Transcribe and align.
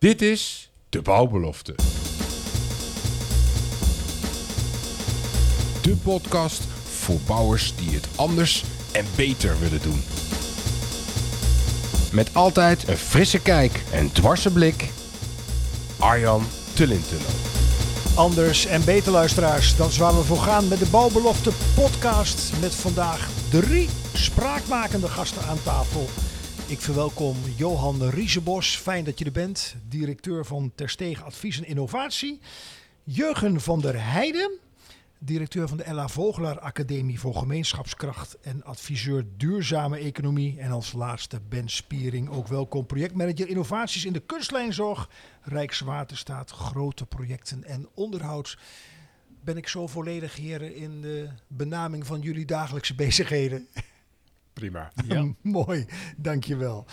Dit 0.00 0.22
is 0.22 0.70
De 0.88 1.02
Bouwbelofte. 1.02 1.74
De 5.82 5.96
podcast 6.02 6.62
voor 6.90 7.18
bouwers 7.26 7.76
die 7.76 7.90
het 7.90 8.08
anders 8.16 8.64
en 8.92 9.04
beter 9.16 9.58
willen 9.58 9.82
doen. 9.82 10.02
Met 12.12 12.34
altijd 12.34 12.88
een 12.88 12.96
frisse 12.96 13.42
kijk 13.42 13.82
en 13.92 14.12
dwarse 14.12 14.52
blik. 14.52 14.90
Arjan 15.98 16.44
Tullintunnel. 16.74 17.30
Anders 18.14 18.66
en 18.66 18.84
beter 18.84 19.12
luisteraars, 19.12 19.76
dat 19.76 19.90
is 19.90 19.98
we 19.98 20.04
voor 20.06 20.36
gaan 20.36 20.68
met 20.68 20.78
de 20.78 20.88
Bouwbelofte 20.90 21.50
podcast. 21.74 22.52
Met 22.60 22.74
vandaag 22.74 23.28
drie 23.50 23.88
spraakmakende 24.12 25.08
gasten 25.08 25.42
aan 25.42 25.62
tafel. 25.62 26.08
Ik 26.70 26.80
verwelkom 26.80 27.36
Johan 27.56 28.08
Riesebos, 28.08 28.76
fijn 28.76 29.04
dat 29.04 29.18
je 29.18 29.24
er 29.24 29.32
bent. 29.32 29.76
Directeur 29.88 30.44
van 30.44 30.72
Terstegen 30.74 31.24
Advies 31.24 31.58
en 31.58 31.66
Innovatie. 31.66 32.40
Jurgen 33.04 33.60
van 33.60 33.80
der 33.80 34.04
Heijden, 34.04 34.58
directeur 35.18 35.68
van 35.68 35.76
de 35.76 35.82
Ella 35.82 36.08
Vogelaar 36.08 36.60
Academie 36.60 37.20
voor 37.20 37.34
Gemeenschapskracht 37.34 38.38
en 38.40 38.64
adviseur 38.64 39.24
Duurzame 39.36 39.98
Economie. 39.98 40.60
En 40.60 40.70
als 40.70 40.92
laatste 40.92 41.40
Ben 41.48 41.68
Spiering, 41.68 42.28
ook 42.28 42.48
welkom 42.48 42.86
projectmanager 42.86 43.48
innovaties 43.48 44.04
in 44.04 44.12
de 44.12 44.20
kunstlijnzorg, 44.26 45.08
Rijkswaterstaat, 45.42 46.50
grote 46.50 47.06
projecten 47.06 47.64
en 47.64 47.88
onderhoud. 47.94 48.58
Ben 49.44 49.56
ik 49.56 49.68
zo 49.68 49.86
volledig, 49.86 50.36
heren, 50.36 50.74
in 50.74 51.00
de 51.00 51.28
benaming 51.46 52.06
van 52.06 52.20
jullie 52.20 52.46
dagelijkse 52.46 52.94
bezigheden? 52.94 53.68
Prima. 54.60 54.92
Ja. 55.08 55.26
Mooi, 55.42 55.86
dankjewel. 56.16 56.86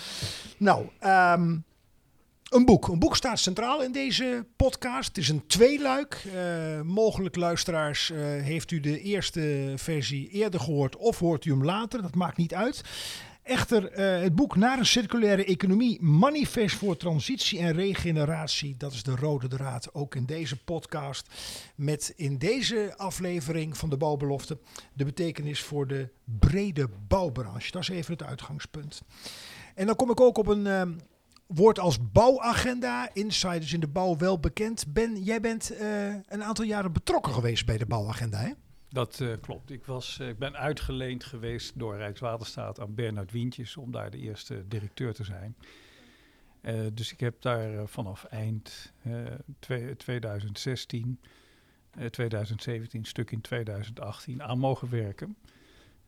Nou, 0.58 0.86
ehm, 1.00 1.58
een 2.50 2.66
boek. 2.66 2.88
Een 2.88 3.00
boek 3.00 3.16
staat 3.16 3.40
centraal 3.40 3.84
in 3.84 3.92
deze 3.92 4.46
podcast. 4.56 5.08
Het 5.08 5.18
is 5.18 5.30
een 5.30 5.48
tweeluik. 5.48 6.24
Uh, 6.26 6.82
mogelijk 6.82 7.36
luisteraars, 7.36 8.10
uh, 8.10 8.20
heeft 8.22 8.72
u 8.72 8.80
de 8.80 9.02
eerste 9.02 9.74
versie 9.76 10.30
eerder 10.30 10.60
gehoord 10.60 10.96
of 10.96 11.20
hoort 11.20 11.46
u 11.46 11.52
hem 11.52 11.66
later? 11.66 12.02
Dat 12.02 12.16
maakt 12.16 12.38
niet 12.38 12.54
uit. 12.54 12.82
Echter, 13.48 14.00
uh, 14.00 14.22
het 14.22 14.36
boek 14.36 14.56
Naar 14.56 14.80
een 14.80 14.86
circulaire 14.86 15.46
economie, 15.46 16.02
manifest 16.02 16.76
voor 16.76 16.98
transitie 16.98 17.60
en 17.60 17.74
regeneratie, 17.74 18.76
dat 18.78 18.94
is 18.94 19.04
de 19.04 19.16
rode 19.16 19.48
draad 19.48 19.94
ook 19.94 20.16
in 20.16 20.26
deze 20.26 20.64
podcast. 20.64 21.28
Met 21.76 22.14
in 22.16 22.38
deze 22.38 22.94
aflevering 22.98 23.78
van 23.78 23.90
de 23.90 23.98
bouwbelofte 23.98 24.58
de 24.94 25.06
betekenis 25.06 25.62
voor 25.62 25.88
de 25.88 26.10
brede 26.24 26.90
bouwbranche. 27.08 27.72
Dat 27.72 27.82
is 27.82 27.90
even 27.90 28.14
het 28.14 28.24
uitgangspunt. 28.24 29.02
En 29.76 29.86
dan 29.86 29.96
kom 29.96 30.10
ik 30.10 30.22
ook 30.22 30.38
op 30.38 30.48
een 30.48 30.66
uh, 30.66 30.82
woord 31.48 31.80
als 31.80 32.12
bouwagenda. 32.12 33.10
Insiders 33.14 33.74
in 33.74 33.80
de 33.80 33.88
bouw 33.88 34.18
wel 34.18 34.40
bekend. 34.40 34.94
Ben, 34.94 35.24
jij 35.24 35.40
bent 35.42 35.72
uh, 35.72 36.14
een 36.28 36.44
aantal 36.44 36.66
jaren 36.66 36.94
betrokken 36.94 37.34
geweest 37.34 37.66
bij 37.66 37.78
de 37.78 37.86
bouwagenda, 37.86 38.38
hè? 38.38 38.52
Dat 38.90 39.20
uh, 39.20 39.34
klopt. 39.42 39.72
Ik, 39.72 39.86
was, 39.86 40.18
uh, 40.22 40.28
ik 40.28 40.38
ben 40.38 40.56
uitgeleend 40.56 41.24
geweest 41.24 41.80
door 41.80 41.98
Rijkswaterstaat 41.98 42.80
aan 42.80 42.96
Bernard 42.96 43.32
Wientjes 43.32 43.78
om 43.78 43.92
daar 43.92 44.12
de 44.12 44.18
eerste 44.18 44.68
directeur 44.68 45.14
te 45.14 45.24
zijn. 45.24 45.56
Uh, 46.62 46.86
dus 46.94 47.12
ik 47.12 47.20
heb 47.20 47.42
daar 47.42 47.88
vanaf 47.88 48.24
eind 48.24 48.94
twee, 49.60 49.96
2016, 49.96 51.20
2017, 52.10 53.06
stuk 53.06 53.32
in 53.32 53.42
2018 53.42 54.44
aan 54.44 54.60
mogen 54.60 54.90
werken. 54.90 55.38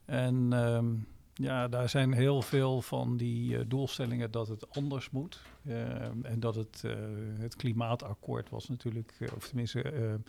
En 0.06 0.54
um, 0.54 1.08
ja, 1.34 1.68
daar 1.68 1.90
zijn 1.90 2.14
heel 2.14 2.42
veel 2.42 2.82
van 2.82 3.18
die 3.18 3.68
doelstellingen 3.68 4.32
dat 4.32 4.48
het 4.48 4.70
anders 4.70 5.10
moet. 5.10 5.42
en 6.22 6.40
dat 6.40 6.56
het, 6.56 6.84
het 7.40 7.56
klimaatakkoord 7.56 8.50
was 8.50 8.68
natuurlijk, 8.68 9.14
of 9.36 9.48
tenminste 9.48 10.20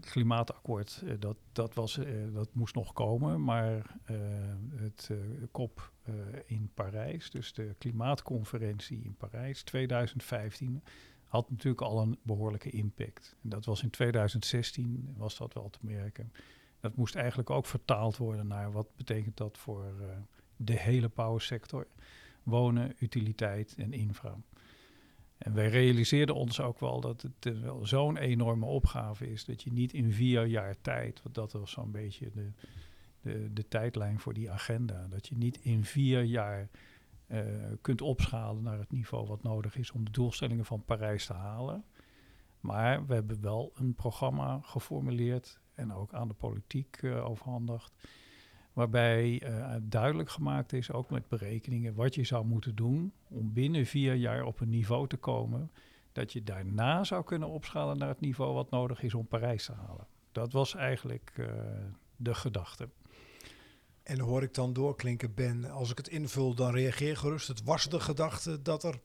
klimaatakkoord, 0.00 1.02
dat, 1.18 1.36
dat, 1.52 1.74
was, 1.74 2.00
dat 2.32 2.54
moest 2.54 2.74
nog 2.74 2.92
komen. 2.92 3.44
Maar 3.44 3.96
uh, 4.10 4.16
het 4.74 5.10
kop 5.50 5.92
in 6.46 6.70
Parijs, 6.74 7.30
dus 7.30 7.52
de 7.52 7.74
klimaatconferentie 7.78 9.02
in 9.04 9.14
Parijs 9.14 9.62
2015, 9.62 10.82
had 11.24 11.50
natuurlijk 11.50 11.82
al 11.82 12.00
een 12.00 12.18
behoorlijke 12.22 12.70
impact. 12.70 13.36
En 13.42 13.48
dat 13.48 13.64
was 13.64 13.82
in 13.82 13.90
2016, 13.90 15.14
was 15.16 15.36
dat 15.36 15.54
wel 15.54 15.70
te 15.70 15.78
merken. 15.82 16.32
Dat 16.80 16.96
moest 16.96 17.14
eigenlijk 17.14 17.50
ook 17.50 17.66
vertaald 17.66 18.16
worden 18.16 18.46
naar 18.46 18.72
wat 18.72 18.96
betekent 18.96 19.36
dat 19.36 19.58
voor 19.58 19.94
de 20.56 20.78
hele 20.78 21.08
powersector. 21.08 21.86
Wonen, 22.42 22.94
utiliteit 22.98 23.74
en 23.76 23.92
infra. 23.92 24.36
En 25.40 25.54
wij 25.54 25.68
realiseerden 25.68 26.34
ons 26.34 26.60
ook 26.60 26.80
wel 26.80 27.00
dat 27.00 27.22
het 27.22 27.60
wel 27.60 27.86
zo'n 27.86 28.16
enorme 28.16 28.66
opgave 28.66 29.30
is 29.30 29.44
dat 29.44 29.62
je 29.62 29.72
niet 29.72 29.92
in 29.92 30.12
vier 30.12 30.46
jaar 30.46 30.80
tijd, 30.80 31.22
want 31.22 31.34
dat 31.34 31.52
was 31.52 31.70
zo'n 31.70 31.90
beetje 31.90 32.30
de, 32.30 32.50
de, 33.20 33.52
de 33.52 33.68
tijdlijn 33.68 34.18
voor 34.18 34.34
die 34.34 34.50
agenda, 34.50 35.06
dat 35.08 35.28
je 35.28 35.36
niet 35.36 35.58
in 35.62 35.84
vier 35.84 36.22
jaar 36.22 36.68
uh, 37.26 37.38
kunt 37.80 38.00
opschalen 38.00 38.62
naar 38.62 38.78
het 38.78 38.90
niveau 38.90 39.26
wat 39.26 39.42
nodig 39.42 39.76
is 39.76 39.90
om 39.90 40.04
de 40.04 40.10
doelstellingen 40.10 40.64
van 40.64 40.84
Parijs 40.84 41.26
te 41.26 41.32
halen. 41.32 41.84
Maar 42.60 43.06
we 43.06 43.14
hebben 43.14 43.40
wel 43.40 43.72
een 43.74 43.94
programma 43.94 44.60
geformuleerd 44.62 45.60
en 45.74 45.92
ook 45.92 46.12
aan 46.12 46.28
de 46.28 46.34
politiek 46.34 47.02
uh, 47.02 47.24
overhandigd 47.24 47.92
Waarbij 48.72 49.42
uh, 49.42 49.74
duidelijk 49.82 50.30
gemaakt 50.30 50.72
is, 50.72 50.92
ook 50.92 51.10
met 51.10 51.28
berekeningen, 51.28 51.94
wat 51.94 52.14
je 52.14 52.24
zou 52.24 52.44
moeten 52.44 52.74
doen 52.74 53.12
om 53.28 53.52
binnen 53.52 53.86
vier 53.86 54.14
jaar 54.14 54.44
op 54.44 54.60
een 54.60 54.68
niveau 54.68 55.08
te 55.08 55.16
komen. 55.16 55.70
Dat 56.12 56.32
je 56.32 56.42
daarna 56.42 57.04
zou 57.04 57.24
kunnen 57.24 57.48
opschalen 57.48 57.98
naar 57.98 58.08
het 58.08 58.20
niveau 58.20 58.54
wat 58.54 58.70
nodig 58.70 59.02
is 59.02 59.14
om 59.14 59.26
Parijs 59.26 59.64
te 59.64 59.72
halen. 59.72 60.06
Dat 60.32 60.52
was 60.52 60.74
eigenlijk 60.74 61.32
uh, 61.36 61.46
de 62.16 62.34
gedachte. 62.34 62.88
En 64.02 64.20
hoor 64.20 64.42
ik 64.42 64.54
dan 64.54 64.72
doorklinken, 64.72 65.34
Ben, 65.34 65.70
als 65.70 65.90
ik 65.90 65.96
het 65.96 66.08
invul, 66.08 66.54
dan 66.54 66.72
reageer 66.72 67.16
gerust. 67.16 67.48
Het 67.48 67.64
was 67.64 67.88
de 67.88 68.00
gedachte 68.00 68.62
dat 68.62 68.84
er 68.84 69.00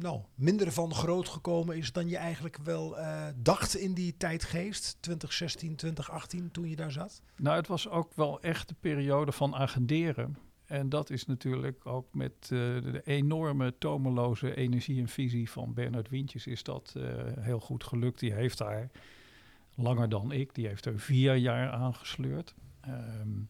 nou, 0.00 0.20
minder 0.34 0.72
van 0.72 0.94
groot 0.94 1.28
gekomen 1.28 1.76
is 1.76 1.92
dan 1.92 2.08
je 2.08 2.16
eigenlijk 2.16 2.58
wel 2.62 2.98
uh, 2.98 3.26
dacht 3.36 3.76
in 3.76 3.94
die 3.94 4.16
tijdgeest, 4.16 4.96
2016, 5.00 5.76
2018, 5.76 6.50
toen 6.50 6.68
je 6.68 6.76
daar 6.76 6.92
zat? 6.92 7.22
Nou, 7.36 7.56
het 7.56 7.66
was 7.66 7.88
ook 7.88 8.14
wel 8.14 8.40
echt 8.40 8.68
de 8.68 8.74
periode 8.80 9.32
van 9.32 9.54
agenderen. 9.54 10.36
En 10.64 10.88
dat 10.88 11.10
is 11.10 11.26
natuurlijk 11.26 11.86
ook 11.86 12.14
met 12.14 12.32
uh, 12.42 12.48
de 12.82 13.00
enorme 13.04 13.74
tomeloze 13.78 14.54
energie 14.54 15.00
en 15.00 15.08
visie 15.08 15.50
van 15.50 15.74
Bernard 15.74 16.08
Wientjes 16.08 16.46
is 16.46 16.62
dat 16.62 16.94
uh, 16.96 17.04
heel 17.38 17.60
goed 17.60 17.84
gelukt. 17.84 18.20
Die 18.20 18.32
heeft 18.32 18.58
daar 18.58 18.90
langer 19.74 20.08
dan 20.08 20.32
ik, 20.32 20.54
die 20.54 20.66
heeft 20.66 20.86
er 20.86 21.00
vier 21.00 21.34
jaar 21.34 21.70
aangesleurd. 21.70 22.54
Um, 22.88 23.48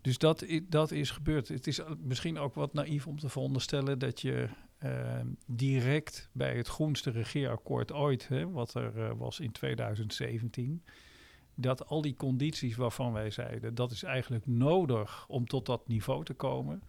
dus 0.00 0.18
dat, 0.18 0.46
dat 0.68 0.90
is 0.90 1.10
gebeurd. 1.10 1.48
Het 1.48 1.66
is 1.66 1.80
misschien 1.98 2.38
ook 2.38 2.54
wat 2.54 2.72
naïef 2.72 3.06
om 3.06 3.18
te 3.18 3.28
veronderstellen 3.28 3.98
dat 3.98 4.20
je 4.20 4.48
uh, 4.84 5.20
direct 5.46 6.28
bij 6.32 6.56
het 6.56 6.68
groenste 6.68 7.10
regeerakkoord 7.10 7.92
ooit, 7.92 8.28
hè, 8.28 8.50
wat 8.50 8.74
er 8.74 8.96
uh, 8.96 9.10
was 9.16 9.40
in 9.40 9.52
2017, 9.52 10.82
dat 11.54 11.86
al 11.86 12.02
die 12.02 12.16
condities 12.16 12.76
waarvan 12.76 13.12
wij 13.12 13.30
zeiden 13.30 13.74
dat 13.74 13.90
is 13.90 14.02
eigenlijk 14.02 14.46
nodig 14.46 15.28
om 15.28 15.46
tot 15.46 15.66
dat 15.66 15.88
niveau 15.88 16.24
te 16.24 16.34
komen, 16.34 16.82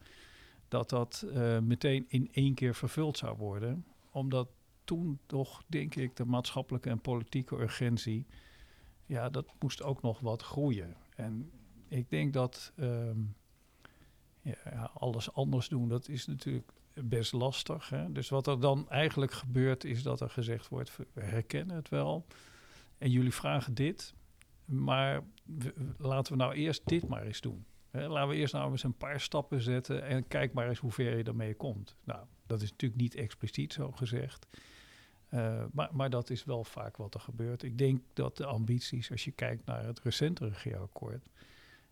dat 0.67 0.89
dat 0.89 1.25
uh, 1.27 1.59
meteen 1.59 2.05
in 2.07 2.29
één 2.31 2.53
keer 2.53 2.75
vervuld 2.75 3.17
zou 3.17 3.37
worden. 3.37 3.85
Omdat 4.11 4.47
toen 4.83 5.19
toch, 5.25 5.63
denk 5.67 5.95
ik, 5.95 6.15
de 6.15 6.25
maatschappelijke 6.25 6.89
en 6.89 7.01
politieke 7.01 7.55
urgentie, 7.55 8.25
ja, 9.05 9.29
dat 9.29 9.45
moest 9.59 9.83
ook 9.83 10.01
nog 10.01 10.19
wat 10.19 10.41
groeien. 10.41 10.95
En 11.15 11.51
ik 11.87 12.09
denk 12.09 12.33
dat 12.33 12.73
um, 12.75 13.35
ja, 14.41 14.91
alles 14.93 15.33
anders 15.33 15.67
doen, 15.67 15.89
dat 15.89 16.07
is 16.07 16.25
natuurlijk 16.25 16.71
best 17.03 17.33
lastig. 17.33 17.89
Hè? 17.89 18.11
Dus 18.11 18.29
wat 18.29 18.47
er 18.47 18.59
dan 18.59 18.89
eigenlijk 18.89 19.31
gebeurt, 19.31 19.83
is 19.83 20.03
dat 20.03 20.21
er 20.21 20.29
gezegd 20.29 20.67
wordt: 20.67 20.97
we 21.13 21.21
herkennen 21.21 21.75
het 21.75 21.89
wel. 21.89 22.25
En 22.97 23.11
jullie 23.11 23.33
vragen 23.33 23.73
dit, 23.73 24.13
maar 24.65 25.21
laten 25.97 26.31
we 26.31 26.37
nou 26.37 26.53
eerst 26.53 26.81
dit 26.85 27.07
maar 27.07 27.23
eens 27.23 27.41
doen. 27.41 27.65
Hè? 27.89 28.07
Laten 28.07 28.29
we 28.29 28.35
eerst 28.35 28.53
nou 28.53 28.71
eens 28.71 28.83
een 28.83 28.97
paar 28.97 29.19
stappen 29.19 29.61
zetten 29.61 30.03
en 30.03 30.27
kijk 30.27 30.53
maar 30.53 30.69
eens 30.69 30.79
hoe 30.79 30.91
ver 30.91 31.17
je 31.17 31.23
ermee 31.23 31.55
komt. 31.55 31.95
Nou, 32.03 32.25
dat 32.45 32.61
is 32.61 32.71
natuurlijk 32.71 33.01
niet 33.01 33.15
expliciet 33.15 33.73
zo 33.73 33.91
gezegd. 33.91 34.47
Uh, 35.33 35.63
maar, 35.71 35.89
maar, 35.91 36.09
dat 36.09 36.29
is 36.29 36.43
wel 36.43 36.63
vaak 36.63 36.97
wat 36.97 37.13
er 37.13 37.19
gebeurt. 37.19 37.63
Ik 37.63 37.77
denk 37.77 38.01
dat 38.13 38.37
de 38.37 38.45
ambities, 38.45 39.11
als 39.11 39.23
je 39.23 39.31
kijkt 39.31 39.65
naar 39.65 39.85
het 39.85 39.99
recente 39.99 40.47
regeerakkoord, 40.47 41.29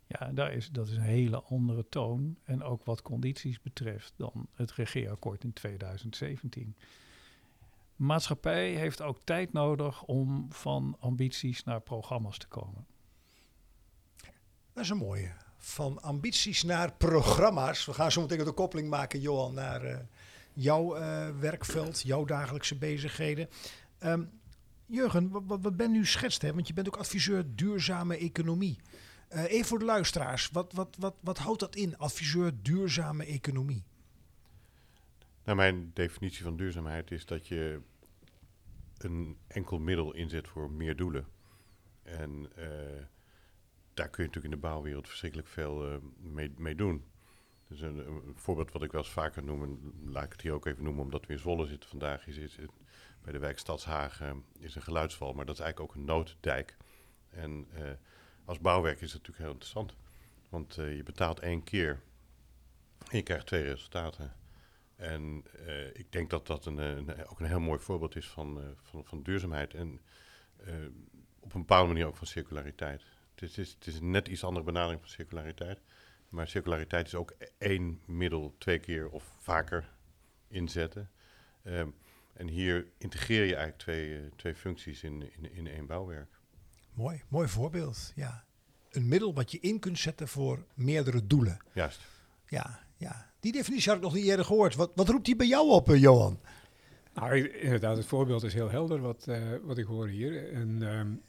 ja, 0.07 0.31
daar 0.34 0.54
is, 0.54 0.69
dat 0.69 0.88
is 0.88 0.96
een 0.96 1.02
hele 1.02 1.42
andere 1.42 1.86
toon. 1.90 2.38
En 2.44 2.63
ook 2.63 2.84
wat 2.84 3.02
condities 3.02 3.62
betreft 3.62 4.13
dan 4.16 4.48
het 4.54 4.72
regeerakkoord 4.72 5.44
in 5.44 5.54
2017. 5.54 6.75
Maatschappij 7.96 8.69
heeft 8.69 9.02
ook 9.02 9.19
tijd 9.24 9.54
nodig 9.54 10.04
om 10.04 10.46
van 10.50 10.98
ambities 11.00 11.63
naar 11.63 11.81
programma's 11.81 12.38
te 12.38 12.48
komen. 12.48 12.86
Dat 14.74 14.84
is 14.84 14.90
een 14.90 14.98
mooie. 14.98 15.31
Van 15.57 16.02
ambities 16.02 16.63
naar 16.63 16.94
programma's. 16.94 17.86
We 17.86 17.94
gaan 17.94 18.12
zo 18.12 18.22
meteen 18.22 18.44
de 18.44 18.51
koppeling 18.51 18.90
maken, 18.90 19.19
Johan, 19.19 19.54
naar 19.54 19.86
uh, 19.86 19.98
jouw 20.54 20.98
uh, 20.98 21.30
werkveld, 21.40 22.01
jouw 22.01 22.25
dagelijkse 22.25 22.78
bezigheden. 22.78 23.50
Um, 24.04 24.30
Jurgen, 24.86 25.30
wat, 25.30 25.44
wat, 25.46 25.62
wat 25.62 25.78
ben 25.78 25.92
nu 25.92 26.06
schetst, 26.06 26.42
hè? 26.42 26.54
want 26.54 26.68
je 26.68 26.74
bent 26.74 26.88
ook 26.88 26.98
adviseur 26.98 27.56
duurzame 27.56 28.18
economie. 28.18 28.80
Uh, 29.33 29.44
even 29.44 29.66
voor 29.66 29.80
de 29.80 29.86
luisteraars, 29.86 30.50
wat, 30.50 30.74
wat, 30.74 30.95
wat, 31.00 31.16
wat 31.19 31.38
houdt 31.38 31.60
dat 31.60 31.75
in, 31.75 31.98
adviseur 31.98 32.51
duurzame 32.62 33.25
economie? 33.25 33.83
Nou, 35.44 35.57
mijn 35.57 35.92
definitie 35.94 36.44
van 36.44 36.57
duurzaamheid 36.57 37.12
is 37.12 37.25
dat 37.25 37.48
je 37.48 37.81
een 38.98 39.38
enkel 39.48 39.80
middel 39.80 40.13
inzet 40.13 40.48
voor 40.48 40.72
meer 40.72 40.95
doelen. 40.95 41.27
En 42.04 42.50
uh, 42.57 42.66
daar 43.94 44.10
kun 44.10 44.24
je 44.24 44.30
natuurlijk 44.30 44.44
in 44.44 44.62
de 44.62 44.68
bouwwereld 44.68 45.07
verschrikkelijk 45.07 45.48
veel 45.48 45.92
uh, 45.92 45.98
mee, 46.18 46.54
mee, 46.57 46.75
doen. 46.75 47.06
Dus 47.68 47.81
een, 47.81 48.33
voorbeeld 48.36 48.72
wat 48.72 48.83
ik 48.83 48.92
wel 48.92 49.01
eens 49.01 49.12
vaker 49.12 49.44
noem, 49.44 49.63
en 49.63 49.94
laat 50.12 50.24
ik 50.24 50.31
het 50.31 50.42
hier 50.42 50.54
ook 50.54 50.66
even 50.66 50.83
noemen 50.83 51.04
omdat 51.04 51.25
we 51.25 51.33
in 51.33 51.39
Zwolle 51.39 51.66
zitten 51.66 51.89
vandaag, 51.89 52.27
is, 52.27 52.57
bij 53.22 53.33
de 53.33 53.39
wijk 53.39 53.60
Stadshagen 53.60 54.44
is 54.60 54.75
een 54.75 54.81
geluidsval, 54.81 55.33
maar 55.33 55.45
dat 55.45 55.56
is 55.56 55.62
eigenlijk 55.62 55.92
ook 55.92 55.98
een 55.98 56.06
nooddijk. 56.06 56.77
En 57.30 57.68
als 58.45 58.59
bouwwerk 58.59 59.01
is 59.01 59.13
het 59.13 59.21
natuurlijk 59.27 59.44
heel 59.44 59.51
interessant, 59.51 59.95
want 60.50 60.75
je 60.75 61.01
betaalt 61.03 61.39
één 61.39 61.63
keer 61.63 62.01
en 63.09 63.18
je 63.18 63.24
krijgt 63.24 63.45
twee 63.45 63.63
resultaten. 63.63 64.33
En 64.95 65.44
uh, 65.68 65.88
ik 65.88 66.12
denk 66.12 66.30
dat 66.30 66.47
dat 66.47 66.65
een, 66.65 66.77
een, 66.77 67.27
ook 67.27 67.39
een 67.39 67.45
heel 67.45 67.59
mooi 67.59 67.80
voorbeeld 67.80 68.15
is 68.15 68.27
van, 68.27 68.75
van, 68.81 69.06
van 69.06 69.24
duurzaamheid 69.24 69.74
en 69.74 70.01
op 71.39 71.53
een 71.53 71.59
bepaalde 71.59 71.88
manier 71.88 72.06
ook 72.06 72.15
van 72.15 72.27
circulariteit. 72.27 73.03
Het 73.36 73.57
is, 73.57 73.77
is, 73.80 74.00
een 74.00 74.12
net 74.12 74.27
iets 74.27 74.44
andere 74.44 74.65
benadering 74.65 75.01
van 75.01 75.09
circulariteit. 75.09 75.81
Maar 76.30 76.48
circulariteit 76.48 77.07
is 77.07 77.15
ook 77.15 77.36
één 77.57 78.01
middel 78.06 78.56
twee 78.57 78.80
keer 78.80 79.09
of 79.09 79.36
vaker 79.38 79.94
inzetten. 80.48 81.09
Um, 81.63 81.95
en 82.33 82.48
hier 82.48 82.88
integreer 82.98 83.45
je 83.45 83.56
eigenlijk 83.56 83.77
twee, 83.77 84.30
twee 84.36 84.56
functies 84.56 85.03
in, 85.03 85.31
in, 85.38 85.51
in 85.51 85.68
één 85.68 85.86
bouwwerk. 85.86 86.35
Mooi, 86.95 87.21
mooi 87.27 87.47
voorbeeld. 87.47 88.12
Ja. 88.15 88.44
Een 88.92 89.07
middel 89.07 89.33
wat 89.33 89.51
je 89.51 89.59
in 89.59 89.80
kunt 89.80 90.00
zetten 90.00 90.27
voor 90.27 90.65
meerdere 90.74 91.27
doelen. 91.27 91.57
Juist. 91.74 92.01
Ja, 92.47 92.80
ja. 92.97 93.31
Die 93.39 93.51
definitie 93.51 93.88
had 93.88 93.97
ik 93.97 94.03
nog 94.03 94.13
niet 94.13 94.25
eerder 94.25 94.45
gehoord. 94.45 94.75
Wat, 94.75 94.92
wat 94.95 95.09
roept 95.09 95.25
die 95.25 95.36
bij 95.36 95.47
jou 95.47 95.69
op, 95.69 95.89
uh, 95.89 96.01
Johan? 96.01 96.39
Nou, 97.13 97.50
inderdaad, 97.50 97.97
het 97.97 98.06
voorbeeld 98.06 98.44
is 98.44 98.53
heel 98.53 98.69
helder 98.69 99.00
wat, 99.00 99.25
uh, 99.30 99.56
wat 99.63 99.77
ik 99.77 99.86
hoor 99.86 100.07
hier. 100.07 100.53
En, 100.53 100.81
um, 100.81 101.21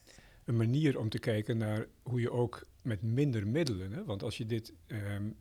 een 0.45 0.57
manier 0.57 0.99
om 0.99 1.09
te 1.09 1.19
kijken 1.19 1.57
naar 1.57 1.87
hoe 2.03 2.21
je 2.21 2.31
ook 2.31 2.67
met 2.83 3.03
minder 3.03 3.47
middelen, 3.47 3.93
hè, 3.93 4.05
want 4.05 4.23
als 4.23 4.37
je 4.37 4.47
dit 4.47 4.73
um, 4.87 5.37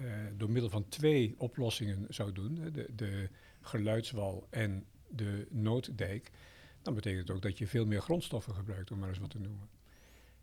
uh, 0.00 0.12
door 0.36 0.50
middel 0.50 0.70
van 0.70 0.88
twee 0.88 1.34
oplossingen 1.38 2.06
zou 2.08 2.32
doen, 2.32 2.68
de, 2.72 2.88
de 2.94 3.28
geluidswal 3.60 4.46
en 4.50 4.84
de 5.08 5.46
nooddijk, 5.50 6.30
dan 6.84 6.94
betekent 6.94 7.28
het 7.28 7.36
ook 7.36 7.42
dat 7.42 7.58
je 7.58 7.66
veel 7.66 7.86
meer 7.86 8.00
grondstoffen 8.00 8.54
gebruikt, 8.54 8.90
om 8.90 8.98
maar 8.98 9.08
eens 9.08 9.18
wat 9.18 9.30
te 9.30 9.38
noemen. 9.38 9.68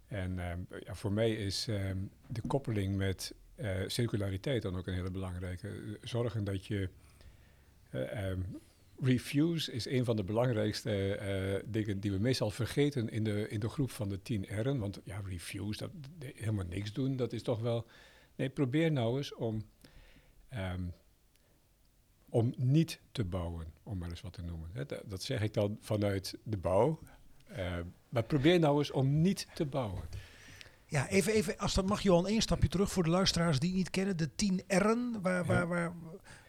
En 0.08 0.40
um, 0.52 0.68
ja, 0.86 0.96
voor 0.96 1.12
mij 1.12 1.32
is 1.36 1.66
de 2.28 2.42
koppeling 2.48 2.96
met 2.96 3.34
uh, 3.56 3.70
circulariteit 3.88 4.62
dan 4.62 4.76
ook 4.78 4.88
een 4.88 4.94
hele 4.94 5.12
belangrijke. 5.12 5.98
Zorgen 6.02 6.44
dat 6.44 6.66
je. 6.66 6.90
Uh, 7.92 8.30
um, 8.30 8.46
refuse 9.00 9.72
is 9.72 9.86
een 9.86 10.06
van 10.06 10.16
de 10.16 10.24
belangrijkste 10.24 11.62
dingen 11.66 12.00
die 12.00 12.12
we 12.12 12.20
meestal 12.20 12.50
vergeten 12.50 13.10
in 13.10 13.24
de, 13.24 13.50
in 13.50 13.60
de 13.60 13.70
groep 13.70 13.92
van 13.92 14.10
de 14.10 14.22
10 14.22 14.46
R'en. 14.46 14.80
Want 14.80 15.00
ja, 15.04 15.22
refuse, 15.26 15.80
dat, 15.80 15.92
helemaal 16.36 16.66
niks 16.66 16.94
doen, 16.94 17.16
dat 17.16 17.34
is 17.34 17.44
toch 17.44 17.60
wel. 17.60 17.88
Nee, 18.36 18.50
probeer 18.50 18.92
nou 18.92 19.18
eens 19.18 19.34
om. 19.34 19.62
Om 22.31 22.54
niet 22.57 23.00
te 23.12 23.24
bouwen, 23.24 23.66
om 23.83 23.98
maar 23.98 24.10
eens 24.10 24.22
wat 24.22 24.33
te 24.33 24.42
noemen. 24.42 24.69
Hè, 24.74 24.83
dat, 25.06 25.24
zeg 25.24 25.42
ik 25.42 25.54
dan 25.54 25.78
vanuit 25.81 26.38
de 26.44 26.57
bouw. 26.57 27.00
maar 28.10 28.24
probeer 28.24 28.60
nou 28.60 28.78
eens 28.78 28.92
om 28.92 29.22
niet 29.22 29.48
te 29.54 29.66
bouwen. 29.66 30.04
Ja, 30.92 31.10
even, 31.10 31.33
even, 31.33 31.57
als 31.57 31.74
dat 31.74 31.86
mag, 31.86 32.01
Johan, 32.01 32.28
één 32.28 32.42
stapje 32.42 32.68
terug 32.68 32.92
voor 32.92 33.04
de 33.04 33.10
luisteraars 33.10 33.60
die 33.60 33.69
het 33.69 33.78
niet 33.78 33.89
kennen. 33.89 34.18
De 34.18 34.36
10 34.36 34.62
R'en, 34.68 35.22
waar, 35.22 35.45
waar, 35.45 35.68
waar, 35.68 35.94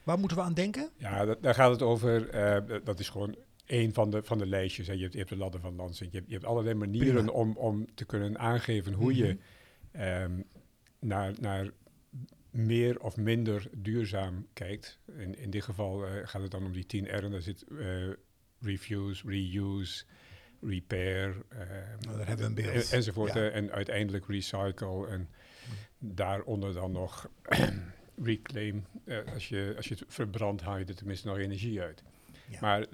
waar 0.03 0.19
moeten 0.19 0.37
we 0.37 0.43
aan 0.43 0.55
denken? 0.55 0.91
Ja, 0.97 1.25
dat, 1.25 1.43
daar 1.43 1.55
gaat 1.55 1.71
het 1.71 1.83
over, 1.83 2.35
uh, 2.35 2.79
dat 2.85 3.01
is 3.01 3.09
gewoon 3.09 3.37
één 3.67 3.93
van 3.93 4.11
de, 4.11 4.23
van 4.23 4.39
de 4.39 4.47
lijstjes. 4.47 4.87
Hè. 4.87 4.93
Je, 4.93 5.01
hebt, 5.01 5.13
je 5.13 5.19
hebt 5.19 5.31
de 5.31 5.37
ladder 5.37 5.61
van 5.61 5.75
Lansing, 5.75 6.11
je 6.11 6.17
hebt, 6.17 6.29
je 6.29 6.35
hebt 6.35 6.47
allerlei 6.47 6.75
manieren 6.75 7.29
om, 7.29 7.57
om 7.57 7.95
te 7.95 8.05
kunnen 8.05 8.39
aangeven 8.39 8.93
hoe 8.93 9.13
mm 9.13 9.19
-hmm. 9.19 9.39
je 9.93 10.23
um, 10.23 10.45
naar, 10.99 11.33
naar 11.41 11.71
meer 12.53 13.01
of 13.01 13.17
minder 13.17 13.69
duurzaam 13.77 14.47
kijkt. 14.53 14.99
In, 15.17 15.39
in 15.39 15.51
dit 15.51 15.63
geval 15.63 16.07
uh, 16.07 16.11
gaat 16.25 16.43
het 16.43 16.51
dan 16.51 16.65
om 16.65 16.73
die 16.73 16.87
10 16.87 17.07
R'en. 17.07 17.31
Daar 17.31 17.41
zit 17.41 17.65
uh, 17.69 18.13
refuse, 18.61 19.23
reuse, 19.27 20.05
repair, 20.61 21.37
uh, 21.53 21.59
nou, 22.01 22.17
daar 22.17 22.27
hebben 22.27 22.37
we 22.37 22.63
een 22.63 22.73
beeld. 22.73 22.91
En, 22.91 22.97
enzovoort. 22.97 23.33
Ja. 23.33 23.49
en 23.49 23.71
uiteindelijk 23.71 24.27
recycle 24.27 25.07
en 25.07 25.29
daaronder 25.99 26.73
dan 26.73 26.93
nog 26.93 27.31
reclaim. 28.23 28.87
Als, 29.35 29.49
je, 29.49 29.73
als 29.77 29.89
je 29.89 29.95
het 29.95 30.05
verbrandt, 30.09 30.63
haal 30.63 30.79
je 30.79 30.85
er 30.85 30.95
tenminste 30.95 31.27
nog 31.27 31.39
energie 31.39 31.81
uit. 31.81 32.03
Ja. 32.49 32.59
Maar 32.61 32.87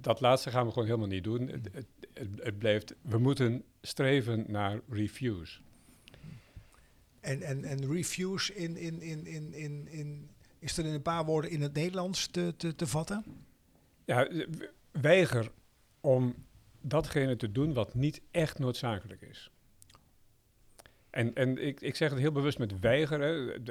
dat 0.00 0.20
laatste 0.20 0.50
gaan 0.50 0.64
we 0.64 0.72
gewoon 0.72 0.88
helemaal 0.88 1.08
niet 1.08 1.24
doen. 1.24 1.48
Het, 1.48 1.68
het, 1.72 1.86
het, 2.36 2.58
blijft, 2.58 2.94
we 3.02 3.18
moeten 3.18 3.64
streven 3.80 4.44
naar 4.48 4.80
refuse. 4.88 5.60
En, 7.22 7.42
en, 7.42 7.64
en 7.64 7.92
refuse 7.92 8.54
in, 8.54 8.76
in, 8.76 9.00
in, 9.00 9.26
in, 9.26 9.54
in, 9.54 9.88
in, 9.88 10.30
is 10.58 10.78
er 10.78 10.84
in 10.84 10.92
een 10.92 11.02
paar 11.02 11.24
woorden 11.24 11.50
in 11.50 11.60
het 11.60 11.74
Nederlands 11.74 12.26
te, 12.26 12.54
te, 12.56 12.74
te 12.74 12.86
vatten? 12.86 13.24
Ja, 14.04 14.28
weiger 14.90 15.50
om 16.00 16.34
datgene 16.80 17.36
te 17.36 17.52
doen 17.52 17.72
wat 17.72 17.94
niet 17.94 18.20
echt 18.30 18.58
noodzakelijk 18.58 19.22
is. 19.22 19.50
En, 21.10 21.34
en 21.34 21.66
ik, 21.66 21.80
ik 21.80 21.96
zeg 21.96 22.10
het 22.10 22.18
heel 22.18 22.32
bewust 22.32 22.58
met 22.58 22.80
weigeren. 22.80 23.62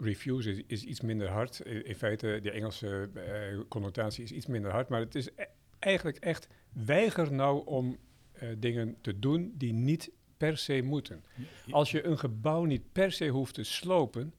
Refuse 0.00 0.50
is, 0.50 0.62
is 0.66 0.84
iets 0.84 1.00
minder 1.00 1.28
hard. 1.28 1.60
In 1.60 1.94
feite, 1.94 2.38
de 2.42 2.50
Engelse 2.50 3.10
uh, 3.14 3.60
connotatie 3.68 4.24
is 4.24 4.32
iets 4.32 4.46
minder 4.46 4.70
hard. 4.70 4.88
Maar 4.88 5.00
het 5.00 5.14
is 5.14 5.28
e 5.36 5.44
eigenlijk 5.78 6.16
echt 6.16 6.48
weiger 6.72 7.32
nou 7.32 7.66
om 7.66 7.98
uh, 8.42 8.48
dingen 8.58 8.96
te 9.00 9.18
doen 9.18 9.54
die 9.56 9.72
niet 9.72 10.10
per 10.40 10.58
se 10.58 10.82
moeten. 10.82 11.24
Als 11.70 11.90
je 11.90 12.04
een 12.04 12.18
gebouw 12.18 12.64
niet 12.64 12.92
per 12.92 13.12
se 13.12 13.28
hoeft 13.28 13.54
te 13.54 13.64
slopen, 13.64 14.34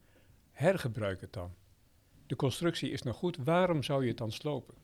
hergebruik 0.50 1.20
het 1.20 1.32
dan. 1.32 1.54
De 2.26 2.36
constructie 2.36 2.90
is 2.90 3.02
nog 3.02 3.16
goed, 3.16 3.36
waarom 3.36 3.82
zou 3.82 4.02
je 4.02 4.08
het 4.08 4.18
dan 4.18 4.32
slopen? 4.32 4.74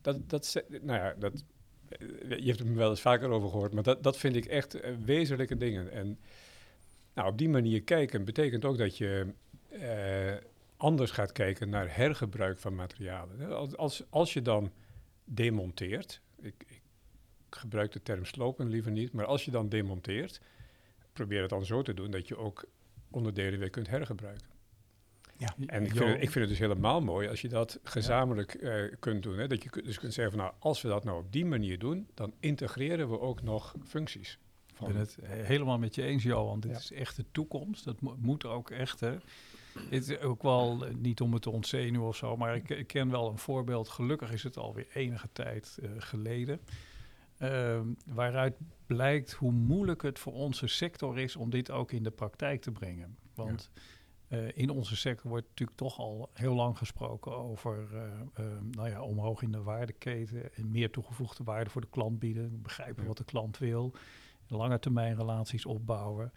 Dat, 0.00 0.28
dat, 0.28 0.64
nou 0.68 0.98
ja, 0.98 1.14
dat 1.18 1.44
je 2.38 2.46
hebt 2.46 2.64
me 2.64 2.74
wel 2.74 2.90
eens 2.90 3.00
vaker 3.00 3.28
over 3.28 3.48
gehoord, 3.48 3.72
maar 3.72 3.82
dat, 3.82 4.02
dat 4.02 4.16
vind 4.16 4.36
ik 4.36 4.44
echt 4.44 4.74
uh, 4.74 4.96
wezenlijke 5.04 5.56
dingen. 5.56 5.92
En 5.92 6.18
nou, 7.14 7.28
op 7.28 7.38
die 7.38 7.48
manier 7.48 7.82
kijken 7.82 8.24
betekent 8.24 8.64
ook 8.64 8.78
dat 8.78 8.96
je 8.96 9.26
uh, 9.72 10.48
anders 10.76 11.10
gaat 11.10 11.32
kijken 11.32 11.68
naar 11.68 11.96
hergebruik 11.96 12.58
van 12.58 12.74
materialen. 12.74 13.56
Als, 13.56 13.76
als, 13.76 14.02
als 14.10 14.32
je 14.32 14.42
dan 14.42 14.72
demonteert, 15.24 16.20
ik, 16.40 16.79
gebruik 17.50 17.92
de 17.92 18.02
term 18.02 18.24
slopen 18.24 18.68
liever 18.68 18.90
niet, 18.90 19.12
maar 19.12 19.24
als 19.24 19.44
je 19.44 19.50
dan 19.50 19.68
demonteert, 19.68 20.40
probeer 21.12 21.40
het 21.40 21.50
dan 21.50 21.64
zo 21.64 21.82
te 21.82 21.94
doen 21.94 22.10
dat 22.10 22.28
je 22.28 22.36
ook 22.36 22.64
onderdelen 23.10 23.58
weer 23.58 23.70
kunt 23.70 23.88
hergebruiken. 23.88 24.48
Ja. 25.36 25.54
En 25.66 25.84
ik 25.84 25.96
vind, 25.96 26.08
het, 26.08 26.22
ik 26.22 26.30
vind, 26.30 26.34
het, 26.34 26.48
dus 26.48 26.58
helemaal 26.58 27.00
mooi 27.00 27.28
als 27.28 27.40
je 27.40 27.48
dat 27.48 27.78
gezamenlijk 27.82 28.56
ja. 28.60 28.78
uh, 28.78 28.94
kunt 28.98 29.22
doen. 29.22 29.38
Hè? 29.38 29.46
Dat 29.46 29.62
je 29.62 29.82
dus 29.84 29.98
kunt 29.98 30.14
zeggen 30.14 30.36
van 30.36 30.44
nou, 30.44 30.54
als 30.58 30.82
we 30.82 30.88
dat 30.88 31.04
nou 31.04 31.18
op 31.18 31.32
die 31.32 31.44
manier 31.44 31.78
doen, 31.78 32.08
dan 32.14 32.34
integreren 32.40 33.10
we 33.10 33.20
ook 33.20 33.42
nog 33.42 33.74
functies. 33.84 34.38
Ik 34.80 34.86
ben 34.86 34.96
het 34.96 35.16
helemaal 35.22 35.78
met 35.78 35.94
je 35.94 36.02
eens, 36.02 36.22
Johan. 36.22 36.60
Dit 36.60 36.70
ja. 36.70 36.76
is 36.76 36.92
echt 36.92 37.16
de 37.16 37.24
toekomst. 37.32 37.84
Dat 37.84 38.00
mo 38.00 38.16
moet 38.18 38.44
ook 38.44 38.70
echt. 38.70 39.00
Hè. 39.00 39.16
Het 39.90 40.08
is 40.08 40.18
ook 40.18 40.42
wel 40.42 40.86
uh, 40.86 40.94
niet 40.94 41.20
om 41.20 41.32
het 41.32 41.42
te 41.42 41.50
ontzenuwen 41.50 42.08
of 42.08 42.16
zo, 42.16 42.36
maar 42.36 42.56
ik, 42.56 42.68
ik, 42.68 42.86
ken 42.86 43.10
wel 43.10 43.28
een 43.28 43.38
voorbeeld. 43.38 43.88
Gelukkig 43.88 44.32
is 44.32 44.42
het 44.42 44.56
alweer 44.56 44.86
enige 44.94 45.28
tijd 45.32 45.78
uh, 45.82 45.90
geleden. 45.98 46.60
Uh, 47.42 47.80
waaruit 48.06 48.56
blijkt 48.86 49.32
hoe 49.32 49.52
moeilijk 49.52 50.02
het 50.02 50.18
voor 50.18 50.32
onze 50.32 50.66
sector 50.66 51.18
is 51.18 51.36
om 51.36 51.50
dit 51.50 51.70
ook 51.70 51.92
in 51.92 52.02
de 52.02 52.10
praktijk 52.10 52.60
te 52.60 52.70
brengen. 52.70 53.16
Want 53.34 53.70
ja. 53.74 53.80
Uh, 54.30 54.48
in 54.54 54.70
onze 54.70 54.96
sector 54.96 55.30
wordt 55.30 55.48
natuurlijk 55.48 55.78
toch 55.78 55.98
al 55.98 56.30
heel 56.32 56.54
lang 56.54 56.78
gesproken 56.78 57.36
over 57.36 57.88
uh, 57.92 58.02
uh, 58.40 58.46
nou 58.70 58.88
ja, 58.88 59.02
omhoog 59.02 59.42
in 59.42 59.52
de 59.52 59.62
waardeketen 59.62 60.54
en 60.54 60.70
meer 60.70 60.90
toegevoegde 60.90 61.44
waarde 61.44 61.70
voor 61.70 61.80
de 61.80 61.90
klant 61.90 62.18
bieden, 62.18 62.62
begrijpen 62.62 63.02
ja. 63.02 63.08
wat 63.08 63.16
de 63.16 63.24
klant 63.24 63.58
wil, 63.58 63.92
lange 64.46 64.78
termijn 64.78 65.16
relaties 65.16 65.66
opbouwen. 65.66 66.32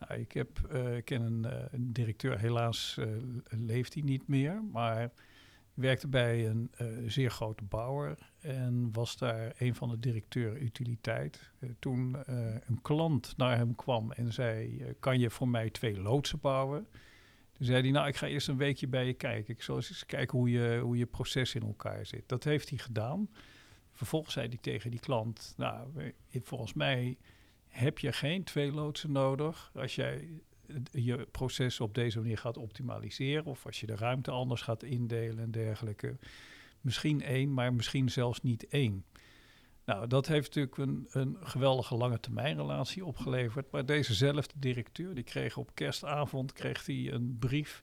Nou, 0.00 0.20
ik 0.20 0.32
heb, 0.32 0.58
ik 0.96 1.04
ken 1.04 1.22
een, 1.22 1.46
een, 1.74 1.92
directeur, 1.92 2.38
helaas 2.38 2.98
leeft 3.48 3.94
hij 3.94 4.02
niet 4.02 4.28
meer, 4.28 4.62
maar 4.72 5.10
werkte 5.78 6.08
bij 6.08 6.48
een 6.48 6.70
zeer 7.06 7.30
grote 7.30 7.64
bouwer 7.64 8.18
en 8.40 8.92
was 8.92 9.16
daar 9.16 9.52
een 9.58 9.74
van 9.74 9.88
de 9.88 9.98
directeuren 9.98 10.62
utiliteit. 10.62 11.52
toen 11.78 12.16
een 12.66 12.82
klant 12.82 13.36
naar 13.36 13.56
hem 13.56 13.74
kwam 13.74 14.12
en 14.12 14.32
zei, 14.32 14.84
kan 15.00 15.18
je 15.18 15.30
voor 15.30 15.48
mij 15.48 15.70
twee 15.70 16.00
loodsen 16.00 16.40
bouwen? 16.40 16.86
Toen 17.52 17.66
zei 17.66 17.80
hij, 17.80 17.90
nou, 17.90 18.08
ik 18.08 18.16
ga 18.16 18.26
eerst 18.26 18.48
een 18.48 18.56
weekje 18.56 18.88
bij 18.88 19.06
je 19.06 19.14
kijken. 19.14 19.54
Ik 19.54 19.62
zal 19.62 19.76
eens 19.76 20.06
kijken 20.06 20.38
hoe 20.38 20.50
je, 20.50 20.78
hoe 20.82 20.96
je 20.96 21.06
proces 21.06 21.54
in 21.54 21.62
elkaar 21.62 22.06
zit. 22.06 22.28
Dat 22.28 22.44
heeft 22.44 22.68
hij 22.68 22.78
gedaan. 22.78 23.30
Vervolgens 23.92 24.34
zei 24.34 24.48
hij 24.48 24.58
tegen 24.60 24.90
die 24.90 25.00
klant, 25.00 25.54
nou, 25.56 26.12
volgens 26.42 26.72
mij 26.72 27.18
heb 27.68 27.98
je 27.98 28.12
geen 28.12 28.44
twee 28.44 28.72
loodsen 28.72 29.12
nodig 29.12 29.70
als 29.74 29.94
jij 29.94 30.28
je 30.90 31.28
proces 31.30 31.80
op 31.80 31.94
deze 31.94 32.18
manier 32.18 32.38
gaat 32.38 32.56
optimaliseren 32.56 33.44
of 33.44 33.66
als 33.66 33.80
je 33.80 33.86
de 33.86 33.96
ruimte 33.96 34.30
anders 34.30 34.62
gaat 34.62 34.82
indelen 34.82 35.38
en 35.38 35.50
dergelijke. 35.50 36.16
Misschien 36.80 37.22
één, 37.22 37.54
maar 37.54 37.72
misschien 37.72 38.08
zelfs 38.08 38.42
niet 38.42 38.68
één. 38.68 39.04
Nou, 39.84 40.06
dat 40.06 40.26
heeft 40.26 40.54
natuurlijk 40.54 40.76
een, 40.76 41.06
een 41.10 41.36
geweldige 41.40 41.96
lange 41.96 42.20
termijn 42.20 42.56
relatie 42.56 43.04
opgeleverd. 43.04 43.70
Maar 43.70 43.86
dezezelfde 43.86 44.54
directeur, 44.58 45.14
die 45.14 45.24
kreeg 45.24 45.56
op 45.56 45.70
kerstavond 45.74 46.52
kreeg 46.52 46.86
hij 46.86 47.12
een 47.12 47.36
brief 47.38 47.82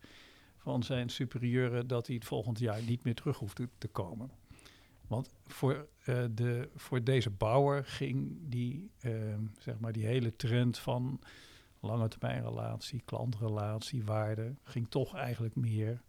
van 0.57 0.83
zijn 0.83 1.09
superieuren 1.09 1.87
dat 1.87 2.07
hij 2.07 2.15
het 2.15 2.25
volgend 2.25 2.59
jaar 2.59 2.81
niet 2.81 3.03
meer 3.03 3.15
terug 3.15 3.37
hoeft 3.37 3.55
te, 3.55 3.69
te 3.77 3.87
komen. 3.87 4.31
Want 5.07 5.33
voor, 5.47 5.87
eh, 6.03 6.23
de, 6.31 6.69
voor 6.75 7.03
deze 7.03 7.29
bouwer 7.29 7.85
ging 7.85 8.37
die, 8.41 8.91
eh, 8.99 9.11
zeg 9.59 9.79
maar 9.79 9.91
die 9.91 10.05
hele 10.05 10.35
trend 10.35 10.77
van 10.77 11.19
lange 11.85 12.07
termijn 12.07 12.43
relatie, 12.43 13.01
klantrelatie, 13.05 14.03
waarde, 14.03 14.55
ging 14.63 14.89
toch 14.89 15.15
eigenlijk 15.15 15.55
meer 15.55 16.01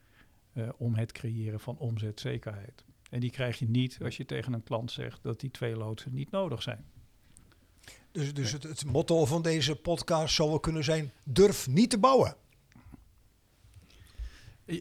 eh, 0.53 0.69
om 0.77 0.95
het 0.95 1.13
creëren 1.13 1.61
van 1.61 1.79
omzetzekerheid. 1.79 2.85
En 3.11 3.21
die 3.21 3.31
krijg 3.31 3.59
je 3.59 3.69
niet 3.69 3.99
als 4.03 4.17
je 4.17 4.25
tegen 4.25 4.53
een 4.53 4.63
klant 4.63 4.91
zegt 4.91 5.23
dat 5.23 5.41
die 5.41 5.51
twee 5.51 5.77
loodsen 5.77 6.15
niet 6.15 6.31
nodig 6.31 6.63
zijn. 6.63 6.85
Dus, 8.13 8.35
dus 8.35 8.53
het, 8.53 8.63
het 8.63 8.85
motto 8.85 9.25
van 9.25 9.43
deze 9.43 9.77
podcast 9.77 10.35
zou 10.35 10.49
wel 10.49 10.61
kunnen 10.61 10.85
zijn: 10.85 11.13
durf 11.25 11.69
niet 11.69 11.91
te 11.91 11.99
bouwen. 11.99 12.37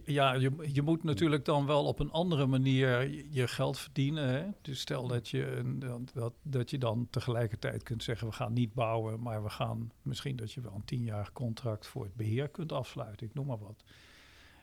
Ja, 0.06 0.34
je, 0.34 0.70
je 0.74 0.82
moet 0.82 1.04
natuurlijk 1.04 1.46
dan 1.46 1.66
wel 1.66 1.86
op 1.86 2.00
een 2.00 2.12
andere 2.12 2.46
manier 2.46 3.10
je- 3.32 3.48
geld 3.48 3.78
verdienen. 3.78 4.28
Hè? 4.30 4.46
Dus 4.62 4.80
stel 4.80 5.08
dat 5.08 5.30
je, 5.30 5.76
dat- 6.14 6.34
dat, 6.42 6.70
je 6.70 6.78
dan 6.78 7.08
tegelijkertijd 7.10 7.84
kunt 7.84 8.04
zeggen... 8.04 8.28
we 8.28 8.34
gaan 8.34 8.54
niet 8.54 8.74
bouwen, 8.74 9.22
maar 9.22 9.44
we 9.44 9.50
gaan 9.50 9.92
misschien 10.02 10.36
dat 10.36 10.52
je 10.52 10.62
wel 10.62 10.74
een 10.76 10.86
tienjarig 10.86 11.32
contract... 11.32 11.88
voor 11.88 12.04
het 12.04 12.16
beheer 12.16 12.50
kunt 12.50 12.72
afsluiten, 12.72 13.28
ik 13.28 13.34
noem 13.34 13.46
maar 13.46 13.60
wat. 13.60 13.84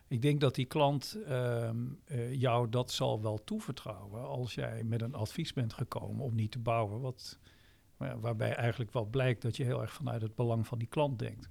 Ik 0.08 0.22
denk 0.22 0.40
dat 0.40 0.54
die 0.54 0.64
klant 0.66 1.18
ehm, 1.26 1.76
eh, 2.04 2.32
jou 2.34 2.68
dat 2.68 2.90
zal 2.90 3.22
wel 3.22 3.44
toevertrouwen... 3.44 4.22
als 4.28 4.54
jij 4.54 4.84
met 4.84 5.02
een 5.02 5.14
advies 5.14 5.52
bent 5.52 5.72
gekomen 5.72 6.24
om 6.24 6.34
niet 6.34 6.50
te 6.50 6.58
bouwen... 6.58 7.00
Wat, 7.00 7.38
ja, 7.98 8.18
waarbij 8.18 8.54
eigenlijk 8.54 8.92
wel 8.92 9.04
blijkt 9.06 9.42
dat 9.42 9.56
je 9.56 9.64
heel 9.64 9.80
erg 9.80 9.92
vanuit 9.92 10.22
het 10.22 10.34
belang 10.34 10.66
van 10.66 10.78
die 10.78 10.88
klant 10.88 11.18
denkt. 11.18 11.48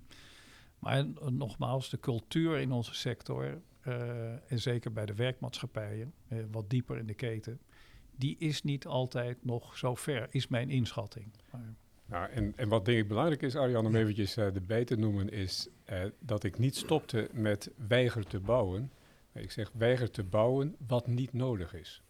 Maar 0.81 1.05
nogmaals, 1.31 1.89
de 1.89 1.99
cultuur 1.99 2.57
in 2.57 2.71
onze 2.71 2.95
sector, 2.95 3.61
eh, 3.81 4.51
en 4.51 4.59
zeker 4.59 4.91
bij 4.91 5.05
de 5.05 5.15
werkmaatschappijen, 5.15 6.13
eh, 6.27 6.37
wat 6.51 6.69
dieper 6.69 6.97
in 6.97 7.05
de 7.05 7.13
keten, 7.13 7.59
die 8.15 8.35
is 8.39 8.63
niet 8.63 8.85
altijd 8.85 9.45
nog 9.45 9.77
zo 9.77 9.95
ver, 9.95 10.27
is 10.29 10.47
mijn 10.47 10.69
inschatting. 10.69 11.31
Maar, 11.51 11.73
Nou, 12.05 12.29
en, 12.29 12.53
en 12.55 12.69
wat 12.69 12.85
denk 12.85 12.97
ik 12.99 13.07
belangrijk 13.07 13.41
is, 13.41 13.55
Arjan, 13.55 13.85
om 13.85 13.95
eventjes 13.95 14.37
eh, 14.37 14.45
erbij 14.45 14.85
te 14.85 14.95
noemen, 14.95 15.29
is 15.29 15.67
dat 16.19 16.43
ik 16.43 16.57
niet 16.57 16.75
stopte 16.75 17.29
met 17.33 17.71
weiger 17.87 18.25
te 18.25 18.39
bouwen. 18.39 18.91
Ik 19.33 19.51
zeg 19.51 19.71
weiger 19.73 20.11
te 20.11 20.23
bouwen 20.23 20.75
wat 20.87 21.07
niet 21.07 21.33
nodig 21.33 21.73
is. 21.73 22.01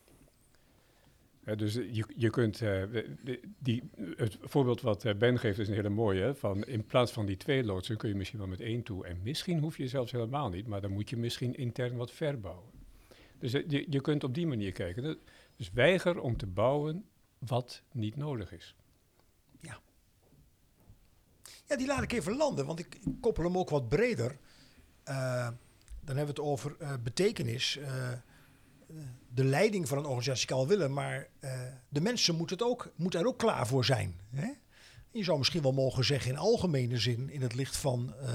Eh, 1.51 1.57
dus 1.57 1.75
eh, 1.75 1.93
je, 1.93 2.05
je 2.15 2.29
kunt, 2.29 2.61
eh, 2.61 2.83
die, 3.59 3.89
het 4.15 4.37
voorbeeld 4.41 4.81
wat 4.81 5.17
Ben 5.17 5.39
geeft 5.39 5.59
is 5.59 5.67
een 5.67 5.73
hele 5.73 5.89
mooie, 5.89 6.35
van 6.35 6.63
in 6.63 6.85
plaats 6.85 7.11
van 7.11 7.25
die 7.25 7.37
twee 7.37 7.63
loodsen 7.63 7.97
kun 7.97 8.09
je 8.09 8.15
misschien 8.15 8.39
wel 8.39 8.47
met 8.47 8.61
één 8.61 8.83
toe. 8.83 9.05
En 9.05 9.19
misschien 9.23 9.59
hoef 9.59 9.77
je 9.77 9.87
zelfs 9.87 10.11
helemaal 10.11 10.49
niet, 10.49 10.67
maar 10.67 10.81
dan 10.81 10.91
moet 10.91 11.09
je 11.09 11.17
misschien 11.17 11.55
intern 11.55 11.95
wat 11.95 12.11
verbouwen. 12.11 12.69
Dus 13.39 13.51
je, 13.51 13.85
je 13.89 14.01
kunt 14.01 14.23
op 14.23 14.33
die 14.33 14.47
manier 14.47 14.71
kijken. 14.71 15.17
Dus 15.55 15.71
weiger 15.71 16.19
om 16.19 16.37
te 16.37 16.47
bouwen 16.47 17.05
wat 17.37 17.81
niet 17.91 18.15
nodig 18.15 18.51
is. 18.51 18.75
Ja, 21.67 21.77
die 21.77 21.87
laat 21.87 22.03
ik 22.03 22.11
even 22.11 22.37
landen, 22.37 22.65
want 22.65 22.79
ik, 22.79 22.99
koppel 23.21 23.43
hem 23.43 23.57
ook 23.57 23.69
wat 23.69 23.89
breder. 23.89 24.37
Dan 26.03 26.17
hebben 26.17 26.35
we 26.35 26.41
het 26.41 26.49
over 26.49 26.75
betekenis. 27.03 27.79
De 29.33 29.43
leiding 29.43 29.87
van 29.87 29.97
een 29.97 30.05
organisatie 30.05 30.47
kan 30.47 30.67
willen, 30.67 30.93
maar 30.93 31.27
eh, 31.39 31.61
de 31.89 32.01
mensen 32.01 32.35
moeten, 32.35 32.57
het 32.57 32.65
ook, 32.65 32.91
moeten 32.95 33.19
er 33.19 33.25
ook 33.27 33.37
klaar 33.37 33.67
voor 33.67 33.85
zijn. 33.85 34.19
Hè? 34.29 34.49
Je 35.11 35.23
zou 35.23 35.37
misschien 35.37 35.61
wel 35.61 35.73
mogen 35.73 36.05
zeggen 36.05 36.31
in 36.31 36.37
algemene 36.37 36.97
zin, 36.97 37.29
in 37.29 37.41
het 37.41 37.53
licht 37.55 37.77
van 37.77 38.13
eh, 38.21 38.29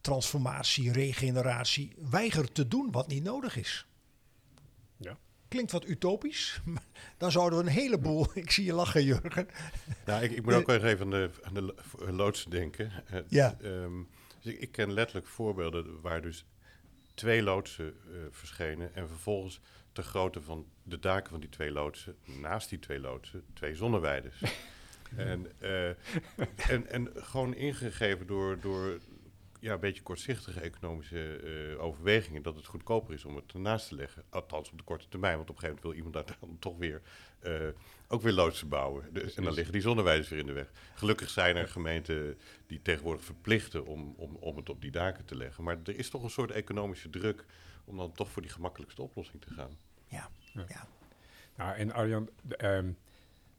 transformatie, 0.00 0.92
regeneratie, 0.92 1.92
weiger 2.10 2.52
te 2.52 2.68
doen 2.68 2.90
wat 2.90 3.08
niet 3.08 3.22
nodig 3.24 3.56
is. 3.56 3.86
Ja. 4.96 5.18
Klinkt 5.48 5.72
wat 5.72 5.86
utopisch, 5.88 6.60
maar 6.64 6.86
dan 7.16 7.30
zouden 7.32 7.58
we 7.58 7.64
een 7.64 7.70
heleboel, 7.72 8.26
ik 8.34 8.50
zie 8.50 8.64
je 8.64 8.72
lachen 8.72 9.04
Jurgen, 9.04 9.48
Nou, 10.06 10.22
ik, 10.22 10.30
ik 10.30 10.44
moet 10.44 10.54
ook 10.54 10.66
wel 10.66 10.82
even 10.84 11.04
aan 11.04 11.10
de, 11.10 11.30
aan 11.42 11.54
de 11.54 11.62
lo- 11.62 11.74
loodsen 12.12 12.50
denken. 12.50 12.92
Eh, 13.06 13.20
Ja. 13.28 13.56
ehm, 13.62 13.92
dus 14.40 14.52
ik, 14.52 14.60
ik 14.60 14.72
ken 14.72 14.92
letterlijk 14.92 15.26
voorbeelden 15.26 16.00
waar 16.00 16.22
dus 16.22 16.44
twee 17.18 17.42
loodsen 17.42 17.86
eh, 17.86 18.16
verschenen 18.30 18.94
en 18.94 19.08
vervolgens 19.08 19.60
ter 19.92 20.04
grootte 20.04 20.40
van 20.40 20.66
de 20.82 20.98
daken 20.98 21.30
van 21.30 21.40
die 21.40 21.48
twee 21.48 21.72
loodsen, 21.72 22.16
naast 22.24 22.68
die 22.68 22.78
twee 22.78 23.00
loodsen, 23.00 23.44
twee 23.52 23.74
zonneweiders. 23.74 24.42
en, 25.16 25.46
eh, 25.58 25.88
en, 26.70 26.86
en 26.86 27.10
gewoon 27.14 27.54
ingegeven 27.54 28.26
door, 28.26 28.60
door 28.60 28.98
ja, 29.60 29.72
een 29.72 29.80
beetje 29.80 30.02
kortzichtige 30.02 30.60
economische 30.60 31.36
eh, 31.36 31.84
overwegingen 31.84 32.42
dat 32.42 32.56
het 32.56 32.66
goedkoper 32.66 33.14
is 33.14 33.24
om 33.24 33.36
het 33.36 33.52
ernaast 33.52 33.88
te 33.88 33.94
leggen. 33.94 34.24
Althans 34.28 34.70
op 34.70 34.78
de 34.78 34.84
korte 34.84 35.08
termijn, 35.08 35.36
want 35.36 35.50
op 35.50 35.54
een 35.54 35.60
gegeven 35.60 35.82
moment 35.82 35.96
wil 35.96 36.06
iemand 36.06 36.28
daar 36.28 36.36
dan 36.40 36.58
toch 36.58 36.76
weer 36.76 37.02
ook 38.08 38.22
weer 38.22 38.32
loodsen 38.32 38.68
bouwen. 38.68 39.04
Dus, 39.12 39.34
en 39.34 39.42
dan 39.42 39.52
liggen 39.54 39.72
die 39.72 39.82
zonneweiders 39.82 40.28
weer 40.28 40.38
in 40.38 40.46
de 40.46 40.52
weg. 40.52 40.70
Gelukkig 40.94 41.30
zijn 41.30 41.56
er 41.56 41.68
gemeenten 41.68 42.38
die 42.66 42.82
tegenwoordig 42.82 43.24
verplichten 43.24 43.86
om, 43.86 44.14
om, 44.16 44.36
om 44.40 44.56
het 44.56 44.68
op 44.68 44.80
die 44.80 44.90
daken 44.90 45.24
te 45.24 45.36
leggen. 45.36 45.64
Maar 45.64 45.78
er 45.84 45.98
is 45.98 46.10
toch 46.10 46.22
een 46.22 46.30
soort 46.30 46.50
economische 46.50 47.10
druk 47.10 47.44
om 47.84 47.96
dan 47.96 48.12
toch 48.12 48.30
voor 48.30 48.42
die 48.42 48.50
gemakkelijkste 48.50 49.02
oplossing 49.02 49.40
te 49.42 49.50
gaan. 49.54 49.70
Ja, 50.06 50.28
Ja. 50.52 50.64
ja. 50.68 50.86
Nou, 51.56 51.76
en 51.76 51.92
Arjan, 51.92 52.28
ehm, 52.48 52.90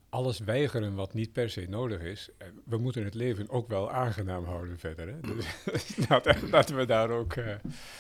alles 0.10 0.40
weigeren 0.40 0.96
wat 0.96 1.14
niet 1.14 1.34
per 1.34 1.50
se 1.50 1.66
nodig 1.70 2.02
is. 2.02 2.30
eh, 2.38 2.48
we 2.66 2.78
moeten 2.78 3.04
het 3.04 3.14
leven 3.14 3.50
ook 3.50 3.68
wel 3.68 3.92
aangenaam 3.92 4.46
houden 4.46 4.80
verder. 4.80 5.08
Hè? 5.08 5.20
Dus 5.36 5.46
laten, 6.10 6.50
laten 6.50 6.76
we 6.78 6.86
daar 6.86 7.10
ook 7.10 7.34
eh, 7.34 7.56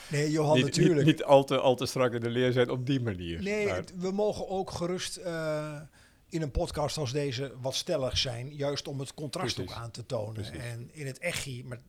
Nee, 0.09 0.31
Johan, 0.31 0.55
niet, 0.55 0.65
natuurlijk. 0.65 0.95
niet, 0.97 1.05
niet 1.05 1.23
al, 1.23 1.43
te, 1.43 1.57
al 1.59 1.75
te 1.75 1.85
strak 1.85 2.13
in 2.13 2.19
de 2.21 2.29
leer 2.29 2.51
zijn 2.51 2.69
op 2.69 2.85
die 2.85 3.01
manier. 3.01 3.41
Nee, 3.41 3.65
Maar- 3.67 3.75
het- 3.75 3.93
we 3.97 4.11
mogen 4.11 4.47
ook 4.49 4.71
gerust 4.71 5.17
eh, 5.17 5.81
in 6.29 6.41
een 6.41 6.51
podcast 6.51 6.98
als 6.98 7.12
deze 7.12 7.53
wat 7.62 7.75
stellig 7.75 8.17
zijn. 8.17 8.55
Juist 8.55 8.88
om 8.88 9.00
het 9.00 9.13
contrast 9.13 9.55
Precies. 9.55 9.74
ook 9.74 9.81
aan 9.81 9.91
te 9.91 10.05
tonen. 10.05 10.33
Precies. 10.33 10.57
En 10.57 10.89
in 10.93 11.05
het 11.05 11.17
echi, 11.17 11.63
maar 11.63 11.79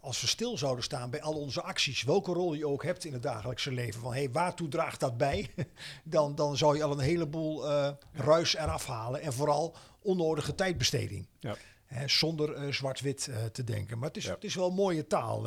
als 0.00 0.20
we 0.20 0.26
stil 0.26 0.58
zouden 0.58 0.84
staan 0.84 1.10
bij 1.10 1.22
al 1.22 1.34
onze 1.34 1.62
acties, 1.62 2.02
welke 2.02 2.32
rol 2.32 2.54
je 2.54 2.66
ook 2.66 2.82
hebt 2.82 3.04
in 3.04 3.12
het 3.12 3.22
dagelijkse 3.22 3.72
leven, 3.72 4.00
van 4.00 4.12
hey, 4.12 4.30
waartoe 4.30 4.68
draagt 4.68 5.00
dat 5.00 5.16
bij? 5.16 5.50
dan, 6.04 6.34
dan 6.34 6.56
zou 6.56 6.76
je 6.76 6.82
al 6.82 6.92
een 6.92 6.98
heleboel 6.98 7.70
eh, 7.70 7.90
ruis 8.12 8.56
eraf 8.56 8.86
halen. 8.86 9.20
En 9.20 9.32
vooral 9.32 9.76
onnodige 10.02 10.54
tijdbesteding. 10.54 11.26
Ja. 11.40 11.56
Hè, 11.86 12.08
zonder 12.08 12.54
eh, 12.54 12.72
zwart-wit 12.72 13.28
eh, 13.28 13.44
te 13.44 13.64
denken. 13.64 13.98
Maar 13.98 14.08
het 14.08 14.16
is, 14.16 14.24
Ja. 14.24 14.34
het 14.34 14.44
is 14.44 14.54
wel 14.54 14.70
mooie 14.70 15.06
taal 15.06 15.46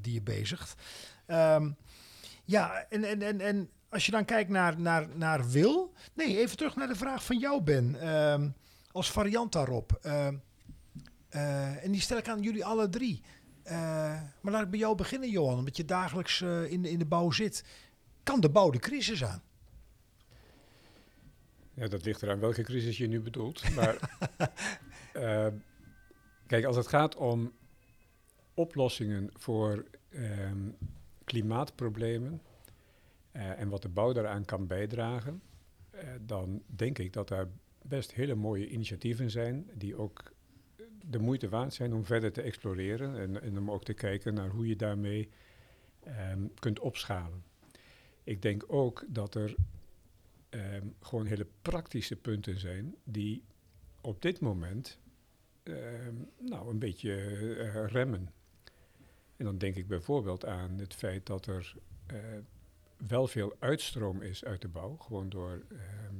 die 0.00 0.12
je 0.12 0.22
bezigt. 0.22 0.74
Ehm, 1.26 1.70
ja, 2.44 2.86
en, 2.88 3.04
en, 3.04 3.22
en, 3.22 3.40
en 3.40 3.70
als 3.88 4.06
je 4.06 4.12
dan 4.12 4.24
kijkt 4.24 4.50
naar, 4.50 4.80
naar, 4.80 5.08
naar 5.14 5.50
wil. 5.50 5.92
Nee, 6.14 6.38
even 6.38 6.56
terug 6.56 6.76
naar 6.76 6.88
de 6.88 6.96
vraag 6.96 7.24
van 7.24 7.38
jou, 7.38 7.62
Ben. 7.62 8.00
Ehm, 8.00 8.48
als 8.92 9.10
variant 9.10 9.52
daarop. 9.52 9.98
Ehm, 10.02 10.36
eh, 11.28 11.84
en 11.84 11.92
die 11.92 12.00
stel 12.00 12.18
ik 12.18 12.28
aan 12.28 12.42
jullie 12.42 12.64
alle 12.64 12.88
drie. 12.88 13.22
Eh, 13.62 13.76
maar 14.40 14.52
laat 14.52 14.62
ik 14.62 14.70
bij 14.70 14.78
jou 14.78 14.94
beginnen, 14.94 15.30
Johan, 15.30 15.58
omdat 15.58 15.76
je 15.76 15.84
dagelijks 15.84 16.40
eh, 16.40 16.70
in, 16.70 16.82
de, 16.82 16.90
in 16.90 16.98
de 16.98 17.06
bouw 17.06 17.30
zit. 17.30 17.64
Kan 18.22 18.40
de 18.40 18.50
bouw 18.50 18.70
de 18.70 18.78
crisis 18.78 19.24
aan? 19.24 19.42
Ja, 21.74 21.88
dat 21.88 22.04
ligt 22.04 22.22
eraan 22.22 22.40
welke 22.40 22.62
crisis 22.62 22.98
je 22.98 23.06
nu 23.06 23.20
bedoelt. 23.20 23.74
Maar 23.74 24.18
kijk, 26.46 26.64
als 26.64 26.76
het 26.76 26.86
gaat 26.86 27.16
om 27.16 27.52
oplossingen 28.54 29.30
voor 29.32 29.84
ehm, 30.10 30.70
klimaatproblemen 31.24 32.42
eh, 33.36 33.60
en 33.60 33.68
wat 33.68 33.82
de 33.82 33.88
bouw 33.88 34.12
daaraan 34.12 34.44
kan 34.44 34.66
bijdragen, 34.66 35.42
eh, 35.90 36.08
dan 36.20 36.62
denk 36.66 36.98
ik 36.98 37.12
dat 37.12 37.28
daar 37.28 37.48
best 37.82 38.12
hele 38.12 38.34
mooie 38.34 38.68
initiatieven 38.68 39.30
zijn 39.30 39.70
die 39.74 39.96
ook 39.96 40.32
de 41.10 41.18
moeite 41.18 41.48
waard 41.48 41.74
zijn 41.74 41.92
om 41.92 42.04
verder 42.04 42.32
te 42.32 42.42
exploreren 42.42 43.18
en, 43.18 43.42
en 43.42 43.58
om 43.58 43.70
ook 43.70 43.84
te 43.84 43.94
kijken 43.94 44.34
naar 44.34 44.48
hoe 44.48 44.66
je 44.66 44.76
daarmee 44.76 45.28
ehm, 46.00 46.46
kunt 46.58 46.80
opschalen. 46.80 47.44
Ik 48.24 48.42
denk 48.42 48.64
ook 48.66 49.04
dat 49.08 49.34
er 49.34 49.54
ehm, 50.48 50.86
gewoon 51.00 51.26
hele 51.26 51.46
praktische 51.62 52.16
punten 52.16 52.58
zijn 52.58 52.94
die 53.04 53.42
op 54.00 54.22
dit 54.22 54.40
moment 54.40 54.98
ehm, 55.62 56.14
nou 56.38 56.70
een 56.70 56.78
beetje 56.78 57.14
eh, 57.56 57.86
remmen. 57.86 58.30
En 59.36 59.44
dan 59.44 59.58
denk 59.58 59.76
ik 59.76 59.88
bijvoorbeeld 59.88 60.44
aan 60.44 60.78
het 60.78 60.94
feit 60.94 61.26
dat 61.26 61.46
er 61.46 61.76
wel 62.96 63.26
veel 63.26 63.56
uitstroom 63.58 64.22
is 64.22 64.44
uit 64.44 64.60
de 64.60 64.68
bouw, 64.68 64.96
gewoon 64.96 65.28
door 65.28 65.64
ehm, 65.70 66.14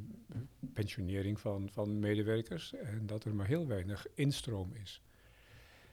pensionering 0.72 1.40
van, 1.40 1.68
van 1.72 1.98
medewerkers, 1.98 2.72
en 2.72 3.06
dat 3.06 3.24
er 3.24 3.34
maar 3.34 3.46
heel 3.46 3.66
weinig 3.66 4.06
instroom 4.14 4.72
is. 4.74 5.02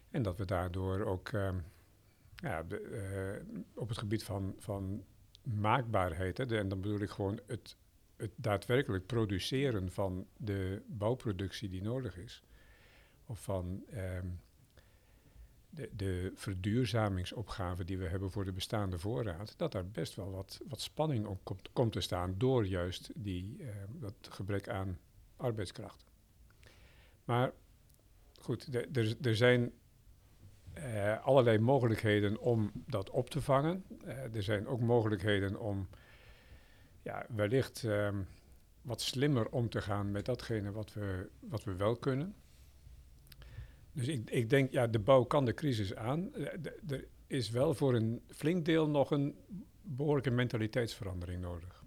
En 0.10 0.24
dat 0.24 0.38
we 0.38 0.46
daardoor 0.46 1.06
ook 1.06 1.30
ehm, 1.30 1.58
ja, 2.36 2.64
de, 2.64 2.80
eh, 2.80 3.60
op 3.74 3.90
het 3.90 3.98
gebied 3.98 4.24
van, 4.24 4.56
van 4.58 5.04
maakbaarheid, 5.44 6.38
hè, 6.38 6.58
en 6.58 6.68
dan 6.68 6.82
bedoel 6.82 7.00
ik 7.00 7.10
gewoon 7.10 7.40
het, 7.48 7.78
het 8.16 8.32
daadwerkelijk 8.36 9.06
produceren 9.06 9.92
van 9.92 10.28
de 10.38 10.82
bouwproductie 10.88 11.70
die 11.70 11.82
nodig 11.82 12.18
is, 12.18 12.44
of 13.26 13.44
van 13.44 13.84
ehm, 13.90 14.28
de, 15.76 15.90
de 15.96 16.32
verduurzamingsopgave 16.36 17.84
die 17.84 17.98
we 17.98 18.08
hebben 18.08 18.32
voor 18.32 18.46
de 18.46 18.52
bestaande 18.52 19.00
voorraad, 19.00 19.54
dat 19.58 19.72
daar 19.72 19.88
best 19.88 20.16
wel 20.16 20.32
wat, 20.32 20.60
wat 20.68 20.82
spanning 20.82 21.26
op 21.26 21.44
komt, 21.44 21.70
komt 21.74 21.92
te 21.92 22.02
staan 22.02 22.36
door 22.38 22.66
juist 22.66 23.12
die, 23.16 23.56
eh, 23.60 23.68
dat 23.90 24.14
gebrek 24.22 24.70
aan 24.70 24.98
arbeidskracht. 25.36 26.06
Maar 27.26 27.52
goed, 28.40 28.76
er- 28.76 29.16
er 29.22 29.36
zijn 29.36 29.72
eh, 30.74 31.26
allerlei 31.26 31.60
mogelijkheden 31.60 32.40
om 32.40 32.72
dat 32.74 33.10
op 33.10 33.30
te 33.30 33.42
vangen. 33.42 33.84
Eh, 34.06 34.36
er 34.36 34.44
zijn 34.44 34.68
ook 34.68 34.80
mogelijkheden 34.80 35.60
om 35.60 35.88
ja, 37.02 37.26
wellicht 37.30 37.84
ehm, 37.84 38.22
wat 38.82 39.02
slimmer 39.02 39.50
om 39.50 39.70
te 39.70 39.82
gaan 39.82 40.12
met 40.12 40.26
datgene 40.26 40.72
wat 40.72 40.94
we, 40.94 41.30
wat 41.40 41.64
we 41.64 41.76
wel 41.76 41.96
kunnen. 41.96 42.36
Dus 43.94 44.08
ik, 44.08 44.30
ik 44.30 44.50
denk, 44.50 44.72
ja, 44.72 44.88
de 44.88 45.00
bouw 45.00 45.24
kan 45.24 45.46
de 45.46 45.54
crisis 45.54 45.96
aan. 45.96 46.34
Eh, 46.36 46.46
Er 46.90 47.08
is 47.28 47.50
wel 47.50 47.74
voor 47.74 47.96
een 47.96 48.22
flink 48.28 48.66
deel 48.66 48.90
nog 48.90 49.12
een 49.12 49.36
behoorlijke 49.82 50.32
mentaliteitsverandering 50.32 51.42
nodig. 51.42 51.82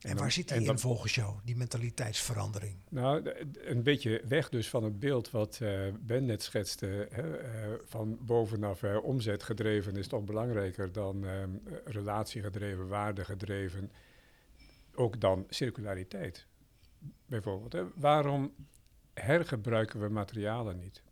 En, 0.00 0.16
waar 0.16 0.32
zit 0.32 0.48
die 0.48 0.56
in 0.56 0.64
dan- 0.64 0.78
volgens 0.78 1.14
jou, 1.14 1.34
die 1.44 1.56
mentaliteitsverandering? 1.56 2.76
Nou, 2.90 3.32
een 3.54 3.82
beetje 3.82 4.22
weg 4.28 4.48
dus 4.48 4.68
van 4.68 4.84
het 4.84 4.98
beeld 4.98 5.30
wat 5.30 5.58
eh, 5.62 5.80
Ben 6.00 6.24
net 6.24 6.42
schetste. 6.42 7.08
Hè, 7.10 7.36
eh, 7.38 7.72
van 7.84 8.18
bovenaf 8.20 8.82
eh, 8.82 8.98
omzet 9.04 9.42
gedreven 9.42 9.96
is 9.96 10.06
toch 10.08 10.24
belangrijker 10.24 10.92
dan 10.92 11.26
ehm, 11.26 11.50
eh, 11.64 11.72
relatiegedreven, 11.84 12.88
waardegedreven. 12.88 13.92
Ook 14.94 15.20
dan 15.20 15.46
circulariteit, 15.48 16.46
bijvoorbeeld. 17.26 17.72
Hè. 17.72 17.82
Waarom 17.94 18.52
hergebruiken 19.14 20.00
we 20.00 20.08
materialen 20.08 20.78
niet? 20.78 21.02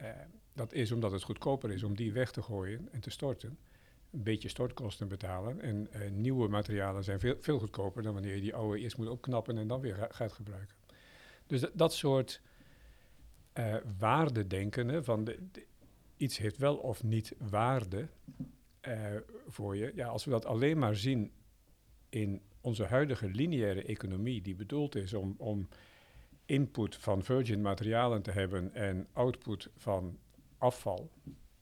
Eh, 0.00 0.10
dat 0.52 0.72
is 0.72 0.92
omdat 0.92 1.12
het 1.12 1.22
goedkoper 1.22 1.72
is 1.72 1.82
om 1.82 1.96
die 1.96 2.12
weg 2.12 2.30
te 2.30 2.42
gooien 2.42 2.88
en 2.92 3.00
te 3.00 3.10
storten. 3.10 3.58
Een 4.10 4.22
beetje 4.22 4.48
stortkosten 4.48 5.08
betalen. 5.08 5.60
En 5.60 5.92
eh, 5.92 6.10
nieuwe 6.10 6.48
materialen 6.48 7.04
zijn 7.04 7.20
veel, 7.20 7.36
veel 7.40 7.58
goedkoper 7.58 8.02
dan 8.02 8.12
wanneer 8.12 8.34
je 8.34 8.40
die 8.40 8.54
oude 8.54 8.80
eerst 8.80 8.96
moet 8.96 9.08
opknappen 9.08 9.58
en 9.58 9.68
dan 9.68 9.80
weer 9.80 9.94
ga- 9.94 10.08
gaat 10.10 10.32
gebruiken. 10.32 10.76
Dus 11.46 11.64
dat, 11.72 11.94
soort 11.94 12.40
eh 13.52 13.76
waardedenken, 13.98 14.88
hè, 14.88 15.04
van 15.04 15.28
iets 16.16 16.38
heeft 16.38 16.56
wel 16.56 16.76
of 16.76 17.02
niet 17.02 17.34
waarde 17.38 18.08
eh, 18.80 19.16
voor 19.48 19.76
je. 19.76 19.92
Ja, 19.94 20.06
als 20.06 20.24
we 20.24 20.30
dat 20.30 20.44
alleen 20.46 20.78
maar 20.78 20.96
zien 20.96 21.32
in 22.08 22.42
onze 22.60 22.84
huidige 22.84 23.28
lineaire 23.28 23.82
economie, 23.82 24.42
die 24.42 24.54
bedoeld 24.54 24.94
is 24.94 25.14
om, 25.14 25.34
om 25.38 25.68
input 26.50 26.96
van 26.96 27.22
virgin 27.22 27.60
materialen 27.60 28.22
te 28.22 28.30
hebben 28.30 28.74
en 28.74 29.06
output 29.12 29.70
van 29.76 30.18
afval, 30.58 31.10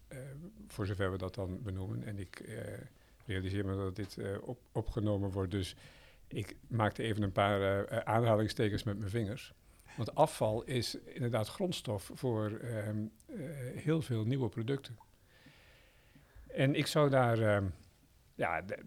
eh, 0.08 0.18
voor 0.66 0.86
zover 0.86 1.10
we 1.10 1.18
dat 1.18 1.34
dan 1.34 1.62
benoemen. 1.62 2.04
En 2.04 2.18
ik 2.18 2.40
eh, 2.40 2.78
realiseer 3.26 3.64
me 3.66 3.76
dat 3.76 3.96
dit 3.96 4.18
eh, 4.18 4.36
op, 4.42 4.60
opgenomen 4.72 5.30
wordt, 5.30 5.50
dus 5.50 5.76
ik 6.26 6.56
maakte 6.68 7.02
even 7.02 7.22
een 7.22 7.32
paar 7.32 8.04
aanhalingstekens 8.04 8.82
met 8.82 8.98
mijn 8.98 9.10
vingers. 9.10 9.54
Want 9.96 10.14
afval 10.14 10.62
is 10.64 10.94
inderdaad 10.94 11.48
grondstof 11.48 12.10
voor 12.14 12.50
ehm, 12.50 13.06
eh, 13.26 13.36
heel 13.74 14.02
veel 14.02 14.24
nieuwe 14.24 14.48
producten. 14.48 14.98
En 16.46 16.74
ik 16.74 16.86
zou 16.86 17.10
daar, 17.10 17.38
ehm, 17.38 17.66
ja, 18.34 18.62
de- 18.62 18.84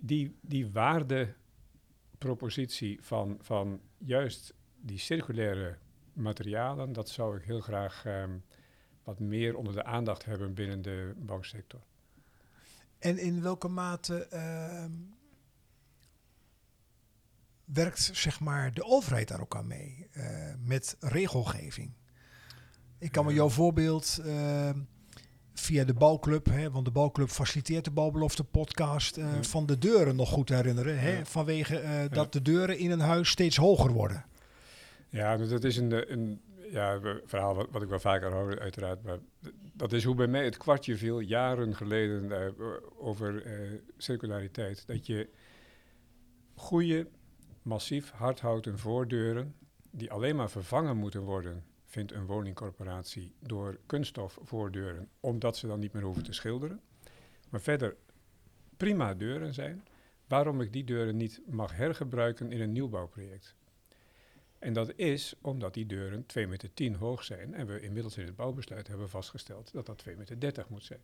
die, 0.00 0.36
die 0.40 0.70
waardepropositie 0.70 2.98
van, 3.02 3.38
van 3.40 3.80
juist 3.98 4.54
die 4.88 4.98
circulaire 4.98 5.76
materialen, 6.12 6.92
dat 6.92 7.08
zou 7.08 7.36
ik 7.36 7.44
heel 7.44 7.60
graag 7.60 8.04
ehm, 8.04 8.30
wat 9.04 9.18
meer 9.18 9.56
onder 9.56 9.72
de 9.74 9.84
aandacht 9.84 10.24
hebben 10.24 10.54
binnen 10.54 10.82
de 10.82 11.12
bouwsector. 11.16 11.80
En 12.98 13.18
in 13.18 13.42
welke 13.42 13.68
mate 13.68 14.26
ehm, 14.26 14.90
werkt 17.64 18.10
zeg 18.12 18.40
maar, 18.40 18.74
de 18.74 18.84
overheid 18.84 19.28
daar 19.28 19.40
ook 19.40 19.56
aan 19.56 19.66
mee 19.66 20.06
eh, 20.12 20.54
met 20.58 20.96
regelgeving? 21.00 21.92
Ik 22.98 23.12
kan 23.12 23.24
me 23.24 23.32
jouw 23.32 23.48
voorbeeld 23.48 24.20
ehm, 24.24 24.78
via 25.54 25.84
de 25.84 25.94
bouwclub, 25.94 26.46
hè, 26.46 26.70
want 26.70 26.84
de 26.84 26.90
bouwclub 26.90 27.28
faciliteert 27.28 27.84
de 27.84 27.90
bouwbelofte 27.90 28.44
podcast, 28.44 29.16
eh, 29.16 29.34
Ja. 29.34 29.42
van 29.42 29.66
de 29.66 29.78
deuren 29.78 30.16
nog 30.16 30.28
goed 30.30 30.48
herinneren. 30.48 30.98
Hè, 31.00 31.10
Ja. 31.18 31.24
vanwege 31.24 31.78
eh, 31.78 32.10
dat 32.10 32.32
de 32.32 32.42
deuren 32.42 32.78
in 32.78 32.90
een 32.90 33.00
huis 33.00 33.28
steeds 33.30 33.56
hoger 33.56 33.92
worden. 33.92 34.24
Ja, 35.08 35.36
dat 35.36 35.64
is 35.64 35.76
een, 35.76 36.12
een 36.12 36.40
ja, 36.70 37.00
verhaal 37.24 37.66
wat, 37.70 37.82
ik 37.82 37.88
wel 37.88 38.00
vaker 38.00 38.32
hoor, 38.32 38.60
uiteraard. 38.60 39.02
Maar 39.02 39.18
dat 39.72 39.92
is 39.92 40.04
hoe 40.04 40.14
bij 40.14 40.26
mij 40.26 40.44
het 40.44 40.56
kwartje 40.56 40.96
viel 40.96 41.20
jaren 41.20 41.76
geleden 41.76 42.32
eh, 42.32 42.64
over 42.96 43.42
eh, 43.42 43.78
circulariteit. 43.96 44.86
Dat 44.86 45.06
je 45.06 45.28
goede, 46.54 47.08
massief 47.62 48.10
hardhouten 48.10 48.78
voordeuren, 48.78 49.54
die 49.90 50.10
alleen 50.10 50.36
maar 50.36 50.50
vervangen 50.50 50.96
moeten 50.96 51.22
worden, 51.22 51.64
vindt 51.84 52.12
een 52.12 52.26
woningcorporatie 52.26 53.34
door 53.40 53.78
kunststof 53.86 54.38
voordeuren, 54.42 55.08
omdat 55.20 55.56
ze 55.56 55.66
dan 55.66 55.78
niet 55.78 55.92
meer 55.92 56.02
hoeven 56.02 56.22
te 56.22 56.32
schilderen. 56.32 56.80
Maar 57.50 57.60
verder 57.60 57.96
prima 58.76 59.14
deuren 59.14 59.54
zijn, 59.54 59.84
waarom 60.26 60.60
ik 60.60 60.72
die 60.72 60.84
deuren 60.84 61.16
niet 61.16 61.40
mag 61.46 61.76
hergebruiken 61.76 62.52
in 62.52 62.60
een 62.60 62.72
nieuwbouwproject. 62.72 63.56
En 64.58 64.72
dat 64.72 64.92
is 64.96 65.34
omdat 65.40 65.74
die 65.74 65.86
deuren 65.86 66.22
2,10 66.22 66.48
meter 66.48 66.74
tien 66.74 66.94
hoog 66.94 67.24
zijn 67.24 67.54
en 67.54 67.66
we 67.66 67.80
inmiddels 67.80 68.16
in 68.16 68.24
het 68.26 68.36
bouwbesluit 68.36 68.88
hebben 68.88 69.08
vastgesteld 69.08 69.72
dat 69.72 69.86
dat 69.86 70.04
2,30 70.08 70.16
meter 70.16 70.66
moet 70.68 70.84
zijn. 70.84 71.00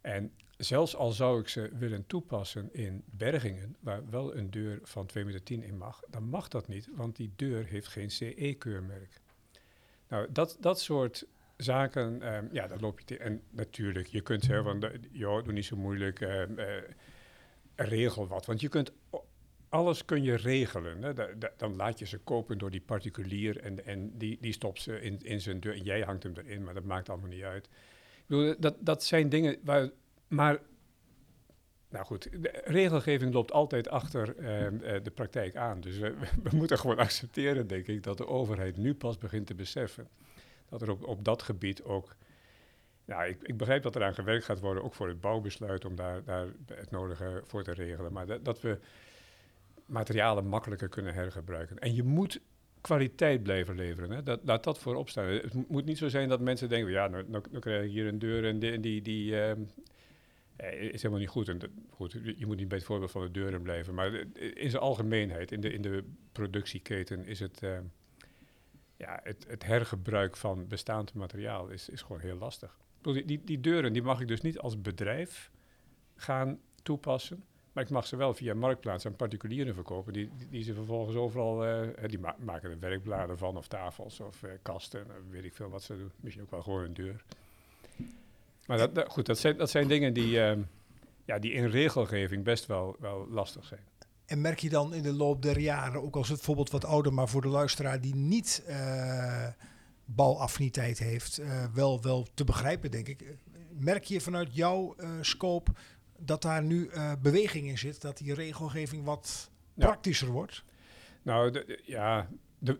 En 0.00 0.32
zelfs 0.56 0.96
al 0.96 1.12
zou 1.12 1.40
ik 1.40 1.48
ze 1.48 1.70
willen 1.78 2.06
toepassen 2.06 2.74
in 2.74 3.02
bergingen, 3.06 3.76
waar 3.80 4.10
wel 4.10 4.36
een 4.36 4.50
deur 4.50 4.78
van 4.82 5.10
2,10 5.18 5.24
meter 5.24 5.42
tien 5.42 5.62
in 5.62 5.76
mag, 5.76 6.02
dan 6.10 6.28
mag 6.28 6.48
dat 6.48 6.68
niet, 6.68 6.88
want 6.94 7.16
die 7.16 7.32
deur 7.36 7.64
heeft 7.64 7.88
geen 7.88 8.10
CE-keurmerk. 8.10 9.20
Nou, 10.08 10.32
dat, 10.32 10.56
dat 10.60 10.80
soort 10.80 11.26
zaken, 11.56 12.22
ehm, 12.22 12.46
ja, 12.52 12.66
dat 12.66 12.80
loop 12.80 12.98
je 12.98 13.04
te. 13.04 13.18
En 13.18 13.42
natuurlijk, 13.50 14.06
je 14.06 14.20
kunt 14.20 14.44
zeggen 14.44 14.64
van, 14.64 14.80
de- 14.80 15.00
joh, 15.10 15.44
doe 15.44 15.52
niet 15.52 15.64
zo 15.64 15.76
moeilijk, 15.76 16.20
ehm, 16.20 16.58
eh, 16.58 16.82
regel 17.74 18.26
wat. 18.26 18.46
Want 18.46 18.60
je 18.60 18.68
kunt, 18.68 18.92
alles 19.74 20.04
kun 20.04 20.22
je 20.22 20.34
regelen. 20.34 21.02
Hè. 21.02 21.12
Da- 21.12 21.32
da- 21.38 21.52
dan 21.56 21.76
laat 21.76 21.98
je 21.98 22.06
ze 22.06 22.18
kopen 22.18 22.58
door 22.58 22.70
die 22.70 22.80
particulier 22.80 23.60
en, 23.60 23.84
en 23.86 24.18
die, 24.18 24.38
die 24.40 24.52
stopt 24.52 24.80
ze 24.80 25.00
in, 25.00 25.18
in 25.22 25.40
zijn 25.40 25.60
deur. 25.60 25.74
En 25.74 25.82
jij 25.82 26.00
hangt 26.00 26.22
hem 26.22 26.32
erin, 26.36 26.64
maar 26.64 26.74
dat 26.74 26.84
maakt 26.84 27.08
allemaal 27.08 27.28
niet 27.28 27.42
uit. 27.42 27.64
Ik 27.64 28.24
bedoel, 28.26 28.54
dat, 28.58 28.76
dat 28.80 29.04
zijn 29.04 29.28
dingen 29.28 29.56
waar, 29.64 29.90
maar, 30.28 30.58
nou 31.88 32.04
goed, 32.04 32.28
de 32.42 32.62
regelgeving 32.64 33.32
loopt 33.32 33.52
altijd 33.52 33.88
achter 33.88 34.36
ehm, 34.36 34.80
eh, 34.80 35.02
de 35.02 35.10
praktijk 35.10 35.56
aan. 35.56 35.80
Dus 35.80 35.98
we, 35.98 36.14
we 36.50 36.56
moeten 36.56 36.78
gewoon 36.78 36.98
accepteren, 36.98 37.66
denk 37.66 37.86
ik, 37.86 38.02
dat 38.02 38.16
de 38.16 38.26
overheid 38.26 38.76
nu 38.76 38.94
pas 38.94 39.18
begint 39.18 39.46
te 39.46 39.54
beseffen 39.54 40.08
dat 40.68 40.82
er 40.82 40.90
op, 40.90 41.06
op 41.06 41.24
dat 41.24 41.42
gebied 41.42 41.82
ook. 41.82 42.16
Nou, 43.04 43.28
ik, 43.28 43.42
ik 43.42 43.56
begrijp 43.56 43.82
dat 43.82 43.94
er 43.94 44.04
aan 44.04 44.14
gewerkt 44.14 44.44
gaat 44.44 44.60
worden, 44.60 44.82
ook 44.82 44.94
voor 44.94 45.08
het 45.08 45.20
bouwbesluit, 45.20 45.84
om 45.84 45.96
daar, 45.96 46.24
daar 46.24 46.46
het 46.66 46.90
nodige 46.90 47.42
voor 47.44 47.62
te 47.62 47.72
regelen. 47.72 48.12
Maar 48.12 48.26
dat, 48.26 48.44
dat 48.44 48.60
we 48.60 48.78
materialen 49.86 50.46
makkelijker 50.46 50.88
kunnen 50.88 51.14
hergebruiken. 51.14 51.78
En 51.78 51.94
je 51.94 52.02
moet 52.02 52.40
kwaliteit 52.80 53.42
blijven 53.42 53.74
leveren. 53.74 54.10
Hè? 54.10 54.22
Dat, 54.22 54.40
laat 54.44 54.64
dat 54.64 54.78
voorop 54.78 55.08
staan. 55.08 55.26
Het 55.26 55.54
mo- 55.54 55.64
moet 55.68 55.84
niet 55.84 55.98
zo 55.98 56.08
zijn 56.08 56.28
dat 56.28 56.40
mensen 56.40 56.68
denken, 56.68 56.92
ja, 56.92 57.08
nou, 57.08 57.24
nou, 57.28 57.44
nou 57.48 57.60
krijg 57.60 57.84
ik 57.84 57.90
hier 57.90 58.06
een 58.06 58.18
deur 58.18 58.44
en 58.44 58.58
die, 58.58 58.80
die, 58.80 59.02
die 59.02 59.40
ehm, 59.40 59.60
eh, 60.56 60.82
is 60.82 61.02
helemaal 61.02 61.18
niet 61.18 61.28
goed. 61.28 61.48
En 61.48 61.60
goed. 61.90 62.12
Je 62.36 62.46
moet 62.46 62.56
niet 62.56 62.68
bij 62.68 62.78
het 62.78 62.86
voorbeeld 62.86 63.10
van 63.10 63.22
de 63.22 63.30
deuren 63.30 63.62
blijven. 63.62 63.94
Maar 63.94 64.14
in 64.34 64.70
zijn 64.70 64.82
algemeenheid, 64.82 65.52
in 65.52 65.60
de, 65.60 65.72
in 65.72 65.82
de 65.82 66.04
productieketen, 66.32 67.26
is 67.26 67.40
het, 67.40 67.62
ehm, 67.62 67.84
ja, 68.96 69.20
het, 69.22 69.46
het 69.48 69.64
hergebruik 69.64 70.36
van 70.36 70.68
bestaand 70.68 71.14
materiaal 71.14 71.68
is, 71.68 71.88
is 71.88 72.02
gewoon 72.02 72.20
heel 72.20 72.38
lastig. 72.38 72.78
Die, 73.00 73.24
die, 73.24 73.44
die 73.44 73.60
deuren 73.60 73.92
die 73.92 74.02
mag 74.02 74.20
ik 74.20 74.28
dus 74.28 74.40
niet 74.40 74.58
als 74.58 74.80
bedrijf 74.80 75.50
gaan 76.16 76.58
toepassen. 76.82 77.44
Maar 77.74 77.84
ik 77.84 77.90
mag 77.90 78.06
ze 78.06 78.16
wel 78.16 78.34
via 78.34 78.54
Marktplaats 78.54 79.06
aan 79.06 79.16
particulieren 79.16 79.74
verkopen. 79.74 80.12
Die, 80.12 80.30
die, 80.50 80.62
ze 80.62 80.74
vervolgens 80.74 81.16
overal... 81.16 81.64
eh, 81.66 82.08
die 82.08 82.18
ma- 82.18 82.36
maken 82.38 82.70
er 82.70 82.78
werkbladen 82.78 83.38
van 83.38 83.56
of 83.56 83.66
tafels 83.68 84.20
of 84.20 84.42
eh, 84.42 84.50
kasten. 84.62 85.00
eh, 85.00 85.14
weet 85.30 85.44
ik 85.44 85.54
veel 85.54 85.68
wat 85.68 85.82
ze 85.82 85.96
doen. 85.96 86.10
Misschien 86.20 86.44
ook 86.44 86.50
wel 86.50 86.62
gewoon 86.62 86.84
een 86.84 86.94
deur. 86.94 87.24
Maar 88.66 88.78
dat, 88.78 88.94
dat- 88.94 89.08
goed, 89.08 89.26
dat 89.26 89.38
zijn, 89.38 89.56
dat 89.56 89.70
zijn 89.70 89.88
dingen 89.88 90.12
die, 90.12 90.40
ehm, 90.40 90.60
ja, 91.24 91.38
die 91.38 91.52
in 91.52 91.66
regelgeving 91.66 92.44
best 92.44 92.66
wel, 92.66 92.96
wel 92.98 93.26
lastig 93.30 93.64
zijn. 93.64 93.80
En 94.26 94.40
merk 94.40 94.58
je 94.58 94.68
dan 94.68 94.94
in 94.94 95.02
de 95.02 95.12
loop 95.12 95.42
der 95.42 95.58
jaren, 95.60 96.02
ook 96.02 96.16
als 96.16 96.28
het 96.28 96.36
bijvoorbeeld 96.36 96.70
wat 96.70 96.84
ouder, 96.84 97.12
maar 97.12 97.28
voor 97.28 97.40
de 97.42 97.48
luisteraar 97.48 98.00
die 98.00 98.14
niet 98.14 98.64
bouwaffiniteit 100.04 100.98
heeft, 100.98 101.40
wel, 101.74 102.02
wel 102.02 102.26
te 102.34 102.44
begrijpen, 102.44 102.90
denk 102.90 103.08
ik. 103.08 103.24
Merk 103.78 104.04
je 104.04 104.20
vanuit 104.20 104.54
jouw 104.56 104.94
scope 105.20 105.70
dat 106.24 106.42
daar 106.42 106.62
nu 106.62 106.86
eh, 106.88 107.12
beweging 107.22 107.66
in 107.66 107.78
zit, 107.78 108.00
dat 108.00 108.18
die 108.18 108.34
regelgeving 108.34 109.04
wat 109.04 109.50
Ja. 109.74 109.84
praktischer 109.86 110.28
wordt? 110.28 110.64
Nou, 111.22 111.50
de- 111.50 111.64
de- 111.66 111.80
ja, 111.84 112.28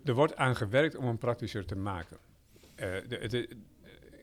er 0.04 0.14
wordt 0.14 0.37
aan 0.37 0.57
gewerkt 0.57 0.96
om 0.96 1.04
hem 1.04 1.18
praktischer 1.18 1.64
te 1.66 1.76
maken. 1.76 2.16
Eh, 2.74 2.88
de, 3.09 3.48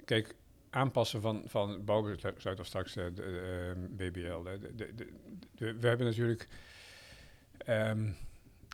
kijk, 0.05 0.35
aanpassen 0.69 1.21
van, 1.21 1.43
van 1.45 1.83
bouwbesluit 1.85 2.59
of 2.59 2.65
straks 2.65 2.95
eh, 2.95 3.05
de, 3.13 3.73
BBL. 3.89 4.41
we 5.57 5.87
hebben 5.87 6.05
natuurlijk 6.05 6.47
ehm, 7.57 8.09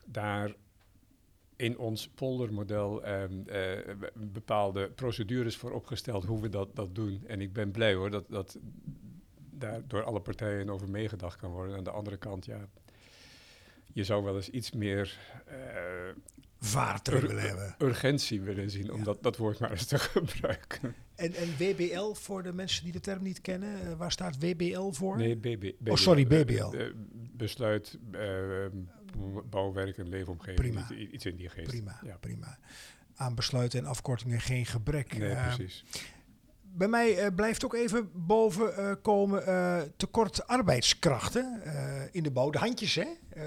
daar 0.05 0.53
in 1.55 1.77
ons 1.77 2.07
poldermodel 2.07 3.03
ehm, 3.03 3.31
eh, 3.39 3.95
be- 3.99 4.11
bepaalde 4.15 4.89
procedures 4.89 5.57
voor 5.57 5.71
opgesteld 5.71 6.25
hoe 6.25 6.41
we 6.41 6.49
dat, 6.49 6.75
dat 6.75 6.95
doen. 6.95 7.23
En 7.27 7.41
ik 7.41 7.53
ben 7.53 7.71
blij 7.71 7.93
hoor 7.93 8.09
dat, 8.11 8.25
dat 8.29 8.57
daar 9.59 9.81
door 9.87 10.03
alle 10.03 10.19
partijen 10.21 10.69
over 10.69 10.89
meegedacht 10.89 11.39
kan 11.39 11.51
worden. 11.51 11.77
Aan 11.77 11.83
de 11.83 11.89
andere 11.91 12.17
kant, 12.17 12.45
ja, 12.45 12.67
je 13.93 14.03
zou 14.03 14.23
wel 14.23 14.35
eens 14.35 14.49
iets 14.49 14.71
meer 14.71 15.17
eh, 15.45 15.55
Vaart 16.59 17.07
Ur- 17.07 17.21
willen 17.21 17.41
hebben. 17.41 17.75
urgentie 17.79 18.41
willen 18.41 18.69
zien 18.69 18.91
om 18.91 18.97
Ja. 18.97 19.03
dat, 19.03 19.23
dat 19.23 19.37
woord 19.37 19.59
maar 19.59 19.71
eens 19.71 19.85
te 19.85 19.99
gebruiken. 20.13 20.95
En, 21.15 21.33
en 21.33 21.47
WBL, 21.57 22.13
voor 22.13 22.43
de 22.43 22.53
mensen 22.53 22.83
die 22.83 22.91
de 22.93 22.99
term 22.99 23.23
niet 23.23 23.41
kennen, 23.41 23.81
eh, 23.81 23.93
waar 23.93 24.11
staat 24.11 24.37
WBL 24.39 24.89
voor? 24.91 25.17
Nee, 25.17 25.35
BB, 25.35 25.71
Oh, 25.87 25.95
sorry, 25.95 26.21
eh, 26.27 26.27
BBL. 26.45 26.75
besluit, 27.33 27.97
bouwwerk 29.49 29.97
en 29.97 30.09
leefomgeving. 30.09 30.55
Prima. 30.57 30.91
Iets, 31.11 31.25
in 31.25 31.35
die 31.35 31.49
geest. 31.49 31.67
Prima, 31.67 31.99
Ja. 32.05 32.17
prima. 32.17 32.57
Aan 33.15 33.35
besluiten 33.35 33.79
en 33.79 33.85
afkortingen 33.85 34.41
geen 34.41 34.65
gebrek. 34.65 35.17
Nee, 35.17 35.35
precies. 35.35 35.83
Bij 36.77 36.87
mij 36.87 37.17
eh, 37.17 37.35
blijft 37.35 37.65
ook 37.65 37.73
even 37.73 38.09
boven 38.13 38.75
eh, 38.77 38.91
komen 39.01 39.45
eh, 39.45 39.81
tekort 39.97 40.47
arbeidskrachten 40.47 41.61
in 42.11 42.23
de 42.23 42.31
bouw. 42.31 42.49
De 42.49 42.57
handjes, 42.57 42.95
hè? 42.95 43.05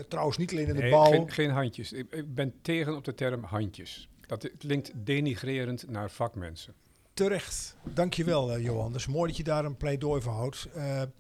Trouwens, 0.08 0.36
niet 0.36 0.52
alleen 0.52 0.66
in 0.68 0.74
de 0.74 0.80
Nee, 0.80 0.90
bouw. 0.90 1.10
geen, 1.10 1.30
geen 1.30 1.50
handjes. 1.50 1.92
Ik, 1.92 2.12
ik 2.12 2.34
ben 2.34 2.54
tegen 2.62 2.96
op 2.96 3.04
de 3.04 3.14
term 3.14 3.42
handjes. 3.44 4.08
Dat 4.26 4.50
klinkt 4.58 4.92
denigrerend 4.94 5.88
naar 5.88 6.10
vakmensen. 6.10 6.74
Terecht. 7.14 7.76
Dankjewel, 7.82 8.52
eh 8.52 8.62
Johan. 8.64 8.92
Dus 8.92 9.06
mooi 9.06 9.28
dat 9.28 9.36
je 9.36 9.42
daar 9.42 9.64
een 9.64 9.76
pleidooi 9.76 10.22
voor 10.22 10.32
houdt. 10.32 10.68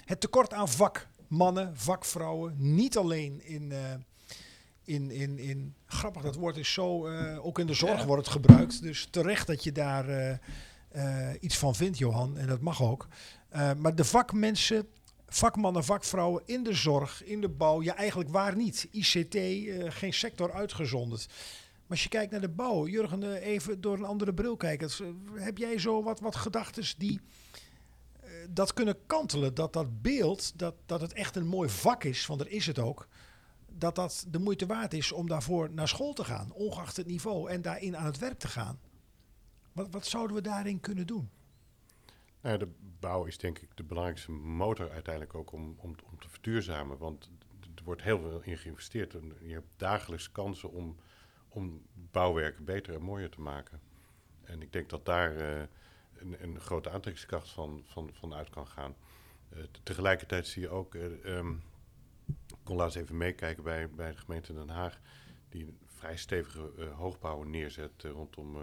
Het 0.04 0.20
tekort 0.20 0.52
aan 0.52 0.68
vakmannen, 0.68 1.76
vakvrouwen, 1.76 2.54
niet 2.56 2.96
alleen 2.96 3.40
in, 3.44 3.72
in, 4.84 5.10
in, 5.10 5.38
in... 5.38 5.74
Grappig, 5.86 6.22
dat 6.22 6.34
woord 6.36 6.56
is 6.56 6.72
zo... 6.72 7.08
ook 7.38 7.58
in 7.58 7.66
de 7.66 7.74
zorg 7.74 8.00
Ja. 8.00 8.06
wordt 8.06 8.24
het 8.24 8.32
gebruikt. 8.32 8.82
Dus 8.82 9.08
terecht 9.10 9.46
dat 9.46 9.64
je 9.64 9.72
daar 9.72 10.38
iets 11.40 11.58
van 11.58 11.74
vindt, 11.74 11.98
Johan. 11.98 12.38
En 12.38 12.46
dat 12.46 12.60
mag 12.60 12.82
ook. 12.82 13.08
Eh, 13.48 13.72
maar 13.74 13.94
de 13.94 14.04
vakmensen, 14.04 14.86
vakmannen, 15.28 15.84
vakvrouwen 15.84 16.42
in 16.46 16.62
de 16.62 16.74
zorg, 16.74 17.24
in 17.24 17.40
de 17.40 17.48
bouw... 17.48 17.82
Ja, 17.82 17.96
eigenlijk 17.96 18.30
waar 18.30 18.56
niet. 18.56 18.88
ICT, 18.90 19.34
eh, 19.34 19.90
geen 19.90 20.12
sector 20.12 20.52
uitgezonderd. 20.52 21.28
Maar 21.90 21.98
als 21.98 22.02
je 22.02 22.08
kijkt 22.08 22.30
naar 22.30 22.40
de 22.40 22.48
bouw, 22.48 22.86
Jurgen, 22.86 23.22
eh, 23.22 23.46
even 23.46 23.80
door 23.80 23.96
een 23.96 24.04
andere 24.04 24.34
bril 24.34 24.56
kijken. 24.56 24.88
Eh, 24.88 25.42
heb 25.42 25.58
jij 25.58 25.78
zo 25.78 26.02
wat, 26.02 26.20
wat 26.20 26.36
gedachten 26.36 26.84
die 26.98 27.20
eh, 28.20 28.30
dat 28.50 28.72
kunnen 28.72 28.96
kantelen? 29.06 29.54
Dat 29.54 29.72
dat 29.72 30.02
beeld, 30.02 30.58
dat, 30.58 30.74
dat 30.86 31.00
het 31.00 31.12
echt 31.12 31.36
een 31.36 31.46
mooi 31.46 31.68
vak 31.68 32.04
is, 32.04 32.26
want 32.26 32.40
er 32.40 32.48
is 32.50 32.66
het 32.66 32.78
ook. 32.78 33.08
Dat 33.68 33.94
dat 33.94 34.24
de 34.28 34.38
moeite 34.38 34.66
waard 34.66 34.94
is 34.94 35.12
om 35.12 35.28
daarvoor 35.28 35.70
naar 35.70 35.88
school 35.88 36.12
te 36.12 36.24
gaan, 36.24 36.52
ongeacht 36.52 36.96
het 36.96 37.06
niveau, 37.06 37.50
en 37.50 37.62
daarin 37.62 37.96
aan 37.96 38.06
het 38.06 38.18
werk 38.18 38.38
te 38.38 38.48
gaan. 38.48 38.78
Wat, 39.90 40.06
zouden 40.06 40.36
we 40.36 40.42
daarin 40.42 40.80
kunnen 40.80 41.06
doen? 41.06 41.30
Nou, 42.40 42.58
de 42.58 42.68
bouw 43.00 43.24
is 43.24 43.38
denk 43.38 43.58
ik 43.58 43.76
de 43.76 43.82
belangrijkste 43.82 44.32
motor 44.32 44.90
uiteindelijk 44.90 45.34
ook 45.34 45.52
om, 45.52 45.74
om, 45.76 45.94
om 46.10 46.18
te 46.18 46.28
verduurzamen. 46.28 46.98
Want 46.98 47.30
er 47.74 47.84
wordt 47.84 48.02
heel 48.02 48.20
veel 48.20 48.40
in 48.42 48.58
geïnvesteerd. 48.58 49.14
En 49.14 49.36
je 49.40 49.52
hebt 49.52 49.74
dagelijks 49.76 50.32
kansen 50.32 50.70
om, 50.70 50.96
om 51.48 51.82
bouwwerken 52.10 52.64
beter 52.64 52.94
en 52.94 53.02
mooier 53.02 53.30
te 53.30 53.40
maken. 53.40 53.80
En 54.42 54.62
ik 54.62 54.72
denk 54.72 54.88
dat 54.90 55.04
daar 55.04 55.36
eh, 55.36 55.66
een, 56.16 56.42
een 56.42 56.60
grote 56.60 56.90
aantrekkingskracht 56.90 57.50
van, 57.50 57.82
van, 57.86 58.10
van 58.12 58.34
uit 58.34 58.50
kan 58.50 58.66
gaan. 58.66 58.94
Te- 59.48 59.82
tegelijkertijd 59.82 60.46
zie 60.46 60.62
je 60.62 60.68
ook... 60.68 60.94
eh, 60.94 61.36
ehm, 61.36 61.52
ik 62.26 62.58
kon 62.62 62.76
laatst 62.76 62.96
even 62.96 63.16
meekijken 63.16 63.62
bij, 63.62 63.90
bij 63.90 64.10
de 64.10 64.16
gemeente 64.18 64.52
Den 64.52 64.68
Haag... 64.68 65.00
die 65.48 65.76
vrij 65.86 66.16
stevige 66.16 66.88
hoogbouwen 66.96 67.50
neerzet 67.50 68.02
rondom... 68.02 68.56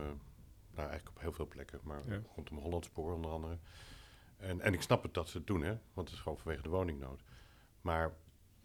nou, 0.77 0.89
eigenlijk 0.89 1.17
op 1.17 1.21
heel 1.21 1.33
veel 1.33 1.47
plekken, 1.47 1.79
maar 1.83 2.01
Ja. 2.07 2.21
rondom 2.35 2.57
Hollandspoor 2.57 3.13
onder 3.13 3.31
andere. 3.31 3.57
En, 4.37 4.61
en 4.61 4.73
ik 4.73 4.81
snap 4.81 5.03
het 5.03 5.13
dat 5.13 5.29
ze 5.29 5.37
het 5.37 5.47
doen, 5.47 5.61
hè, 5.61 5.77
want 5.93 6.07
het 6.07 6.17
is 6.17 6.23
gewoon 6.23 6.37
vanwege 6.37 6.61
de 6.61 6.69
woningnood. 6.69 7.23
Maar 7.81 8.13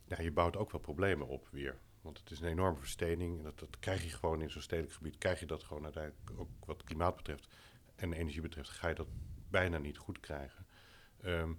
ja, 0.07 0.20
je 0.20 0.33
bouwt 0.33 0.57
ook 0.57 0.70
wel 0.70 0.81
problemen 0.81 1.27
op 1.27 1.48
weer. 1.51 1.79
Want 2.01 2.18
het 2.18 2.31
is 2.31 2.40
een 2.40 2.48
enorme 2.48 2.79
verstening. 2.79 3.38
En 3.38 3.44
dat, 3.44 3.59
dat 3.59 3.79
krijg 3.79 4.03
je 4.03 4.11
gewoon 4.11 4.42
in 4.42 4.51
zo'n 4.51 4.62
stedelijk 4.62 4.94
gebied. 4.94 5.18
Krijg 5.18 5.40
je 5.40 5.46
dat 5.46 5.62
gewoon 5.62 5.85
uiteindelijk 5.85 6.31
ook 6.37 6.48
wat 6.64 6.85
klimaat 6.85 7.16
betreft 7.16 7.48
en 7.94 8.12
energie 8.12 8.40
betreft, 8.40 8.68
ga 8.68 8.88
je 8.88 8.94
dat 8.94 9.09
bijna 9.51 9.79
niet 9.79 9.98
goed 9.98 10.20
krijgen. 10.20 10.66
Ehm, 11.22 11.53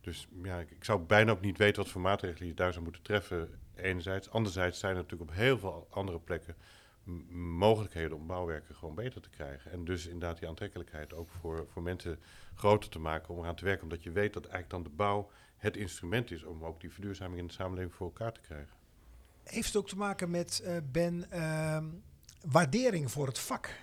dus 0.00 0.28
ja, 0.42 0.58
ik, 0.58 0.70
ik 0.70 0.84
zou 0.84 1.00
bijna 1.00 1.30
ook 1.30 1.40
niet 1.40 1.58
weten 1.58 1.82
wat 1.82 1.92
voor 1.92 2.00
maatregelen 2.00 2.48
je 2.48 2.54
daar 2.54 2.72
zou 2.72 2.84
moeten 2.84 3.02
treffen. 3.02 3.60
Enerzijds. 3.74 4.30
Anderzijds 4.30 4.78
zijn 4.78 4.96
er 4.96 5.02
natuurlijk 5.02 5.30
op 5.30 5.36
heel 5.36 5.58
veel 5.58 5.86
andere 5.90 6.20
plekken 6.20 6.56
mogelijkheden 7.30 8.16
om 8.16 8.26
bouwwerken 8.26 8.74
gewoon 8.74 8.94
beter 8.94 9.20
te 9.20 9.30
krijgen. 9.30 9.70
En 9.70 9.84
dus 9.84 10.06
inderdaad 10.06 10.38
die 10.38 10.48
aantrekkelijkheid 10.48 11.14
ook 11.14 11.28
voor, 11.28 11.66
voor 11.72 11.82
mensen 11.82 12.18
groter 12.54 12.90
te 12.90 12.98
maken 12.98 13.34
om 13.34 13.40
eraan 13.40 13.56
te 13.56 13.64
werken. 13.64 13.82
Omdat 13.82 14.02
je 14.02 14.10
weet 14.10 14.32
dat 14.32 14.46
eigenlijk 14.46 14.70
dan 14.70 14.82
de 14.82 14.96
bouw 14.96 15.30
het 15.56 15.76
instrument 15.76 16.30
is 16.30 16.44
om 16.44 16.64
ook 16.64 16.80
die 16.80 16.92
verduurzaming 16.92 17.40
in 17.40 17.46
de 17.46 17.52
samenleving 17.52 17.94
voor 17.94 18.06
elkaar 18.06 18.32
te 18.32 18.40
krijgen. 18.40 18.76
Heeft 19.44 19.66
het 19.66 19.76
ook 19.76 19.88
te 19.88 19.96
maken 19.96 20.30
met, 20.30 20.60
eh, 20.60 20.76
Ben, 20.92 21.30
ehm, 21.30 21.84
waardering 22.46 23.10
voor 23.10 23.26
het 23.26 23.38
vak? 23.38 23.74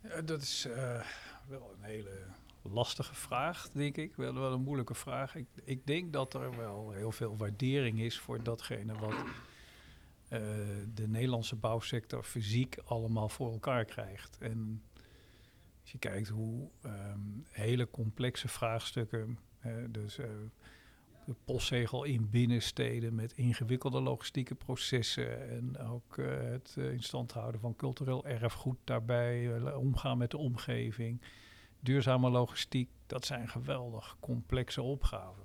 Ja, 0.00 0.22
dat 0.22 0.42
is 0.42 0.64
eh, 0.64 1.04
wel 1.48 1.74
een 1.76 1.84
hele 1.84 2.26
lastige 2.62 3.14
vraag, 3.14 3.68
denk 3.72 3.96
ik. 3.96 4.16
Wel, 4.16 4.34
wel 4.34 4.52
een 4.52 4.62
moeilijke 4.62 4.94
vraag. 4.94 5.34
Ik, 5.34 5.46
ik 5.64 5.86
denk 5.86 6.12
dat 6.12 6.34
er 6.34 6.56
wel 6.56 6.90
heel 6.90 7.12
veel 7.12 7.36
waardering 7.36 8.00
is 8.00 8.18
voor 8.18 8.42
datgene 8.42 8.94
wat 8.94 9.14
eh, 10.28 10.40
de 10.94 11.08
Nederlandse 11.08 11.56
bouwsector 11.56 12.22
fysiek 12.22 12.76
allemaal 12.84 13.28
voor 13.28 13.52
elkaar 13.52 13.84
krijgt. 13.84 14.38
En 14.38 14.82
als 15.80 15.92
je 15.92 15.98
kijkt 15.98 16.28
hoe 16.28 16.68
ehm, 16.82 17.20
hele 17.48 17.90
complexe 17.90 18.48
vraagstukken, 18.48 19.38
dus 19.90 20.18
eh, 20.18 20.28
de 21.24 21.34
postzegel 21.44 22.04
in 22.04 22.30
binnensteden 22.30 23.14
met 23.14 23.32
ingewikkelde 23.32 24.00
logistieke 24.00 24.54
processen 24.54 25.48
en 25.50 25.78
ook 25.78 26.18
eh, 26.18 26.26
het 26.42 26.74
eh, 26.78 26.92
in 26.92 27.02
stand 27.02 27.32
houden 27.32 27.60
van 27.60 27.76
cultureel 27.76 28.26
erfgoed 28.26 28.78
daarbij, 28.84 29.62
omgaan 29.72 30.18
met 30.18 30.30
de 30.30 30.38
omgeving, 30.38 31.20
duurzame 31.80 32.30
logistiek, 32.30 32.88
dat 33.06 33.24
zijn 33.24 33.48
geweldig 33.48 34.16
complexe 34.20 34.82
opgaven. 34.82 35.44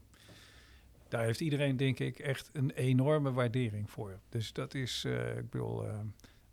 Daar 1.12 1.24
heeft 1.24 1.42
iedereen 1.42 1.78
denk 1.78 2.00
ik 2.00 2.20
echt 2.20 2.50
een 2.54 2.72
enorme 2.72 3.32
waardering 3.32 3.90
voor. 3.90 4.20
Dus 4.30 4.54
dat 4.54 4.74
is, 4.74 5.04
eh, 5.06 5.38
ik 5.38 5.50
bedoel, 5.50 5.88
eh, 5.88 6.00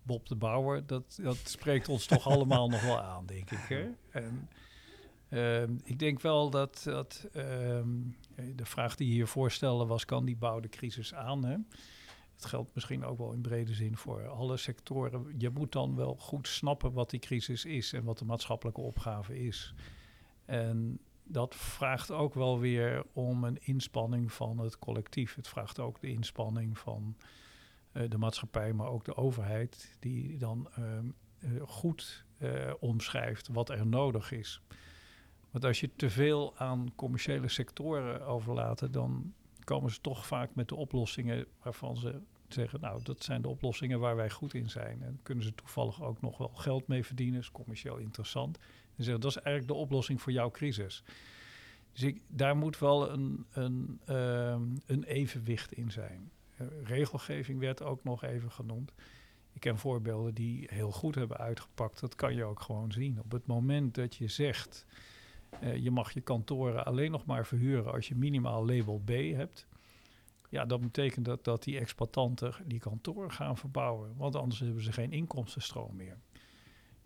Bob 0.03 0.29
de 0.29 0.37
Bouwer, 0.37 0.87
dat, 0.87 1.19
dat 1.23 1.37
spreekt 1.37 1.89
ons 1.89 2.07
toch 2.07 2.29
allemaal 2.33 2.69
nog 2.69 2.83
wel 2.83 3.01
aan, 3.01 3.27
denk 3.27 3.51
ik. 3.51 3.59
Hè? 3.69 3.89
En 4.11 4.49
ehm, 5.29 5.77
ik 5.85 5.99
denk 5.99 6.21
wel 6.21 6.51
dat, 6.51 6.81
dat 6.85 7.29
ehm, 7.33 7.89
de 8.55 8.65
vraag 8.65 8.97
die 8.97 9.09
je 9.09 9.15
hier 9.15 9.27
voorstelde 9.27 9.87
was, 9.87 10.05
kan 10.05 10.25
die 10.25 10.37
bouw 10.37 10.61
de 10.61 10.69
crisis 10.69 11.15
aan? 11.15 11.45
Hè? 11.45 11.57
Het 12.35 12.45
geldt 12.45 12.75
misschien 12.75 13.05
ook 13.05 13.19
wel 13.19 13.33
in 13.33 13.41
brede 13.41 13.75
zin 13.75 13.97
voor 13.97 14.29
alle 14.29 14.57
sectoren. 14.57 15.35
Je 15.37 15.51
moet 15.51 15.73
dan 15.73 15.97
wel 15.97 16.17
goed 16.17 16.49
snappen 16.49 16.93
wat 16.93 17.11
die 17.11 17.21
crisis 17.21 17.65
is 17.65 17.93
en 17.93 18.05
wat 18.05 18.19
de 18.19 18.25
maatschappelijke 18.25 18.81
opgave 18.81 19.39
is. 19.39 19.75
En 20.45 21.01
dat 21.29 21.55
vraagt 21.55 22.11
ook 22.11 22.35
wel 22.35 22.59
weer 22.59 23.05
om 23.13 23.45
een 23.45 23.59
inspanning 23.61 24.33
van 24.33 24.59
het 24.59 24.79
collectief. 24.79 25.35
Het 25.35 25.49
vraagt 25.49 25.79
ook 25.79 26.01
de 26.01 26.11
inspanning 26.11 26.79
van 26.79 27.17
eh, 27.93 28.11
de 28.11 28.19
maatschappij, 28.19 28.73
maar 28.73 28.89
ook 28.89 29.05
de 29.05 29.17
overheid, 29.17 29.97
die 29.99 30.37
dan 30.37 30.69
ehm, 30.75 31.07
eh, 31.39 31.51
goed 31.67 32.25
eh, 32.39 32.73
omschrijft 32.81 33.49
wat 33.49 33.71
er 33.71 33.87
nodig 33.87 34.33
is. 34.33 34.63
Want 35.51 35.65
als 35.65 35.81
je 35.81 35.91
te 35.97 36.11
veel 36.11 36.57
aan 36.57 36.93
commerciële 36.95 37.49
sectoren 37.49 38.27
overlaat, 38.27 38.93
dan 38.93 39.33
komen 39.65 39.91
ze 39.91 40.01
toch 40.01 40.27
vaak 40.27 40.55
met 40.55 40.69
de 40.69 40.75
oplossingen 40.75 41.47
waarvan 41.63 41.97
ze 41.97 42.21
zeggen, 42.49 42.81
nou, 42.81 43.03
dat 43.03 43.25
zijn 43.25 43.43
de 43.43 43.49
oplossingen 43.49 44.01
waar 44.01 44.17
wij 44.17 44.31
goed 44.31 44.55
in 44.55 44.71
zijn. 44.71 45.03
En 45.03 45.21
kunnen 45.23 45.45
ze 45.45 45.55
toevallig 45.55 46.03
ook 46.03 46.21
nog 46.21 46.39
wel 46.39 46.49
geld 46.49 46.87
mee 46.87 47.05
verdienen, 47.05 47.41
is 47.41 47.51
commercieel 47.51 47.97
interessant. 47.97 48.59
En 49.07 49.21
dat 49.21 49.31
is 49.31 49.37
eigenlijk 49.37 49.67
de 49.67 49.75
oplossing 49.75 50.23
voor 50.23 50.33
jouw 50.33 50.51
crisis. 50.51 51.03
Dus 51.93 52.03
ik, 52.03 52.21
daar 52.27 52.57
moet 52.57 52.79
wel 52.79 53.11
een, 53.11 53.47
een, 53.51 54.01
ehm, 54.05 54.63
een 54.87 55.05
evenwicht 55.05 55.73
in 55.73 55.91
zijn. 55.91 56.31
Regelgeving 56.83 57.59
werd 57.61 57.83
ook 57.83 58.05
nog 58.05 58.23
even 58.23 58.51
genoemd. 58.51 58.93
Ik 59.53 59.61
ken 59.61 59.79
voorbeelden 59.79 60.35
die 60.35 60.67
heel 60.71 60.91
goed 60.91 61.15
hebben 61.15 61.37
uitgepakt. 61.37 62.01
Dat 62.01 62.15
kan 62.15 62.35
je 62.35 62.45
ook 62.45 62.61
gewoon 62.61 62.93
zien. 62.93 63.21
Op 63.21 63.33
het 63.33 63.47
moment 63.47 63.95
dat 63.95 64.15
je 64.15 64.29
zegt, 64.29 64.87
eh, 65.61 65.77
je 65.77 65.91
mag 65.91 66.13
je 66.13 66.21
kantoren 66.21 66.85
alleen 66.85 67.11
nog 67.11 67.25
maar 67.25 67.47
verhuren 67.47 67.93
als 67.93 68.09
je 68.09 68.15
minimaal 68.15 68.67
label 68.67 69.03
B 69.05 69.09
hebt. 69.09 69.67
Ja, 70.51 70.65
dat 70.65 70.81
betekent 70.81 71.25
dat, 71.25 71.45
dat 71.45 71.63
die 71.63 71.79
exploitanten 71.79 72.55
die 72.65 72.79
kantoren 72.79 73.33
gaan 73.33 73.57
verbouwen. 73.57 74.17
Want 74.17 74.37
anders 74.37 74.61
hebben 74.61 74.83
ze 74.83 74.93
geen 74.93 75.13
inkomstenstroom 75.13 75.97
meer. 75.97 76.19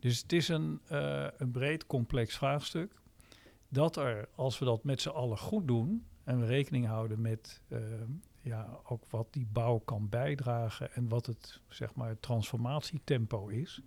Dus 0.03 0.23
het 0.23 0.33
is 0.33 0.49
een, 0.49 0.81
eh, 0.89 1.27
een 1.37 1.51
breed, 1.51 1.87
complex 1.87 2.37
vraagstuk. 2.37 3.01
Dat 3.69 3.97
er, 3.97 4.29
als 4.35 4.59
we 4.59 4.65
dat 4.65 4.85
met 4.85 5.01
z'n 5.01 5.09
allen 5.09 5.39
goed 5.39 5.67
doen 5.67 6.07
en 6.25 6.41
we 6.41 6.47
rekening 6.47 6.87
houden 6.87 7.21
met 7.21 7.63
eh, 7.69 7.79
ja, 8.41 8.79
ook 8.85 9.05
wat 9.11 9.33
die 9.33 9.47
bouw 9.53 9.79
kan 9.79 10.09
bijdragen 10.09 10.93
en 10.95 11.09
wat 11.09 11.27
het 11.27 11.61
zeg 11.69 11.95
maar, 11.95 12.21
transformatietempo 12.21 13.49
is. 13.49 13.81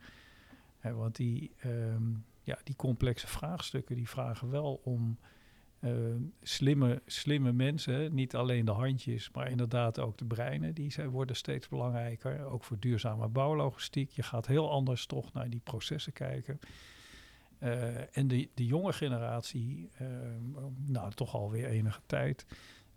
Hè, 0.79 0.93
want 0.93 1.15
die, 1.15 1.51
ehm, 1.59 2.13
ja, 2.41 2.59
die 2.63 2.75
complexe 2.75 3.27
vraagstukken 3.27 3.95
die 3.95 4.09
vragen 4.09 4.49
wel 4.49 4.81
om 4.83 5.17
eh, 5.85 5.91
slimme, 6.41 7.01
slimme 7.05 7.51
mensen, 7.51 8.13
niet 8.13 8.35
alleen 8.35 8.65
de 8.65 8.71
handjes, 8.71 9.31
maar 9.31 9.49
inderdaad 9.49 9.99
ook 9.99 10.17
de 10.17 10.25
breinen, 10.25 10.73
die 10.73 10.91
zijn, 10.91 11.09
worden 11.09 11.35
steeds 11.35 11.67
belangrijker. 11.67 12.45
Ook 12.45 12.63
voor 12.63 12.79
duurzame 12.79 13.27
bouwlogistiek. 13.27 14.09
Je 14.11 14.23
gaat 14.23 14.47
heel 14.47 14.71
anders 14.71 15.05
toch 15.05 15.33
naar 15.33 15.49
die 15.49 15.61
processen 15.63 16.13
kijken. 16.13 16.59
Uh, 17.59 18.17
en 18.17 18.27
de, 18.27 18.49
de 18.53 18.65
jonge 18.65 18.93
generatie, 18.93 19.89
uh, 20.01 20.07
nou 20.85 21.11
toch 21.11 21.35
alweer 21.35 21.65
enige 21.65 22.01
tijd, 22.05 22.45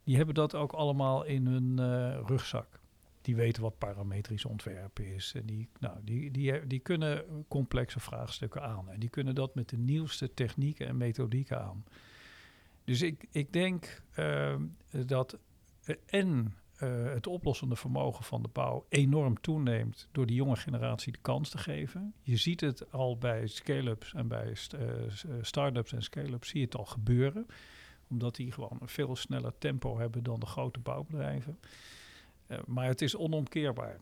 die 0.05 0.17
hebben 0.17 0.35
dat 0.35 0.55
ook 0.55 0.73
allemaal 0.73 1.25
in 1.25 1.47
hun 1.47 1.77
uh, 1.81 2.21
rugzak. 2.27 2.81
Die 3.21 3.37
weten 3.37 3.63
wat 3.63 3.79
parametrisch 3.79 4.45
ontwerp 4.45 4.99
is. 5.01 5.33
En 5.35 5.47
die, 5.47 5.69
nou, 5.81 5.99
die, 6.03 6.31
die, 6.31 6.67
die 6.67 6.81
kunnen 6.81 7.25
complexe 7.49 8.01
vraagstukken 8.01 8.63
aan. 8.63 8.91
En 8.91 9.01
die 9.01 9.11
kunnen 9.11 9.35
dat 9.35 9.55
met 9.55 9.69
de 9.69 9.79
nieuwste 9.79 10.35
technieken 10.35 10.87
en 10.87 10.97
methodieken 10.97 11.63
aan. 11.63 11.85
Dus 12.89 13.03
ik, 13.03 13.27
ik 13.31 13.53
denk 13.53 14.03
uh, 14.19 14.55
dat 15.07 15.39
uh, 15.85 15.97
en 16.07 16.55
uh, 16.83 17.05
het 17.05 17.27
oplossende 17.27 17.77
vermogen 17.77 18.25
van 18.25 18.43
de 18.43 18.49
bouw 18.49 18.87
enorm 18.89 19.41
toeneemt 19.41 20.09
door 20.13 20.27
die 20.27 20.37
jonge 20.37 20.57
generatie 20.57 21.13
de 21.13 21.19
kans 21.19 21.51
te 21.51 21.59
geven. 21.59 22.15
Je 22.23 22.37
ziet 22.37 22.61
het 22.61 22.93
al 22.93 23.19
bij 23.19 23.47
scale-ups 23.47 24.15
en 24.15 24.29
bij 24.29 24.55
st 24.55 24.77
start-ups 25.41 25.93
en 25.93 26.03
scale-ups 26.03 26.49
zie 26.49 26.59
je 26.61 26.65
het 26.65 26.77
al 26.77 26.85
gebeuren. 26.85 27.47
Omdat 28.09 28.37
die 28.37 28.53
gewoon 28.53 28.79
een 28.81 28.89
veel 28.89 29.17
sneller 29.17 29.59
tempo 29.59 29.99
hebben 29.99 30.23
dan 30.23 30.41
de 30.41 30.47
grote 30.47 30.81
bouwbedrijven. 30.81 31.59
maar 32.67 32.87
het 32.87 33.03
is 33.03 33.17
onomkeerbaar. 33.17 34.01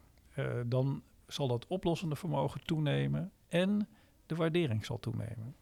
dan 0.67 1.03
zal 1.27 1.49
dat 1.49 1.67
oplossende 1.67 2.17
vermogen 2.17 2.65
toenemen 2.65 3.33
en 3.49 3.89
de 4.27 4.35
waardering 4.35 4.85
zal 4.85 5.01
toenemen. 5.01 5.55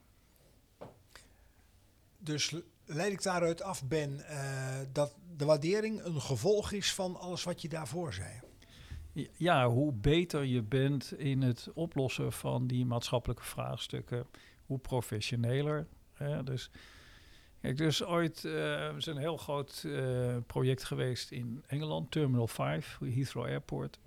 Dus 2.18 2.54
leid 2.86 3.12
ik 3.12 3.22
daaruit 3.22 3.62
af, 3.62 3.84
Ben, 3.84 4.10
uh, 4.10 4.78
dat 4.92 5.14
de 5.36 5.44
waardering 5.44 6.04
een 6.04 6.20
gevolg 6.20 6.72
is 6.72 6.94
van 6.94 7.16
alles 7.16 7.42
wat 7.42 7.62
je 7.62 7.68
daarvoor 7.68 8.12
zei? 8.12 8.40
Ja, 9.36 9.68
hoe 9.68 9.92
beter 9.92 10.44
je 10.44 10.62
bent 10.62 11.12
in 11.18 11.42
het 11.42 11.68
oplossen 11.74 12.32
van 12.32 12.66
die 12.66 12.86
maatschappelijke 12.86 13.44
vraagstukken, 13.44 14.26
hoe 14.66 14.78
professioneler. 14.78 15.86
Hè? 16.12 16.42
Dus, 16.42 16.70
kijk, 17.60 17.80
er 17.80 17.86
is 17.86 18.04
ooit 18.04 18.44
uh, 18.44 18.96
is 18.96 19.06
een 19.06 19.16
heel 19.16 19.36
groot 19.36 19.82
uh, 19.86 20.36
project 20.46 20.84
geweest 20.84 21.30
in 21.30 21.62
Engeland, 21.66 22.10
Terminal 22.10 22.46
5, 22.46 22.98
Heathrow 23.00 23.44
Airport. 23.44 23.98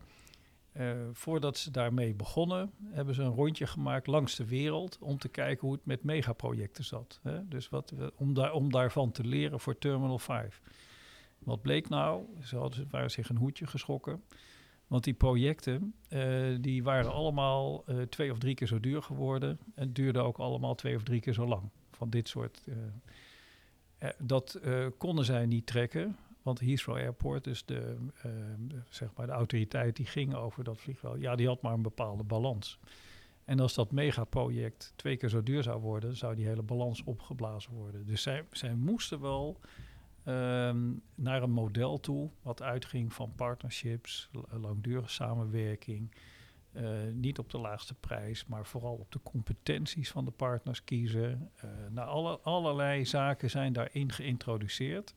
Uh, 0.80 0.92
voordat 1.14 1.58
ze 1.58 1.72
daarmee 1.72 2.14
begonnen, 2.14 2.72
hebben 2.84 3.16
ze 3.16 3.22
een 3.22 3.34
rondje 3.34 3.68
gemaakt 3.68 4.08
langs 4.08 4.36
de 4.36 4.46
wereld 4.46 4.98
om 5.00 5.18
te 5.18 5.30
kijken 5.30 5.68
hoe 5.68 5.76
het 5.76 5.86
met 5.86 6.04
megaprojecten 6.04 6.84
zat. 6.84 7.20
Hè? 7.24 7.48
Dus 7.48 7.70
wat, 7.70 7.94
om, 8.16 8.34
daar, 8.34 8.54
om 8.54 8.72
daarvan 8.72 9.12
te 9.12 9.24
leren 9.24 9.60
voor 9.60 9.78
Terminal 9.78 10.20
5. 10.20 10.62
Wat 11.40 11.62
bleek 11.62 11.90
nou? 11.90 12.24
Ze 12.44 12.58
hadden, 12.58 12.88
waren 12.90 13.12
zich 13.12 13.30
een 13.30 13.38
hoedje 13.38 13.68
geschrokken. 13.68 14.24
Want 14.88 15.04
die 15.04 15.14
projecten 15.14 15.94
uh, 16.10 16.58
die 16.62 16.84
waren 16.84 17.12
allemaal 17.12 17.84
uh, 17.90 18.02
twee 18.02 18.32
of 18.32 18.38
drie 18.38 18.56
keer 18.56 18.68
zo 18.68 18.80
duur 18.80 19.02
geworden. 19.02 19.60
En 19.76 19.94
duurden 19.94 20.24
ook 20.24 20.38
allemaal 20.38 20.76
twee 20.76 20.96
of 20.96 21.04
drie 21.04 21.20
keer 21.20 21.34
zo 21.34 21.48
lang. 21.48 21.70
Van 21.92 22.10
dit 22.10 22.28
soort. 22.28 22.64
dat 24.18 24.60
konden 24.98 25.26
zij 25.26 25.46
niet 25.46 25.66
trekken. 25.66 26.18
Want 26.48 26.60
Heathrow 26.60 26.96
Airport, 26.96 27.44
dus 27.44 27.66
de, 27.66 27.96
uh, 28.26 28.32
zeg 28.90 29.10
maar 29.16 29.26
de 29.26 29.32
autoriteit 29.32 29.96
die 29.96 30.06
ging 30.06 30.36
over 30.36 30.64
dat 30.64 30.78
vliegveld, 30.78 31.20
ja, 31.20 31.36
die 31.36 31.48
had 31.48 31.62
maar 31.62 31.74
een 31.74 31.82
bepaalde 31.82 32.24
balans. 32.24 32.80
En 33.46 33.60
als 33.60 33.74
dat 33.74 33.92
megaproject 33.92 34.94
twee 34.96 35.18
keer 35.18 35.30
zo 35.30 35.44
duur 35.44 35.64
zou 35.64 35.82
worden, 35.82 36.16
zou 36.16 36.36
die 36.36 36.48
hele 36.48 36.62
balans 36.62 37.04
opgeblazen 37.04 37.72
worden. 37.72 38.06
Dus 38.06 38.22
zij, 38.22 38.46
zij 38.52 38.74
moesten 38.74 39.22
wel 39.22 39.60
um, 40.26 41.02
naar 41.16 41.44
een 41.44 41.52
model 41.52 42.00
toe, 42.00 42.30
wat 42.42 42.62
uitging 42.62 43.14
van 43.14 43.34
partnerships, 43.36 44.30
langdurige 44.50 45.10
samenwerking. 45.10 46.12
Uh, 46.74 46.90
niet 47.14 47.40
op 47.40 47.50
de 47.50 47.58
laagste 47.58 47.94
prijs, 47.94 48.46
maar 48.46 48.66
vooral 48.66 48.96
op 48.96 49.12
de 49.12 49.20
competenties 49.24 50.12
van 50.12 50.26
de 50.26 50.32
partners 50.32 50.84
kiezen. 50.84 51.52
Uh, 51.64 51.72
nou, 51.90 52.08
alle, 52.10 52.40
allerlei 52.40 53.06
zaken 53.06 53.50
zijn 53.50 53.74
daarin 53.74 54.12
geïntroduceerd. 54.12 55.14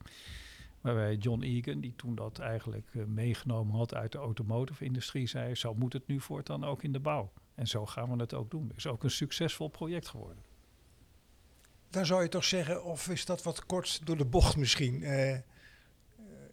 Waarbij 0.80 1.16
John 1.16 1.42
Egan, 1.42 1.80
die 1.80 1.94
toen 1.96 2.14
dat 2.14 2.38
eigenlijk 2.38 2.86
uh, 2.92 3.04
meegenomen 3.04 3.76
had 3.76 3.94
uit 3.94 4.12
de 4.12 4.18
automotive-industrie, 4.18 5.26
zei: 5.26 5.54
Zo 5.54 5.74
moet 5.74 5.92
het 5.92 6.06
nu 6.06 6.20
voortaan 6.20 6.64
ook 6.64 6.82
in 6.82 6.92
de 6.92 7.00
bouw. 7.00 7.32
En 7.54 7.66
zo 7.66 7.86
gaan 7.86 8.10
we 8.10 8.16
het 8.16 8.34
ook 8.34 8.50
doen. 8.50 8.68
Het 8.68 8.76
is 8.76 8.86
ook 8.86 9.04
een 9.04 9.10
succesvol 9.10 9.68
project 9.68 10.08
geworden. 10.08 10.42
Dan 11.90 12.06
zou 12.06 12.22
je 12.22 12.28
toch 12.28 12.44
zeggen, 12.44 12.84
of 12.84 13.08
is 13.08 13.24
dat 13.24 13.42
wat 13.42 13.66
kort 13.66 14.06
door 14.06 14.16
de 14.16 14.24
bocht 14.24 14.56
misschien? 14.56 15.02
Uh, 15.02 15.36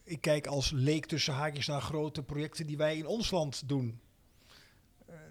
ik 0.03 0.21
kijk 0.21 0.47
als 0.47 0.71
leek 0.71 1.05
tussen 1.05 1.33
haakjes 1.33 1.67
naar 1.67 1.81
grote 1.81 2.23
projecten 2.23 2.67
die 2.67 2.77
wij 2.77 2.97
in 2.97 3.05
ons 3.05 3.31
land 3.31 3.69
doen. 3.69 3.99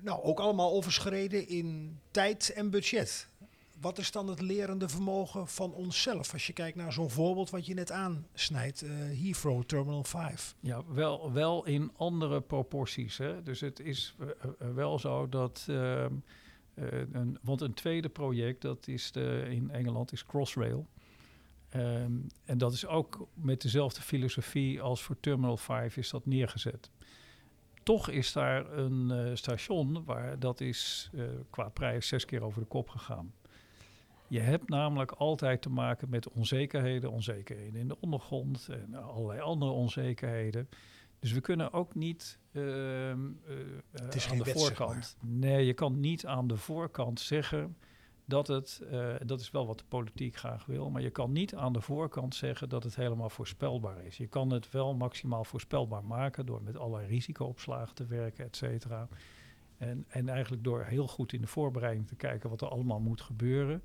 Nou, 0.01 0.23
ook 0.23 0.41
allemaal 0.41 0.73
overschreden 0.73 1.49
in 1.49 1.99
tijd 2.11 2.53
en 2.53 2.71
budget 2.71 3.29
wat 3.81 3.99
is 3.99 4.11
dan 4.11 4.29
het 4.29 4.41
lerende 4.41 4.89
vermogen 4.89 5.49
van 5.49 5.73
onszelf? 5.73 6.33
Als 6.33 6.47
je 6.47 6.53
kijkt 6.53 6.77
naar 6.77 6.93
zo'n 6.93 7.11
voorbeeld 7.11 7.51
wat 7.51 7.67
je 7.67 7.75
net 7.75 7.93
aansnijdt, 7.93 8.83
uh, 8.83 8.91
Heathrow 8.91 9.63
Terminal 9.63 10.05
5. 10.05 10.57
Ja, 10.61 10.83
wel, 10.89 11.33
wel 11.33 11.67
in 11.67 11.91
andere 11.97 12.41
proporties. 12.41 13.19
Hè? 13.19 13.43
Dus 13.43 13.61
het 13.61 13.81
is 13.81 14.15
uh, 14.21 14.29
wel 14.75 14.99
zo 14.99 15.29
dat... 15.29 15.67
Een, 17.13 17.39
want 17.43 17.61
een 17.61 17.75
tweede 17.75 18.09
project, 18.09 18.63
dat 18.63 18.89
is 18.89 19.13
de, 19.13 19.47
in 19.51 19.71
Engeland, 19.71 20.13
is 20.13 20.27
Crossrail. 20.27 20.87
Um, 21.75 22.27
en 22.45 22.59
dat 22.59 22.73
is 22.73 22.87
ook 22.87 23.29
met 23.35 23.63
dezelfde 23.63 24.01
filosofie 24.01 24.81
als 24.81 25.03
voor 25.03 25.17
Terminal 25.21 25.57
5 25.57 25.97
is 25.97 26.11
dat 26.11 26.27
neergezet 26.27 26.91
toch 27.83 28.09
is 28.09 28.33
daar 28.33 28.73
een 28.73 29.37
station 29.37 30.05
waar 30.05 30.39
dat 30.39 30.61
is 30.61 31.11
qua 31.51 31.69
prijs 31.69 32.09
zes 32.09 32.25
keer 32.25 32.43
over 32.43 32.61
de 32.61 32.67
kop 32.67 32.89
gegaan. 32.89 33.33
Je 34.29 34.41
hebt 34.41 34.69
namelijk 34.69 35.13
altijd 35.13 35.63
te 35.63 35.71
maken 35.71 36.09
met 36.09 36.29
onzekerheden, 36.29 37.11
onzekerheden 37.11 37.81
in 37.81 37.89
de 37.89 38.01
ondergrond 38.01 38.69
en 38.69 38.95
allerlei 38.95 39.41
andere 39.41 39.71
onzekerheden. 39.71 40.69
Dus 41.19 41.33
we 41.33 41.41
kunnen 41.41 41.73
ook 41.73 41.95
niet 41.95 42.39
uh, 42.53 43.11
uh, 43.11 43.17
het 43.93 44.15
is 44.15 44.25
aan 44.25 44.31
geen 44.31 44.39
de 44.39 44.45
wet, 44.45 44.59
voorkant. 44.59 45.05
Zeg 45.05 45.17
maar. 45.21 45.31
Nee, 45.31 45.67
je 45.67 45.73
kan 45.73 46.01
niet 46.01 46.27
aan 46.27 46.47
de 46.47 46.57
voorkant 46.57 47.21
zeggen 47.21 47.77
dat 48.25 48.47
het, 48.47 48.81
uh, 48.93 49.15
dat 49.25 49.41
is 49.41 49.51
wel 49.51 49.67
wat 49.67 49.79
de 49.79 49.85
politiek 49.89 50.37
graag 50.37 50.67
wil, 50.67 50.91
maar 50.91 51.03
je 51.03 51.11
kan 51.11 51.33
niet 51.33 51.55
aan 51.55 51.73
de 51.73 51.81
voorkant 51.81 52.35
zeggen 52.35 52.69
dat 52.69 52.83
het 52.83 52.97
helemaal 52.97 53.31
voorspelbaar 53.31 54.05
is. 54.05 54.17
Je 54.17 54.27
kan 54.27 54.51
het 54.51 54.71
wel 54.71 54.95
maximaal 54.95 55.45
voorspelbaar 55.45 56.05
maken 56.05 56.47
door 56.47 56.63
met 56.63 56.77
allerlei 56.77 57.07
risicoopslagen 57.09 57.95
te 57.95 58.07
werken, 58.07 58.45
et 58.45 58.57
cetera. 58.57 59.09
En, 59.77 60.05
en 60.09 60.29
eigenlijk 60.29 60.65
door 60.65 60.85
heel 60.85 61.09
goed 61.09 61.33
in 61.33 61.41
de 61.41 61.47
voorbereiding 61.47 62.07
te 62.07 62.17
kijken 62.17 62.51
wat 62.51 62.61
er 62.61 62.69
allemaal 62.69 63.01
moet 63.01 63.21
gebeuren. 63.21 63.83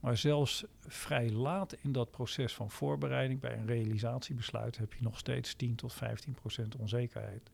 Maar 0.00 0.16
zelfs 0.16 0.64
vrij 0.78 1.30
laat 1.30 1.72
in 1.72 1.92
dat 1.92 2.10
proces 2.10 2.54
van 2.54 2.70
voorbereiding, 2.70 3.40
bij 3.40 3.56
een 3.56 3.66
realisatiebesluit, 3.66 4.78
heb 4.78 4.92
je 4.92 5.02
nog 5.02 5.18
steeds 5.18 5.54
10 5.54 5.74
tot 5.74 5.92
15 5.92 6.32
procent 6.32 6.76
onzekerheid. 6.76 7.50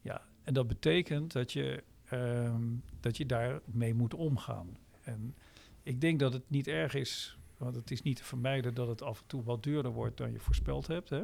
Ja, 0.00 0.22
en 0.42 0.54
dat 0.54 0.66
betekent 0.66 1.32
dat 1.32 1.52
je, 1.52 1.82
um, 2.12 2.82
dat 3.00 3.16
je 3.16 3.26
daarmee 3.26 3.94
moet 3.94 4.14
omgaan. 4.14 4.76
En 5.02 5.34
ik 5.82 6.00
denk 6.00 6.18
dat 6.18 6.32
het 6.32 6.50
niet 6.50 6.66
erg 6.66 6.94
is, 6.94 7.38
want 7.56 7.76
het 7.76 7.90
is 7.90 8.02
niet 8.02 8.16
te 8.16 8.24
vermijden 8.24 8.74
dat 8.74 8.88
het 8.88 9.02
af 9.02 9.20
en 9.20 9.26
toe 9.26 9.42
wat 9.42 9.62
duurder 9.62 9.92
wordt 9.92 10.16
dan 10.16 10.32
je 10.32 10.40
voorspeld 10.40 10.86
hebt. 10.86 11.10
Hè? 11.10 11.22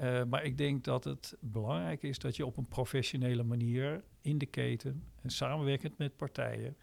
Uh, 0.00 0.24
maar 0.24 0.44
ik 0.44 0.58
denk 0.58 0.84
dat 0.84 1.04
het 1.04 1.36
belangrijk 1.40 2.02
is 2.02 2.18
dat 2.18 2.36
je 2.36 2.46
op 2.46 2.56
een 2.56 2.68
professionele 2.68 3.42
manier 3.42 4.02
in 4.20 4.38
de 4.38 4.46
keten 4.46 5.04
en 5.22 5.30
samenwerkend 5.30 5.98
met 5.98 6.16
partijen 6.16 6.76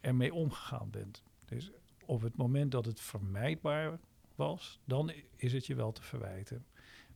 ermee 0.00 0.34
omgegaan 0.34 0.90
bent. 0.90 1.22
Dus 1.44 1.70
op 2.08 2.20
het 2.20 2.36
moment 2.36 2.70
dat 2.70 2.84
het 2.84 3.00
vermijdbaar 3.00 3.98
was, 4.34 4.80
dan 4.84 5.12
is 5.36 5.52
het 5.52 5.66
je 5.66 5.74
wel 5.74 5.92
te 5.92 6.02
verwijten. 6.02 6.66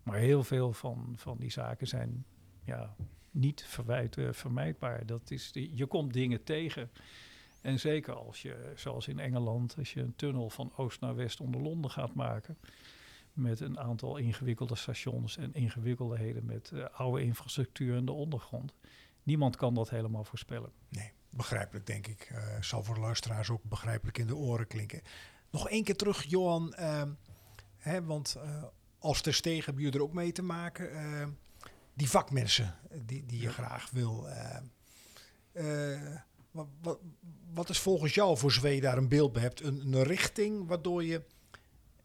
Maar 0.02 0.18
heel 0.18 0.42
veel 0.42 0.72
van, 0.72 1.12
van 1.16 1.37
die 1.38 1.50
zaken 1.50 1.87
zijn 1.87 2.24
ja, 2.64 2.96
niet 3.31 3.64
verwijten, 3.64 4.35
vermijdbaar. 4.35 5.07
Dat 5.07 5.31
is 5.31 5.50
je 5.52 5.87
komt 5.87 6.12
dingen 6.12 6.44
tegen. 6.44 6.90
En 7.61 7.81
zeker 7.81 8.14
als 8.14 8.42
je, 8.42 8.72
zoals 8.74 9.09
in 9.09 9.18
Engeland, 9.18 9.74
als 9.78 9.92
je 9.92 10.00
een 10.00 10.16
tunnel 10.16 10.50
van 10.50 10.72
oost 10.76 11.00
naar 11.00 11.14
west 11.14 11.40
onder 11.40 11.61
Londen 11.61 11.90
gaat 11.90 12.14
maken. 12.14 12.59
Met 13.33 13.61
een 13.61 13.78
aantal 13.78 14.16
ingewikkelde 14.16 14.76
stations 14.76 15.37
en 15.37 15.55
ingewikkelheden 15.55 16.44
met 16.44 16.70
eh, 16.74 16.85
oude 16.92 17.22
infrastructuur 17.22 17.96
in 17.96 18.05
de 18.05 18.12
ondergrond. 18.12 18.72
Niemand 19.22 19.57
kan 19.57 19.74
dat 19.74 19.90
helemaal 19.90 20.24
voorspellen. 20.24 20.72
Nee, 20.88 21.12
begrijpelijk 21.32 21.86
denk 21.86 22.06
ik. 22.06 22.30
Eh, 22.30 22.42
zal 22.60 22.82
voor 22.82 22.94
de 22.94 23.00
luisteraars 23.00 23.50
ook 23.50 23.62
begrijpelijk 23.62 24.18
in 24.18 24.26
de 24.26 24.36
oren 24.36 24.66
klinken. 24.66 25.02
Nog 25.50 25.68
één 25.68 25.84
keer 25.84 25.96
terug, 25.96 26.24
Johan. 26.24 26.74
ehm, 26.74 27.10
hè, 27.76 28.04
want 28.04 28.34
eh, 28.34 28.62
als 28.98 29.20
ter 29.20 29.34
stegen 29.34 29.64
hebben 29.64 29.82
jullie 29.82 29.98
er 29.98 30.04
ook 30.04 30.12
mee 30.12 30.32
te 30.32 30.42
maken. 30.42 30.92
ehm, 30.92 31.30
die 31.94 32.08
vakmensen 32.10 32.74
eh, 32.90 32.98
die, 33.06 33.26
die 33.26 33.40
je 33.40 33.50
graag 33.50 33.90
wil. 33.90 34.28
wat, 36.50 36.68
wat, 36.82 36.98
wat 37.54 37.68
is 37.68 37.78
volgens 37.78 38.14
jou, 38.14 38.38
voor 38.38 38.52
zover 38.52 38.70
je 38.70 38.80
daar 38.80 38.96
een 38.96 39.08
beeld 39.08 39.32
bij 39.32 39.42
hebt, 39.42 39.60
een, 39.60 39.92
een 39.92 40.02
richting 40.02 40.66
waardoor 40.66 41.04
je 41.04 41.22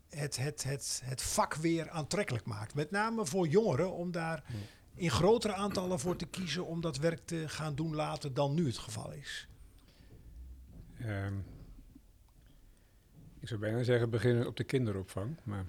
het, 0.09 0.37
het, 0.37 0.63
het, 0.63 1.01
het 1.05 1.21
vak 1.21 1.55
weer 1.55 1.89
aantrekkelijk 1.89 2.45
maakt? 2.45 2.73
Met 2.73 2.91
name 2.91 3.25
voor 3.25 3.47
jongeren, 3.47 3.91
om 3.91 4.11
daar 4.11 4.43
in 4.97 5.11
grotere 5.11 5.53
aantallen 5.53 5.99
voor 5.99 6.15
te 6.15 6.25
kiezen 6.25 6.65
om 6.65 6.81
dat 6.81 6.97
werk 6.97 7.25
te 7.25 7.49
gaan 7.49 7.75
doen 7.75 7.95
later 7.95 8.33
dan 8.33 8.53
nu 8.53 8.65
het 8.65 8.77
geval 8.77 9.11
is. 9.11 9.47
Ehm, 10.99 11.33
ik 13.39 13.47
zou 13.47 13.59
bijna 13.59 13.83
zeggen 13.83 14.09
beginnen 14.09 14.47
op 14.47 14.55
de 14.57 14.63
kinderopvang. 14.63 15.37
Maar 15.43 15.65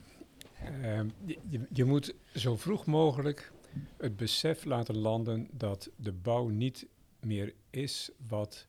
ehm, 0.83 1.09
je, 1.25 1.67
je, 1.73 1.85
moet 1.85 2.15
zo 2.35 2.57
vroeg 2.57 2.87
mogelijk 2.87 3.53
het 3.97 4.17
besef 4.17 4.65
laten 4.65 4.97
landen 4.97 5.49
dat 5.53 5.91
de 5.97 6.13
bouw 6.13 6.49
niet 6.49 6.87
meer 7.21 7.55
is 7.71 8.11
wat 8.29 8.67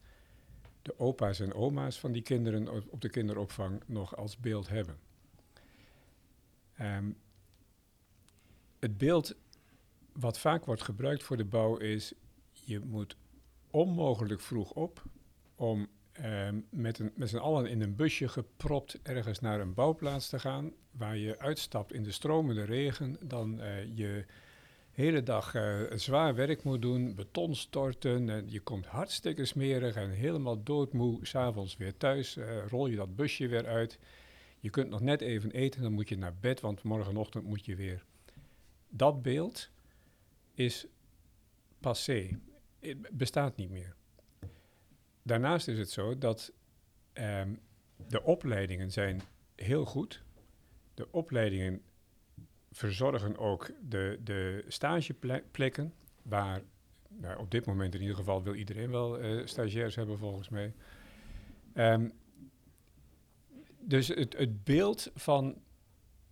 de 0.82 1.00
opa's 1.00 1.40
en 1.40 1.54
oma's 1.54 2.00
van 2.00 2.12
die 2.12 2.22
kinderen 2.22 2.70
op 2.70 2.84
op 2.90 3.02
de 3.02 3.10
kinderopvang 3.10 3.82
nog 3.86 4.16
als 4.16 4.38
beeld 4.38 4.70
hebben. 4.70 4.98
Ehm, 6.76 7.12
het 8.80 8.98
beeld 8.98 9.36
wat 10.14 10.40
vaak 10.40 10.66
wordt 10.66 10.82
gebruikt 10.82 11.24
voor 11.24 11.38
de 11.38 11.46
bouw 11.46 11.78
is, 11.78 12.14
je 12.52 12.80
moet 12.80 13.18
onmogelijk 13.72 14.42
vroeg 14.42 14.72
op 14.72 15.04
om 15.56 15.88
ehm, 16.12 16.60
met, 16.70 17.00
een, 17.00 17.12
met 17.16 17.30
z'n 17.30 17.38
allen 17.38 17.66
in 17.66 17.82
een 17.82 17.96
busje 17.96 18.28
gepropt 18.28 19.00
ergens 19.04 19.40
naar 19.40 19.60
een 19.60 19.74
bouwplaats 19.74 20.30
te 20.30 20.40
gaan, 20.40 20.74
waar 20.92 21.18
je 21.18 21.40
uitstapt 21.40 21.94
in 21.94 22.04
de 22.04 22.12
stromende 22.12 22.64
regen, 22.64 23.18
dan 23.22 23.62
eh, 23.62 23.98
je 23.98 24.26
hele 24.92 25.24
dag 25.24 25.56
eh, 25.56 25.80
zwaar 25.96 26.36
werk 26.36 26.64
moet 26.64 26.82
doen, 26.82 27.16
beton 27.16 27.56
storten, 27.56 28.30
en 28.30 28.46
je 28.50 28.60
komt 28.60 28.86
hartstikke 28.86 29.46
smerig 29.46 29.96
en 29.96 30.10
helemaal 30.10 30.64
doodmoe, 30.64 31.26
s'avonds 31.26 31.78
weer 31.78 31.98
thuis, 31.98 32.38
eh, 32.38 32.68
rol 32.68 32.88
je 32.88 32.96
dat 32.96 33.16
busje 33.16 33.48
weer 33.48 33.68
uit. 33.68 34.00
Je 34.60 34.70
kunt 34.70 34.90
nog 34.90 35.02
net 35.02 35.22
even 35.22 35.52
eten, 35.52 35.82
dan 35.82 35.92
moet 35.92 36.10
je 36.10 36.18
naar 36.18 36.36
bed, 36.40 36.60
want 36.60 36.84
morgenochtend 36.84 37.44
moet 37.44 37.66
je 37.66 37.76
weer. 37.76 38.04
Dat 38.90 39.22
beeld 39.22 39.70
is 40.60 40.86
passé, 41.80 42.40
Het 42.80 43.10
bestaat 43.12 43.56
niet 43.56 43.70
meer. 43.70 43.96
Daarnaast 45.24 45.68
is 45.68 45.78
het 45.78 45.90
zo 45.90 46.18
dat 46.18 46.54
ehm, 47.14 47.54
de 48.08 48.24
opleidingen 48.24 48.92
zijn 48.92 49.22
heel 49.56 49.86
goed. 49.86 50.24
De 50.94 51.12
opleidingen 51.12 51.82
verzorgen 52.72 53.38
ook 53.38 53.72
de, 53.90 54.20
de 54.24 54.66
stageplekken, 54.68 55.94
waar 56.22 56.62
nou, 57.08 57.40
op 57.40 57.52
dit 57.52 57.66
moment 57.66 57.96
in 57.96 58.02
ieder 58.02 58.16
geval 58.16 58.44
wil 58.44 58.56
iedereen 58.56 58.92
wel 58.92 59.20
eh, 59.20 59.46
stagiairs 59.46 59.96
hebben 59.96 60.18
volgens 60.18 60.50
mij. 60.50 60.74
Ehm, 61.74 62.10
dus 63.80 64.08
het, 64.08 64.38
het 64.38 64.64
beeld 64.64 65.12
van 65.16 65.62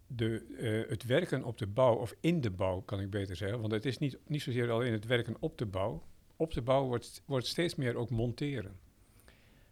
de, 0.08 0.46
eh, 0.58 0.90
het 0.90 1.04
werken 1.04 1.44
op 1.44 1.58
de 1.58 1.68
bouw, 1.68 1.96
of 1.96 2.16
in 2.20 2.42
de 2.42 2.52
bouw 2.52 2.82
kan 2.82 3.00
ik 3.00 3.10
beter 3.10 3.36
zeggen, 3.36 3.60
want 3.60 3.72
het 3.72 3.86
is 3.86 3.98
niet, 3.98 4.18
niet 4.28 4.42
zozeer 4.42 4.72
alleen 4.72 4.92
het 4.92 5.06
werken 5.06 5.36
op 5.40 5.58
de 5.58 5.66
bouw. 5.66 6.04
Op 6.36 6.54
de 6.54 6.62
bouw 6.62 6.86
wordt, 6.86 7.22
wordt 7.26 7.48
steeds 7.48 7.76
meer 7.76 7.96
ook 7.96 8.10
monteren. 8.10 8.80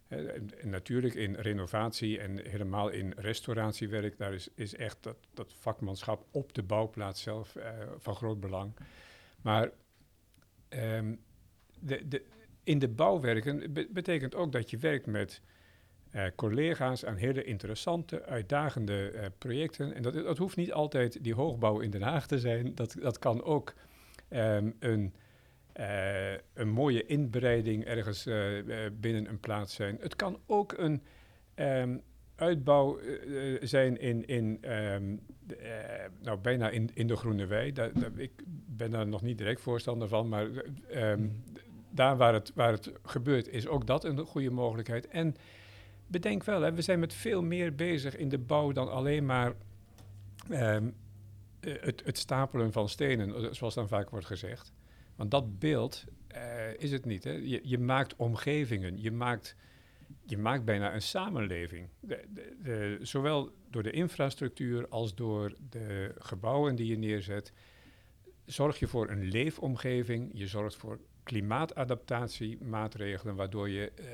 En, 0.07 0.59
en 0.59 0.69
natuurlijk 0.69 1.13
in 1.13 1.35
renovatie 1.35 2.19
en 2.19 2.49
helemaal 2.49 2.89
in 2.89 3.13
restauratiewerk, 3.15 4.17
daar 4.17 4.33
is, 4.33 4.49
is 4.55 4.75
echt 4.75 4.97
dat, 5.03 5.17
dat 5.33 5.53
vakmanschap 5.53 6.25
op 6.31 6.53
de 6.53 6.63
bouwplaats 6.63 7.21
zelf 7.21 7.55
eh, 7.55 7.71
van 7.97 8.15
groot 8.15 8.39
belang. 8.39 8.73
Maar 9.41 9.71
ehm, 10.69 11.15
de, 11.79 12.07
de, 12.07 12.25
in 12.63 12.79
de 12.79 12.89
bouwwerken 12.89 13.73
be- 13.73 13.87
betekent 13.91 14.35
ook 14.35 14.51
dat 14.51 14.69
je 14.69 14.77
werkt 14.77 15.05
met 15.05 15.41
eh, 16.15 16.23
collega's 16.35 17.05
aan 17.05 17.15
hele 17.15 17.43
interessante, 17.43 18.23
uitdagende 18.25 19.09
eh, 19.09 19.25
projecten. 19.37 19.93
En 19.93 20.01
dat, 20.01 20.13
dat 20.13 20.37
hoeft 20.37 20.55
niet 20.57 20.73
altijd 20.73 21.23
die 21.23 21.33
hoogbouw 21.33 21.79
in 21.79 21.89
Den 21.89 22.01
Haag 22.01 22.27
te 22.27 22.39
zijn. 22.39 22.75
Dat, 22.75 22.95
dat 22.99 23.19
kan 23.19 23.43
ook 23.43 23.73
ehm, 24.27 24.71
een, 24.79 25.13
eh, 25.73 26.31
een 26.53 26.69
mooie 26.69 27.05
inbreiding 27.05 27.83
ergens 27.85 28.23
binnen 28.93 29.29
een 29.29 29.39
plaats 29.39 29.75
zijn. 29.75 29.97
Het 29.99 30.15
kan 30.15 30.39
ook 30.45 30.73
een 30.77 31.01
ehm, 31.55 31.97
uitbouw 32.35 32.99
zijn 33.61 33.99
in, 33.99 34.25
in 34.25 34.57
ehm, 34.61 35.15
de, 35.47 35.55
eh, 35.55 36.09
nou, 36.21 36.37
bijna 36.37 36.69
in, 36.69 36.89
in 36.93 37.07
de 37.07 37.15
Groene 37.15 37.45
Wei. 37.45 37.71
Daar, 37.71 37.93
daar- 37.93 38.11
ik 38.19 38.31
ben 38.67 38.91
daar 38.91 39.07
nog 39.07 39.21
niet 39.21 39.37
direct 39.37 39.61
voorstander 39.61 40.07
van, 40.07 40.29
maar 40.29 40.47
d- 40.51 40.63
daar 41.91 42.17
waar 42.17 42.33
het, 42.33 42.51
waar 42.55 42.71
het 42.71 42.91
gebeurt 43.03 43.47
is 43.47 43.67
ook 43.67 43.87
dat 43.87 44.03
een 44.03 44.17
goede 44.19 44.49
mogelijkheid. 44.51 45.07
En 45.07 45.35
bedenk 46.07 46.43
wel, 46.43 46.61
hè, 46.61 46.73
we 46.73 46.81
zijn 46.81 46.99
met 46.99 47.13
veel 47.13 47.41
meer 47.41 47.75
bezig 47.75 48.15
in 48.15 48.29
de 48.29 48.37
bouw 48.37 48.71
dan 48.71 48.91
alleen 48.91 49.25
maar 49.25 49.53
ehm, 50.49 50.89
eh, 51.65 51.73
het, 51.79 52.01
het 52.05 52.17
stapelen 52.17 52.71
van 52.71 52.89
stenen, 52.89 53.35
eh, 53.35 53.51
zoals 53.51 53.73
dan 53.73 53.87
vaak 53.87 54.09
wordt 54.09 54.25
gezegd. 54.25 54.73
Want 55.15 55.31
dat 55.31 55.59
beeld 55.59 56.03
eh, 56.27 56.73
is 56.77 56.91
het 56.91 57.05
niet. 57.05 57.23
Hè. 57.23 57.31
Je, 57.31 57.59
je 57.63 57.79
maakt 57.79 58.15
omgevingen, 58.15 59.01
je 59.01 59.11
maakt, 59.11 59.55
je 60.25 60.37
maakt 60.37 60.65
bijna 60.65 60.93
een 60.93 61.01
samenleving. 61.01 61.89
De, 61.99 62.23
de, 62.61 62.97
zowel 63.01 63.51
door 63.69 63.83
de 63.83 63.91
infrastructuur 63.91 64.87
als 64.87 65.15
door 65.15 65.55
de 65.69 66.15
gebouwen 66.17 66.75
die 66.75 66.87
je 66.87 66.97
neerzet, 66.97 67.53
zorg 68.45 68.79
je 68.79 68.87
voor 68.87 69.09
een 69.09 69.23
leefomgeving. 69.23 70.29
Je 70.33 70.47
zorgt 70.47 70.75
voor 70.75 70.99
klimaatadaptatiemaatregelen, 71.25 73.35
waardoor 73.35 73.69
je 73.69 73.91
eh, 73.91 74.05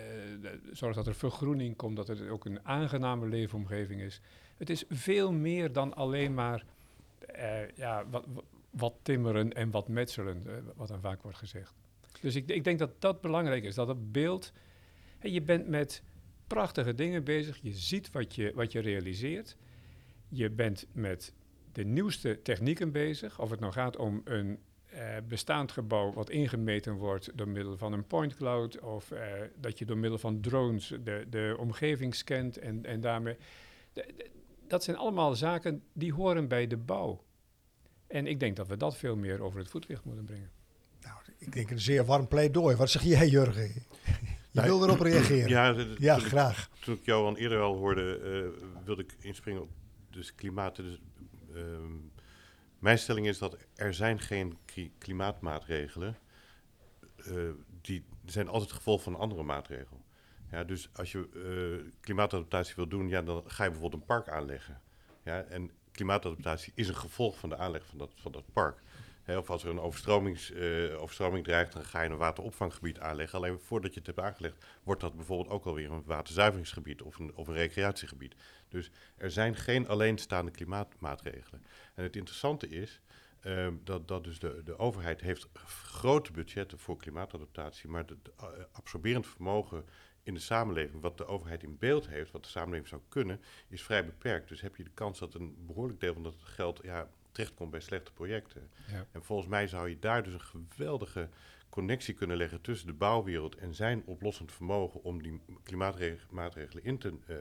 zorgt 0.72 0.96
dat 0.96 1.08
er 1.08 1.16
vergroening 1.16 1.76
komt, 1.76 1.96
dat 1.96 2.08
het 2.08 2.28
ook 2.28 2.46
een 2.46 2.66
aangename 2.66 3.28
leefomgeving 3.28 4.02
is. 4.02 4.22
Het 4.58 4.70
is 4.70 4.84
veel 4.90 5.32
meer 5.32 5.72
dan 5.72 5.94
alleen 5.94 6.34
maar 6.34 6.66
eh, 7.18 7.70
ja, 7.76 8.06
wat, 8.10 8.26
wat 8.70 8.94
timmeren 9.02 9.54
en 9.54 9.72
wat 9.72 9.88
metselen, 9.88 10.44
eh, 10.46 10.54
wat 10.76 10.88
dan 10.88 11.02
vaak 11.02 11.22
wordt 11.22 11.38
gezegd. 11.38 11.74
Dus 12.22 12.36
ik, 12.36 12.50
ik 12.50 12.64
denk 12.64 12.80
dat 12.80 13.02
dat 13.02 13.22
belangrijk 13.22 13.64
is, 13.64 13.76
dat 13.76 13.88
het 13.88 14.12
beeld... 14.12 14.54
je 15.20 15.42
bent 15.42 15.68
met 15.68 16.04
prachtige 16.48 16.96
dingen 16.96 17.24
bezig, 17.24 17.60
je 17.62 17.74
ziet 17.74 18.12
wat 18.12 18.36
je, 18.36 18.52
wat 18.56 18.72
je 18.72 18.80
realiseert. 18.80 19.58
Je 20.30 20.50
bent 20.50 20.88
met 20.92 21.34
de 21.72 21.84
nieuwste 21.84 22.42
technieken 22.42 22.92
bezig, 22.92 23.40
of 23.40 23.50
het 23.50 23.60
nou 23.60 23.74
gaat 23.74 23.98
om 23.98 24.22
een 24.24 24.60
eh, 24.92 25.16
bestaand 25.28 25.72
gebouw 25.72 26.14
wat 26.14 26.30
ingemeten 26.30 26.94
wordt 26.94 27.38
door 27.38 27.48
middel 27.48 27.78
van 27.78 27.94
een 27.94 28.08
point 28.08 28.36
cloud, 28.36 28.80
of 28.80 29.12
eh, 29.12 29.24
dat 29.60 29.80
je 29.80 29.86
door 29.86 29.98
middel 29.98 30.20
van 30.20 30.42
drones 30.42 30.88
de, 31.04 31.26
de 31.30 31.56
omgeving 31.60 32.16
scant 32.16 32.58
en, 32.58 32.86
en 32.86 33.02
daarmee... 33.02 33.38
de- 33.94 34.14
de- 34.18 34.30
dat 34.68 34.84
zijn 34.84 34.98
allemaal 34.98 35.36
zaken 35.36 35.84
die 35.94 36.14
horen 36.14 36.48
bij 36.48 36.68
de 36.68 36.78
bouw. 36.78 37.24
En 38.08 38.28
ik 38.28 38.40
denk 38.40 38.56
dat 38.56 38.68
we 38.68 38.78
dat 38.78 38.98
veel 38.98 39.16
meer 39.16 39.42
over 39.42 39.60
het 39.60 39.70
voetlicht 39.70 40.04
moeten 40.06 40.26
brengen. 40.26 40.52
Nou, 41.02 41.16
ik 41.38 41.54
denk 41.54 41.70
een 41.72 41.80
zeer 41.80 42.06
warm 42.06 42.28
pleidooi. 42.28 42.76
Wat 42.76 42.90
zeg 42.90 43.02
jij, 43.04 43.28
Jurgen? 43.28 43.64
Je 43.74 43.82
Nou, 44.52 44.68
wil 44.68 44.84
erop 44.84 45.00
reageren. 45.00 45.50
Ja, 45.50 45.66
Ja, 45.68 45.74
de- 45.74 45.88
de- 45.90 45.96
toen, 45.96 46.16
ik, 46.18 46.22
graag. 46.24 46.70
toen 46.80 46.96
ik 46.96 47.06
jou 47.06 47.26
al 47.26 47.38
eerder 47.38 47.60
al 47.60 47.76
hoorde, 47.76 48.18
eh, 48.18 48.66
wilde 48.86 49.02
ik 49.02 49.16
inspringen 49.20 49.62
op 49.62 49.70
dus 50.10 50.36
klimaat. 50.36 50.76
Dus, 50.76 51.02
ehm, 51.56 51.92
mijn 52.82 52.98
stelling 53.00 53.28
is 53.28 53.38
dat 53.38 53.58
er 53.76 53.94
zijn 53.94 54.20
geen 54.20 54.58
kli- 54.66 54.94
klimaatmaatregelen. 54.98 56.18
eh, 57.18 57.50
die 57.82 58.06
zijn 58.26 58.48
altijd 58.48 58.70
het 58.70 58.78
gevolg 58.78 59.02
van 59.04 59.14
een 59.14 59.20
andere 59.20 59.44
maatregel. 59.44 60.02
Ja, 60.52 60.64
dus 60.64 60.90
als 60.94 61.12
je 61.12 61.30
eh, 61.86 61.92
klimaatadaptatie 62.00 62.76
wil 62.76 62.88
doen, 62.88 63.08
ja, 63.10 63.22
dan 63.22 63.44
ga 63.48 63.64
je 63.64 63.70
bijvoorbeeld 63.70 64.02
een 64.02 64.08
park 64.08 64.30
aanleggen. 64.30 64.82
Ja, 65.24 65.42
en 65.42 65.72
klimaatadaptatie 65.92 66.74
is 66.76 66.88
een 66.88 66.96
gevolg 66.96 67.38
van 67.40 67.50
de 67.50 67.58
aanleg 67.58 67.86
van 67.86 67.98
dat, 67.98 68.12
van 68.16 68.32
dat 68.32 68.44
park. 68.54 68.82
Of 69.38 69.50
als 69.50 69.64
er 69.64 69.70
een 69.70 69.80
overstromings, 69.80 70.52
eh, 70.52 71.02
overstroming 71.02 71.44
dreigt, 71.44 71.74
dan 71.74 71.84
ga 71.84 72.02
je 72.02 72.10
een 72.10 72.18
wateropvanggebied 72.18 73.00
aanleggen. 73.00 73.38
Alleen 73.38 73.60
voordat 73.60 73.94
je 73.94 73.98
het 74.00 74.08
hebt 74.08 74.20
aangelegd, 74.20 74.66
wordt 74.84 75.02
dat 75.02 75.16
bijvoorbeeld 75.16 75.50
ook 75.50 75.66
alweer 75.66 75.92
een 75.92 76.04
waterzuiveringsgebied 76.06 77.02
of 77.02 77.20
een, 77.20 77.36
of 77.36 77.48
een 77.48 77.54
recreatiegebied. 77.54 78.36
Dus 78.68 78.92
er 79.16 79.32
zijn 79.32 79.56
geen 79.56 79.88
alleenstaande 79.88 80.52
klimaatmaatregelen. 80.52 81.66
En 81.94 82.04
het 82.04 82.16
interessante 82.16 82.68
is 82.68 83.02
ehm, 83.40 83.74
dat, 83.84 84.08
dat 84.08 84.24
dus 84.24 84.40
de, 84.40 84.62
de 84.64 84.78
overheid 84.78 85.22
heeft 85.22 85.48
grote 85.64 86.32
budgetten 86.32 86.80
voor 86.80 86.98
klimaatadaptatie, 86.98 87.90
maar 87.90 88.06
het 88.06 88.32
uh, 88.40 88.48
absorberend 88.72 89.28
vermogen 89.28 89.86
in 90.24 90.34
de 90.34 90.40
samenleving, 90.40 91.02
wat 91.02 91.18
de 91.18 91.26
overheid 91.26 91.64
in 91.64 91.78
beeld 91.78 92.08
heeft, 92.08 92.32
wat 92.32 92.44
de 92.44 92.50
samenleving 92.50 92.88
zou 92.88 93.02
kunnen, 93.10 93.42
is 93.68 93.84
vrij 93.84 94.06
beperkt. 94.06 94.50
Dus 94.50 94.62
heb 94.62 94.76
je 94.76 94.84
de 94.84 94.92
kans 94.94 95.20
dat 95.20 95.34
een 95.34 95.66
behoorlijk 95.66 96.00
deel 96.00 96.14
van 96.14 96.24
dat 96.24 96.36
geld 96.38 96.80
ja, 96.84 97.10
terechtkomt 97.32 97.72
bij 97.72 97.80
slechte 97.80 98.12
projecten. 98.12 98.70
Ja. 98.88 99.06
En 99.12 99.24
volgens 99.24 99.50
mij 99.50 99.68
zou 99.68 99.90
je 99.90 100.00
daar 100.00 100.24
dus 100.24 100.34
een 100.34 100.68
geweldige 100.70 101.30
connectie 101.70 102.14
kunnen 102.14 102.38
leggen 102.38 102.62
tussen 102.62 102.88
de 102.88 102.94
bouwwereld 102.94 103.56
en 103.56 103.74
zijn 103.74 104.04
oplossend 104.06 104.52
vermogen 104.52 105.04
om 105.04 105.22
die 105.22 105.42
klimaatmaatregelen 105.64 106.84
in 106.84 106.98
te, 106.98 107.14
uh, 107.28 107.36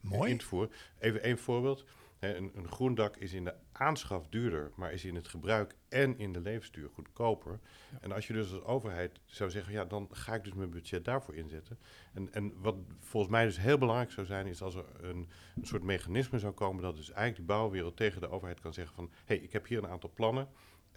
Mooi. 0.00 0.30
in 0.30 0.38
te 0.38 0.44
voeren. 0.44 0.70
Even 0.98 1.22
één 1.22 1.38
voorbeeld. 1.38 1.84
Een, 2.32 2.50
een 2.54 2.68
groen 2.68 2.94
dak 2.94 3.16
is 3.16 3.32
in 3.32 3.44
de 3.44 3.54
aanschaf 3.72 4.28
duurder, 4.28 4.72
maar 4.76 4.92
is 4.92 5.04
in 5.04 5.14
het 5.14 5.28
gebruik 5.28 5.74
en 5.88 6.18
in 6.18 6.32
de 6.32 6.40
levensduur 6.40 6.88
goedkoper. 6.88 7.60
En 8.00 8.12
als 8.12 8.26
je 8.26 8.32
dus 8.32 8.52
als 8.52 8.62
overheid 8.62 9.20
zou 9.24 9.50
zeggen, 9.50 9.72
ja, 9.72 9.84
dan 9.84 10.08
ga 10.10 10.34
ik 10.34 10.44
dus 10.44 10.54
mijn 10.54 10.70
budget 10.70 11.04
daarvoor 11.04 11.34
inzetten. 11.34 11.78
En, 12.14 12.32
en 12.32 12.52
wat 12.60 12.76
volgens 12.98 13.32
mij 13.32 13.44
dus 13.44 13.58
heel 13.58 13.78
belangrijk 13.78 14.10
zou 14.10 14.26
zijn, 14.26 14.46
is 14.46 14.62
als 14.62 14.74
er 14.74 14.84
een, 15.00 15.28
een 15.56 15.66
soort 15.66 15.82
mechanisme 15.82 16.38
zou 16.38 16.52
komen 16.52 16.82
dat 16.82 16.96
dus 16.96 17.10
eigenlijk 17.10 17.48
de 17.48 17.54
bouwwereld 17.54 17.96
tegen 17.96 18.20
de 18.20 18.30
overheid 18.30 18.60
kan 18.60 18.72
zeggen 18.72 18.94
van, 18.94 19.10
hé, 19.12 19.34
hey, 19.34 19.36
ik 19.36 19.52
heb 19.52 19.66
hier 19.66 19.78
een 19.78 19.90
aantal 19.90 20.10
plannen 20.14 20.48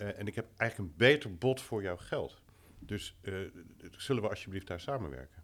uh, 0.02 0.20
en 0.20 0.28
ik 0.28 0.36
heb 0.36 0.48
eigenlijk 0.58 0.92
een 0.92 0.98
beter 0.98 1.38
bod 1.38 1.62
voor 1.62 1.82
jouw 1.82 1.98
geld. 1.98 2.42
Dus 2.80 3.18
uh, 3.22 3.36
zullen 3.92 4.22
we 4.22 4.30
alsjeblieft 4.30 4.68
daar 4.68 4.80
samenwerken? 4.80 5.44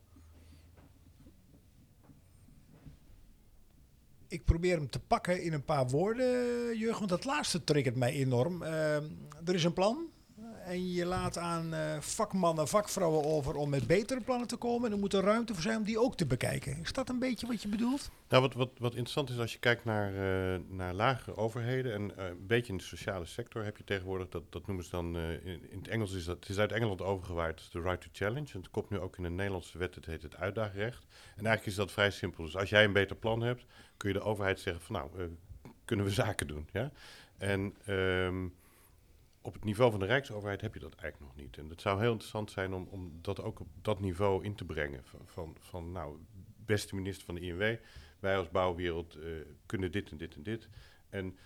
Ik 4.33 4.45
probeer 4.45 4.75
hem 4.75 4.89
te 4.89 4.99
pakken 4.99 5.41
in 5.41 5.53
een 5.53 5.65
paar 5.65 5.87
woorden, 5.87 6.25
Jurgen. 6.77 6.97
Want 6.97 7.09
dat 7.09 7.25
laatste 7.25 7.63
triggert 7.63 7.95
mij 7.95 8.11
enorm. 8.11 8.61
Uh, 8.61 8.95
er 9.45 9.53
is 9.53 9.63
een 9.63 9.73
plan. 9.73 10.07
En 10.65 10.91
je 10.91 11.05
laat 11.05 11.37
aan 11.37 11.73
uh, 11.73 11.99
vakmannen, 11.99 12.67
vakvrouwen 12.67 13.25
over 13.25 13.55
om 13.55 13.69
met 13.69 13.87
betere 13.87 14.21
plannen 14.21 14.47
te 14.47 14.55
komen. 14.55 14.85
En 14.85 14.91
er 14.91 14.99
moet 14.99 15.13
er 15.13 15.23
ruimte 15.23 15.53
voor 15.53 15.61
zijn 15.61 15.77
om 15.77 15.83
die 15.83 15.99
ook 15.99 16.15
te 16.15 16.25
bekijken. 16.25 16.77
Is 16.81 16.93
dat 16.93 17.09
een 17.09 17.19
beetje 17.19 17.47
wat 17.47 17.61
je 17.61 17.67
bedoelt? 17.67 18.09
Nou, 18.29 18.41
wat, 18.41 18.53
wat, 18.53 18.69
wat 18.77 18.91
interessant 18.91 19.29
is 19.29 19.37
als 19.37 19.53
je 19.53 19.59
kijkt 19.59 19.85
naar, 19.85 20.13
uh, 20.13 20.59
naar 20.67 20.93
lagere 20.93 21.35
overheden. 21.35 21.93
En 21.93 22.11
uh, 22.19 22.25
een 22.25 22.47
beetje 22.47 22.71
in 22.71 22.77
de 22.77 22.83
sociale 22.83 23.25
sector 23.25 23.63
heb 23.63 23.77
je 23.77 23.83
tegenwoordig, 23.83 24.29
dat, 24.29 24.43
dat 24.49 24.67
noemen 24.67 24.85
ze 24.85 24.91
dan 24.91 25.17
in, 25.17 25.71
in, 25.71 25.77
het 25.77 25.87
Engels, 25.87 26.13
is 26.13 26.25
dat, 26.25 26.39
het 26.39 26.49
is 26.49 26.57
uit 26.57 26.71
Engeland 26.71 27.01
overgewaaid, 27.01 27.71
de 27.71 27.81
right 27.81 28.01
to 28.01 28.09
challenge. 28.11 28.53
En 28.53 28.59
het 28.59 28.69
komt 28.69 28.89
nu 28.89 28.99
ook 28.99 29.17
in 29.17 29.23
de 29.23 29.29
Nederlandse 29.29 29.77
wet, 29.77 29.95
het 29.95 30.05
heet 30.05 30.21
het 30.21 30.35
uitdaagrecht. 30.35 31.05
En 31.11 31.45
eigenlijk 31.45 31.65
is 31.65 31.75
dat 31.75 31.91
vrij 31.91 32.11
simpel. 32.11 32.43
Dus 32.43 32.55
als 32.55 32.69
jij 32.69 32.83
een 32.83 32.93
beter 32.93 33.15
plan 33.15 33.41
hebt, 33.41 33.65
kun 33.97 34.09
je 34.09 34.15
de 34.15 34.23
overheid 34.23 34.59
zeggen 34.59 34.83
van 34.83 34.95
nou, 34.95 35.29
kunnen 35.85 36.05
we 36.05 36.11
zaken 36.11 36.47
doen. 36.47 36.67
Ja? 36.71 36.91
En 37.37 37.75
um, 37.87 38.53
op 39.43 39.53
het 39.53 39.63
niveau 39.63 39.91
van 39.91 39.99
de 39.99 40.05
Rijksoverheid 40.05 40.61
heb 40.61 40.73
je 40.73 40.79
dat 40.79 40.95
eigenlijk 40.95 41.33
nog 41.33 41.45
niet. 41.45 41.57
En 41.57 41.69
het 41.69 41.81
zou 41.81 41.99
heel 41.99 42.11
interessant 42.11 42.51
zijn 42.51 42.73
om, 42.73 42.87
om 42.89 43.19
dat 43.21 43.41
ook 43.41 43.59
op 43.59 43.67
dat 43.81 43.99
niveau 43.99 44.43
in 44.43 44.55
te 44.55 44.65
brengen. 44.65 45.01
Van, 45.03 45.19
van, 45.25 45.55
van 45.59 45.91
nou, 45.91 46.17
beste 46.65 46.95
minister 46.95 47.25
van 47.25 47.35
de 47.35 47.41
INW, 47.41 47.77
wij 48.19 48.37
als 48.37 48.49
bouwwereld 48.49 49.17
uh, 49.17 49.23
kunnen 49.65 49.91
dit 49.91 50.11
en 50.11 50.17
dit 50.17 50.35
en 50.35 50.43
dit. 50.43 50.69
En 51.09 51.37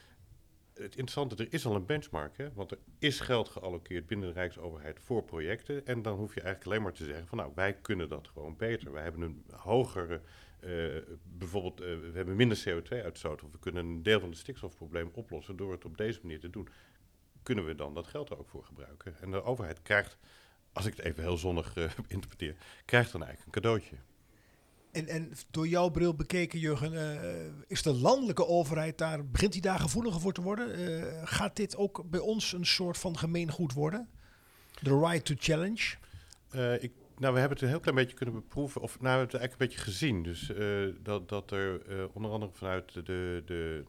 het 0.74 0.95
interessante, 0.95 1.43
er 1.43 1.54
is 1.54 1.66
al 1.66 1.76
een 1.76 1.86
benchmark, 1.86 2.38
hè? 2.38 2.54
want 2.54 2.72
er 2.72 2.78
is 3.00 3.20
geld 3.20 3.50
gealloceerd 3.50 4.08
binnen 4.08 4.28
de 4.28 4.34
Rijksoverheid 4.34 5.00
voor 5.00 5.24
projecten. 5.24 5.86
En 5.86 6.02
dan 6.02 6.18
hoef 6.18 6.34
je 6.34 6.41
eigenlijk 6.41 6.72
alleen 6.72 6.84
maar 6.84 6.93
te 6.93 7.06
zeggen 7.06 7.28
van 7.28 7.38
nou, 7.38 7.52
wij 7.56 7.74
kunnen 7.74 8.10
dat 8.10 8.28
gewoon 8.28 8.58
beter. 8.58 8.91
Wij 8.91 9.04
hebben 9.04 9.22
een 9.22 9.43
hogere, 9.56 10.22
uh, 10.64 10.95
bijvoorbeeld, 11.24 11.82
uh, 11.82 11.88
we 11.88 12.12
hebben 12.14 12.36
minder 12.36 12.64
CO2-uitstoot. 12.70 13.43
Of 13.43 13.52
we 13.52 13.60
kunnen 13.60 13.86
een 13.86 14.04
deel 14.04 14.20
van 14.20 14.30
het 14.30 14.38
stikstofprobleem 14.38 15.10
oplossen 15.14 15.56
door 15.56 15.72
het 15.72 15.86
op 15.86 15.98
deze 15.98 16.20
manier 16.22 16.39
te 16.39 16.50
doen 16.50 16.68
kunnen 17.48 17.66
we 17.66 17.76
dan 17.76 17.93
dat 17.93 18.08
geld 18.08 18.30
er 18.30 18.39
ook 18.39 18.50
voor 18.50 18.64
gebruiken? 18.64 19.16
En 19.22 19.32
de 19.32 19.43
overheid 19.43 19.82
krijgt, 19.82 20.18
als 20.74 20.86
ik 20.86 20.95
het 20.95 21.06
even 21.06 21.24
heel 21.24 21.38
zonnig 21.38 21.76
uh, 21.76 21.84
interpreteer, 22.08 22.56
krijgt 22.86 23.12
dan 23.12 23.24
eigenlijk 23.24 23.56
een 23.56 23.62
cadeautje. 23.62 23.95
En, 24.91 25.08
en 25.08 25.32
door 25.52 25.68
jouw 25.68 25.89
bril 25.89 26.16
bekeken, 26.16 26.60
Jurgen, 26.60 26.93
uh, 26.93 27.52
is 27.68 27.82
de 27.82 27.93
landelijke 27.93 28.48
overheid 28.48 28.98
daar, 28.98 29.26
begint 29.26 29.52
die 29.52 29.62
daar 29.62 29.80
gevoeliger 29.80 30.22
voor 30.22 30.34
te 30.34 30.41
worden? 30.41 30.80
Uh, 30.80 31.22
gaat 31.24 31.56
dit 31.56 31.78
ook 31.78 32.10
bij 32.10 32.20
ons 32.20 32.54
een 32.54 32.66
soort 32.66 32.98
van 32.98 33.18
gemeengoed 33.18 33.74
worden? 33.74 34.10
De 34.82 35.00
right 35.00 35.26
to 35.26 35.34
challenge? 35.38 35.95
Ik, 36.80 36.91
nou, 37.18 37.34
we 37.34 37.39
hebben 37.39 37.50
het 37.50 37.62
een 37.62 37.68
heel 37.68 37.80
klein 37.80 37.95
beetje 37.95 38.16
kunnen 38.16 38.36
beproeven, 38.36 38.82
of 38.82 39.00
nou, 39.00 39.04
we 39.04 39.10
hebben 39.10 39.28
het 39.28 39.39
eigenlijk 39.39 39.62
een 39.62 39.68
beetje 39.68 39.91
gezien. 39.91 40.24
Dus 40.24 40.52
dat, 41.04 41.30
dat 41.30 41.52
er 41.52 41.82
onder 42.14 42.32
andere 42.32 42.52
vanuit 42.54 42.93
de, 42.93 43.04
de, 43.04 43.43
de, 43.45 43.84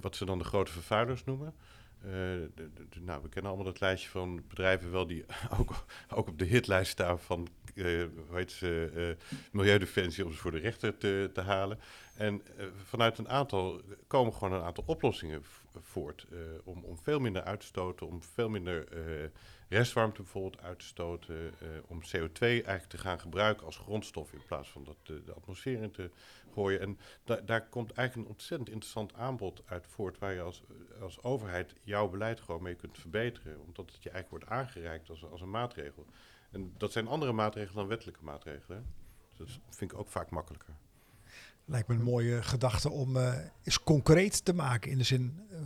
wat 0.00 0.16
ze 0.16 0.24
dan 0.24 0.38
de 0.38 0.44
grote 0.44 0.72
vervuilers 0.72 1.24
noemen, 1.24 1.54
de, 2.00 2.78
nou, 3.00 3.22
we 3.22 3.28
kennen 3.28 3.50
allemaal 3.50 3.72
dat 3.72 3.80
lijstje 3.80 4.10
van 4.10 4.42
bedrijven 4.48 4.90
wel 4.90 5.06
die 5.06 5.24
ook, 5.58 5.84
ook 6.14 6.28
op 6.28 6.38
de 6.38 6.44
hitlijst 6.44 6.90
staan 6.90 7.18
van 7.18 7.48
uh, 7.74 8.04
hoe 8.28 8.36
heet 8.36 8.52
ze, 8.52 8.90
uh, 8.94 9.40
Milieudefensie 9.52 10.24
om 10.24 10.32
ze 10.32 10.38
voor 10.38 10.50
de 10.50 10.58
rechter 10.58 10.98
te, 10.98 11.30
te 11.32 11.40
halen. 11.40 11.78
En 12.14 12.42
vanuit 12.84 13.18
een 13.18 13.28
aantal 13.28 13.80
komen 14.06 14.32
gewoon 14.32 14.52
een 14.52 14.64
aantal 14.64 14.84
oplossingen 14.86 15.42
voort 15.80 16.26
om, 16.64 16.84
om 16.84 16.98
veel 16.98 17.18
minder 17.18 17.42
uit 17.42 17.60
te 17.60 17.66
stoten, 17.66 18.06
om 18.06 18.22
veel 18.22 18.48
minder 18.48 18.88
restwarmte 19.76 20.22
bijvoorbeeld 20.22 20.62
uit 20.62 20.78
te 20.78 20.84
stoten, 20.84 21.54
om 21.86 22.02
CO2 22.02 22.40
eigenlijk 22.40 22.88
te 22.88 22.98
gaan 22.98 23.20
gebruiken 23.20 23.66
als 23.66 23.76
grondstof 23.76 24.32
in 24.32 24.42
plaats 24.46 24.70
van 24.70 24.84
dat 24.84 24.96
de, 25.02 25.22
de 25.24 25.32
atmosfeer 25.32 25.82
in 25.82 25.90
te 25.90 26.10
gooien. 26.52 26.80
En 26.80 26.98
da 27.24 27.36
daar 27.36 27.68
komt 27.68 27.92
eigenlijk 27.92 28.28
een 28.28 28.34
ontzettend 28.34 28.68
interessant 28.68 29.14
aanbod 29.14 29.62
uit 29.66 29.86
voort, 29.86 30.18
waar 30.18 30.34
je 30.34 30.40
als, 30.40 30.62
als 31.00 31.22
overheid 31.22 31.74
jouw 31.82 32.08
beleid 32.08 32.40
gewoon 32.40 32.62
mee 32.62 32.74
kunt 32.74 32.98
verbeteren. 32.98 33.60
Omdat 33.60 33.92
het 33.92 34.02
je 34.02 34.10
eigenlijk 34.10 34.44
wordt 34.44 34.60
aangereikt 34.60 35.10
als, 35.10 35.24
als 35.24 35.40
een 35.40 35.50
maatregel. 35.50 36.06
En 36.50 36.74
dat 36.76 36.92
zijn 36.92 37.08
andere 37.08 37.32
maatregelen 37.32 37.76
dan 37.76 37.86
wettelijke 37.86 38.24
maatregelen. 38.24 38.86
Dus 39.36 39.60
dat 39.66 39.76
vind 39.76 39.92
ik 39.92 39.98
ook 39.98 40.08
vaak 40.08 40.30
makkelijker. 40.30 40.74
Lijkt 41.64 41.88
me 41.88 41.94
een 41.94 42.02
mooie 42.02 42.42
gedachte 42.42 42.90
om 42.90 43.16
uh, 43.16 43.34
eens 43.64 43.82
concreet 43.82 44.44
te 44.44 44.54
maken. 44.54 44.90
In 44.90 44.98
de 44.98 45.04
zin, 45.04 45.40
uh, 45.50 45.58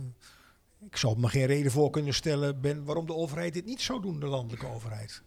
ik 0.85 0.97
zou 0.97 1.19
me 1.19 1.27
geen 1.27 1.45
reden 1.45 1.71
voor 1.71 1.89
kunnen 1.89 2.13
stellen 2.13 2.61
ben 2.61 2.83
waarom 2.83 3.05
de 3.05 3.13
overheid 3.13 3.53
dit 3.53 3.65
niet 3.65 3.81
zou 3.81 4.01
doen, 4.01 4.19
de 4.19 4.25
landelijke 4.25 4.67
overheid. 4.67 5.21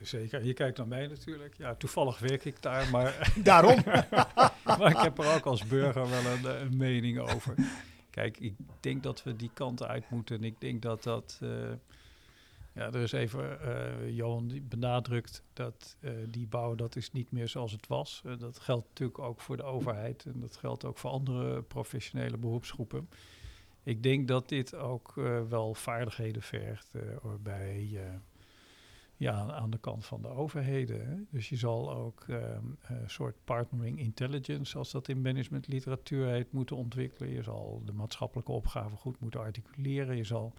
Zeker. 0.00 0.44
Je 0.44 0.52
kijkt 0.52 0.78
naar 0.78 0.88
mij 0.88 1.06
natuurlijk. 1.06 1.54
Ja, 1.56 1.74
toevallig 1.74 2.18
werk 2.18 2.44
ik 2.44 2.62
daar, 2.62 2.90
maar... 2.90 3.32
Daarom. 3.42 3.82
maar 4.78 4.90
ik 4.90 4.96
heb 4.96 5.18
er 5.18 5.34
ook 5.34 5.46
als 5.46 5.66
burger 5.66 6.10
wel 6.10 6.24
een, 6.24 6.60
een, 6.60 6.76
mening 6.76 7.18
over. 7.18 7.54
Kijk, 8.10 8.38
ik 8.38 8.54
denk 8.80 9.02
dat 9.02 9.22
we 9.22 9.36
die 9.36 9.50
kant 9.54 9.82
uit 9.82 10.10
moeten. 10.10 10.36
En 10.36 10.44
ik 10.44 10.60
denk 10.60 10.82
dat 10.82 11.02
dat... 11.02 11.38
Uh, 11.42 11.50
ja, 12.74 12.86
er 12.86 13.02
is 13.02 13.12
even... 13.12 13.58
Uh, 13.64 14.16
Johan 14.16 14.48
die 14.48 14.60
benadrukt 14.60 15.42
dat 15.52 15.96
uh, 16.00 16.10
die 16.28 16.46
bouw, 16.46 16.74
dat 16.74 16.96
is 16.96 17.12
niet 17.12 17.32
meer 17.32 17.48
zoals 17.48 17.72
het 17.72 17.86
was. 17.86 18.22
dat 18.38 18.58
geldt 18.58 18.88
natuurlijk 18.88 19.18
ook 19.18 19.40
voor 19.40 19.56
de 19.56 19.62
overheid. 19.62 20.24
En 20.24 20.40
dat 20.40 20.56
geldt 20.56 20.84
ook 20.84 20.98
voor 20.98 21.10
andere 21.10 21.62
professionele 21.62 22.36
beroepsgroepen. 22.36 23.08
Ik 23.84 24.02
denk 24.02 24.28
dat 24.28 24.48
dit 24.48 24.74
ook 24.74 25.12
wel 25.48 25.74
vaardigheden 25.74 26.42
vergt 26.42 26.94
bij 27.42 28.00
ja, 29.16 29.52
aan 29.52 29.70
de 29.70 29.78
kant 29.78 30.04
van 30.04 30.22
de 30.22 30.28
overheden. 30.28 31.26
Dus 31.30 31.48
je 31.48 31.56
zal 31.56 31.92
ook 31.92 32.24
um, 32.28 32.78
een 32.82 33.10
soort 33.10 33.36
partnering 33.44 33.98
intelligence, 33.98 34.70
zoals 34.70 34.90
dat 34.90 35.08
in 35.08 35.22
managementliteratuur 35.22 36.26
heet, 36.26 36.52
moeten 36.52 36.76
ontwikkelen. 36.76 37.30
Je 37.30 37.42
zal 37.42 37.82
de 37.84 37.92
maatschappelijke 37.92 38.52
opgave 38.52 38.96
goed 38.96 39.20
moeten 39.20 39.40
articuleren. 39.40 40.16
Je 40.16 40.24
zal 40.24 40.52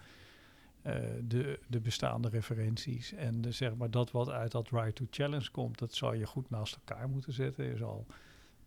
de, 1.28 1.60
de 1.68 1.80
bestaande 1.80 2.30
referenties 2.30 3.14
en 3.14 3.42
de, 3.42 3.52
zeg 3.52 3.76
maar 3.76 3.92
dat 3.92 4.12
wat 4.12 4.30
uit 4.30 4.52
dat 4.52 4.70
right 4.70 4.96
to 4.96 5.06
challenge 5.10 5.52
komt, 5.52 5.80
dat 5.80 5.94
zal 5.94 6.14
je 6.14 6.26
goed 6.26 6.50
naast 6.50 6.76
elkaar 6.76 7.10
moeten 7.10 7.34
zetten. 7.34 7.66
Je 7.66 7.78
zal 7.78 8.06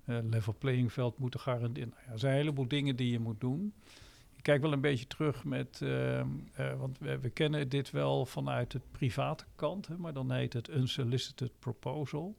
level 0.04 0.54
playing 0.58 0.92
veld 0.92 1.18
moeten 1.18 1.40
garanderen. 1.40 1.88
Nou 1.88 2.02
ja, 2.06 2.12
er 2.12 2.18
zijn 2.18 2.32
een 2.32 2.38
heleboel 2.38 2.68
dingen 2.68 2.96
die 2.96 3.10
je 3.10 3.18
moet 3.18 3.40
doen 3.40 3.74
kijk 4.42 4.62
wel 4.62 4.72
een 4.72 4.80
beetje 4.80 5.06
terug 5.06 5.44
met, 5.44 5.80
uh, 5.82 6.18
uh, 6.18 6.24
want 6.78 6.98
we, 6.98 7.18
we, 7.18 7.30
kennen 7.30 7.68
dit 7.68 7.90
wel 7.90 8.26
vanuit 8.26 8.72
het 8.72 8.90
private 8.90 9.44
kant, 9.54 9.86
hè, 9.86 9.96
maar 9.96 10.12
dan 10.12 10.32
heet 10.32 10.52
het 10.52 10.68
unsolicited 10.68 11.58
proposal. 11.58 12.36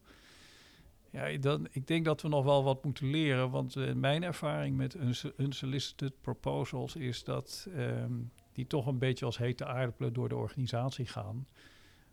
Ja, 1.10 1.38
dan, 1.38 1.68
ik 1.72 1.88
denk 1.88 2.06
dat 2.06 2.22
we 2.22 2.28
nog 2.28 2.44
wel 2.44 2.64
wat 2.64 2.84
moeten 2.84 3.10
leren, 3.10 3.50
want 3.50 3.76
uh, 3.76 3.94
mijn 3.94 4.24
ervaring 4.24 4.78
met 4.78 4.94
uns 4.94 5.26
unsolicited 5.38 6.22
proposals 6.22 6.96
is 6.96 7.24
dat 7.24 7.68
um, 7.76 8.32
die 8.52 8.68
toch 8.68 8.86
een 8.86 9.00
beetje 9.00 9.26
als 9.26 9.38
hete 9.38 9.66
aardappelen 9.66 10.14
door 10.14 10.30
de 10.30 10.36
organisatie 10.36 11.06
gaan. 11.06 11.48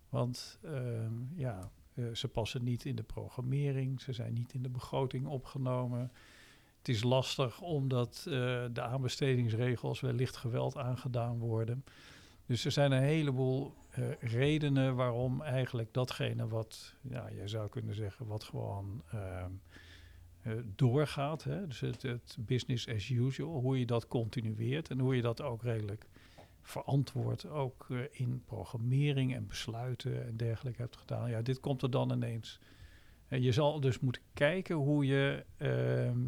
Want 0.09 0.59
um, 0.65 1.33
ja, 1.37 1.71
ze 2.13 2.29
passen 2.29 2.65
niet 2.65 2.85
in 2.85 2.97
de 2.97 3.03
programmering, 3.03 4.01
ze 4.01 4.13
zijn 4.13 4.33
niet 4.33 4.55
in 4.55 4.63
de 4.63 4.69
begroting 4.69 5.27
opgenomen. 5.27 6.13
Het 6.85 6.95
is 6.95 7.03
lastig 7.03 7.61
omdat 7.61 8.25
uh, 8.29 8.35
de 8.73 8.83
aanbestedingsregels 8.83 10.01
wellicht 10.01 10.37
geweld 10.37 10.77
aangedaan 10.77 11.39
worden. 11.39 11.85
Dus 12.47 12.65
er 12.65 12.71
zijn 12.71 12.93
een 12.93 13.03
heleboel 13.03 13.75
eh, 13.91 14.05
redenen 14.21 14.95
waarom 14.95 15.43
eigenlijk 15.43 15.93
datgene 15.93 16.49
wat, 16.49 16.95
ja, 17.01 17.29
je 17.29 17.49
zou 17.49 17.69
kunnen 17.69 17.95
zeggen, 17.95 18.27
wat 18.27 18.45
gewoon 18.45 19.03
ehm, 19.13 19.51
eh, 20.43 20.53
doorgaat. 20.77 21.45
Hè? 21.45 21.67
Dus 21.67 21.81
het, 21.81 22.03
het 22.03 22.37
business 22.41 22.89
as 22.89 23.09
usual, 23.09 23.61
hoe 23.61 23.79
je 23.79 23.87
dat 23.87 24.09
continueert 24.09 24.91
en 24.91 24.99
hoe 24.99 25.17
je 25.17 25.23
dat 25.23 25.43
ook 25.43 25.63
redelijk 25.63 26.07
verantwoord 26.63 27.47
ook 27.47 27.87
eh, 27.91 27.99
in 28.11 28.43
programmering 28.45 29.35
en 29.35 29.47
besluiten 29.47 30.27
en 30.27 30.37
dergelijke 30.37 30.81
hebt 30.81 30.97
gedaan. 30.97 31.31
Ja, 31.31 31.43
dit 31.43 31.61
komt 31.61 31.83
er 31.83 31.91
dan 31.91 32.13
ineens. 32.13 32.61
En 33.29 33.43
je 33.43 33.53
zal 33.53 33.81
dus 33.81 34.01
moeten 34.01 34.23
kijken 34.35 34.77
hoe 34.77 35.07
je 35.07 35.45
ehm, 35.57 36.19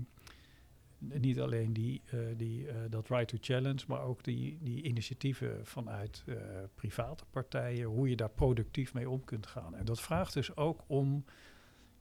niet 1.21 1.41
alleen 1.41 1.73
die, 1.73 2.03
eh, 2.07 2.19
die, 2.37 2.69
eh, 2.69 2.77
dat 2.91 3.09
right 3.09 3.29
to 3.29 3.37
challenge, 3.41 3.85
maar 3.89 4.01
ook 4.03 4.25
die, 4.25 4.59
die 4.63 4.83
initiatieven 4.83 5.67
vanuit 5.67 6.23
eh, 6.27 6.37
private 6.75 7.25
partijen, 7.31 7.87
hoe 7.87 8.09
je 8.09 8.17
daar 8.17 8.31
productief 8.31 8.95
mee 8.95 9.11
om 9.11 9.25
kunt 9.25 9.47
gaan. 9.47 9.75
En 9.75 9.85
dat 9.85 10.01
vraagt 10.01 10.35
dus 10.35 10.57
ook 10.57 10.85
om 10.87 11.25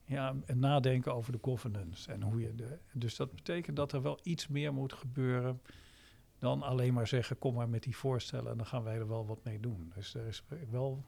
ja, 0.06 0.36
een 0.46 0.60
nadenken 0.60 1.14
over 1.14 1.32
de 1.32 1.40
governance. 1.42 2.12
En 2.12 2.22
hoe 2.22 2.42
je 2.42 2.56
de, 2.56 2.78
dus 2.94 3.16
dat 3.16 3.36
betekent 3.36 3.76
dat 3.76 3.92
er 3.92 4.02
wel 4.02 4.20
iets 4.24 4.48
meer 4.48 4.74
moet 4.74 4.94
gebeuren 4.94 5.62
dan 6.40 6.62
alleen 6.62 6.94
maar 6.94 7.08
zeggen, 7.08 7.38
kom 7.38 7.54
maar 7.54 7.70
met 7.70 7.84
die 7.84 7.98
voorstellen 7.98 8.52
en 8.52 8.58
dan 8.58 8.66
gaan 8.66 8.84
wij 8.84 8.96
er 8.96 9.08
wel 9.08 9.26
wat 9.26 9.44
mee 9.44 9.60
doen. 9.60 9.92
Dus 9.96 10.14
er 10.14 10.28
is 10.28 10.44
wel 10.70 11.04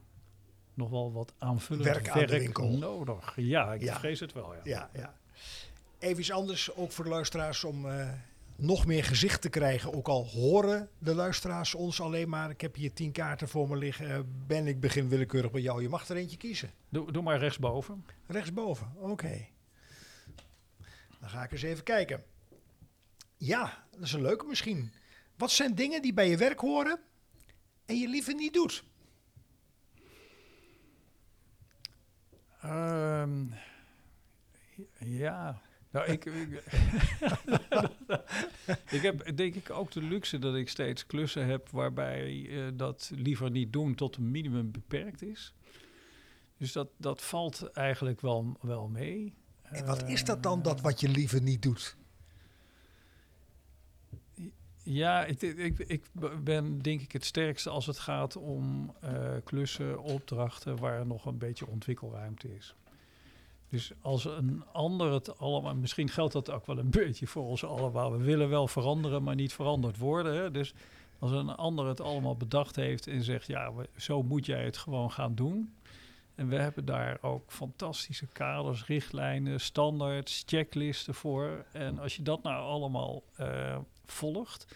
nog 0.74 0.90
wel 0.90 1.12
wat 1.12 1.32
aanvullend 1.38 1.84
Werk 1.86 2.08
aan 2.58 2.78
nodig. 2.78 3.36
Ja, 3.36 3.74
ik 3.74 3.82
Ja. 3.82 3.98
vrees 3.98 4.20
het 4.20 4.32
wel. 4.32 4.54
Ja. 4.54 4.60
Ja, 4.64 4.90
ja. 4.92 5.14
Even 5.98 6.18
iets 6.18 6.32
anders, 6.32 6.74
ook 6.74 6.92
voor 6.92 7.04
de 7.04 7.10
luisteraars, 7.10 7.64
om 7.64 7.90
eh, 7.90 8.12
nog 8.56 8.86
meer 8.86 9.04
gezicht 9.04 9.42
te 9.42 9.48
krijgen. 9.48 9.94
Ook 9.94 10.08
al 10.08 10.26
horen 10.26 10.90
de 10.98 11.14
luisteraars 11.14 11.74
ons 11.74 12.00
alleen 12.00 12.28
maar. 12.28 12.50
Ik 12.50 12.60
heb 12.60 12.74
hier 12.74 12.92
tien 12.92 13.12
kaarten 13.12 13.48
voor 13.48 13.68
me 13.68 13.76
liggen. 13.76 14.10
Eh, 14.10 14.18
ben 14.46 14.66
ik 14.66 14.80
begin 14.80 15.08
willekeurig 15.08 15.50
bij 15.50 15.60
jou. 15.60 15.82
Je 15.82 15.88
mag 15.88 16.08
er 16.08 16.16
eentje 16.16 16.36
kiezen. 16.36 16.70
Doe, 16.88 17.12
doe 17.12 17.22
maar 17.22 17.38
rechtsboven. 17.38 18.04
Rechtsboven, 18.26 18.92
oké. 18.96 19.46
Dan 21.20 21.28
ga 21.28 21.42
ik 21.42 21.52
eens 21.52 21.62
even 21.62 21.84
kijken. 21.84 22.24
Ja, 23.36 23.86
dat 23.90 24.02
is 24.02 24.12
een 24.12 24.22
leuke 24.22 24.46
misschien. 24.46 24.92
Wat 25.36 25.50
zijn 25.50 25.74
dingen 25.74 26.02
die 26.02 26.12
bij 26.12 26.28
je 26.30 26.36
werk 26.36 26.60
horen 26.60 27.00
en 27.86 27.98
je 27.98 28.08
liever 28.08 28.34
niet 28.34 28.52
doet? 28.52 28.84
Ehm, 32.60 33.46
ja, 34.98 35.62
nou, 35.90 36.06
ik, 36.06 36.24
ik, 36.24 36.62
ik 38.96 39.02
heb 39.02 39.36
denk 39.36 39.54
ik 39.54 39.70
ook 39.70 39.90
de 39.90 40.02
luxe 40.02 40.38
dat 40.38 40.54
ik 40.54 40.68
steeds 40.68 41.06
klussen 41.06 41.46
heb 41.46 41.68
waarbij 41.68 42.48
eh, 42.48 42.72
dat 42.74 43.10
liever 43.14 43.50
niet 43.50 43.72
doen 43.72 43.94
tot 43.94 44.16
een 44.16 44.30
minimum 44.30 44.70
beperkt 44.70 45.22
is. 45.22 45.54
Dus 46.56 46.72
dat, 46.72 46.88
dat 46.96 47.22
valt 47.22 47.70
eigenlijk 47.72 48.20
wel, 48.20 48.56
wel 48.60 48.88
mee. 48.88 49.34
En 49.62 49.86
wat 49.86 50.08
is 50.08 50.24
dat 50.24 50.42
dan, 50.42 50.58
Eh, 50.58 50.64
dat 50.64 50.80
wat 50.80 51.00
je 51.00 51.08
liever 51.08 51.42
niet 51.42 51.62
doet? 51.62 51.96
Ja, 54.82 55.24
ik, 55.24 55.42
ik, 55.42 55.78
ik 55.78 56.04
ben 56.42 56.78
denk 56.78 57.00
ik 57.00 57.12
het 57.12 57.24
sterkste 57.24 57.70
als 57.70 57.86
het 57.86 57.98
gaat 57.98 58.36
om 58.36 58.94
eh, 59.00 59.36
klussen, 59.44 60.02
opdrachten 60.02 60.76
waar 60.76 61.06
nog 61.06 61.26
een 61.26 61.38
beetje 61.38 61.66
ontwikkelruimte 61.66 62.54
is. 62.56 62.74
Dus 63.70 63.92
als 64.00 64.24
een 64.24 64.62
ander 64.72 65.12
het 65.12 65.38
allemaal, 65.38 65.74
misschien 65.74 66.08
geldt 66.08 66.32
dat 66.32 66.50
ook 66.50 66.66
wel 66.66 66.78
een 66.78 66.90
beetje 66.90 67.26
voor 67.26 67.44
ons 67.44 67.64
allemaal. 67.64 68.12
We 68.12 68.24
willen 68.24 68.48
wel 68.48 68.68
veranderen, 68.68 69.22
maar 69.22 69.34
niet 69.34 69.52
veranderd 69.52 69.98
worden. 69.98 70.34
Hè? 70.34 70.50
Dus 70.50 70.74
als 71.18 71.30
een 71.30 71.48
ander 71.56 71.86
het 71.86 72.00
allemaal 72.00 72.36
bedacht 72.36 72.76
heeft 72.76 73.06
en 73.06 73.22
zegt, 73.22 73.46
ja, 73.46 73.72
we- 73.74 73.88
zo 73.96 74.22
moet 74.22 74.46
jij 74.46 74.64
het 74.64 74.76
gewoon 74.76 75.10
gaan 75.12 75.34
doen. 75.34 75.72
En 76.34 76.48
we 76.48 76.56
hebben 76.56 76.84
daar 76.84 77.18
ook 77.20 77.42
fantastische 77.52 78.26
kaders, 78.26 78.86
richtlijnen, 78.86 79.60
standaards, 79.60 80.42
checklisten 80.46 81.14
voor. 81.14 81.64
En 81.72 81.98
als 81.98 82.16
je 82.16 82.22
dat 82.22 82.42
nou 82.42 82.62
allemaal 82.62 83.22
eh, 83.36 83.78
volgt, 84.06 84.66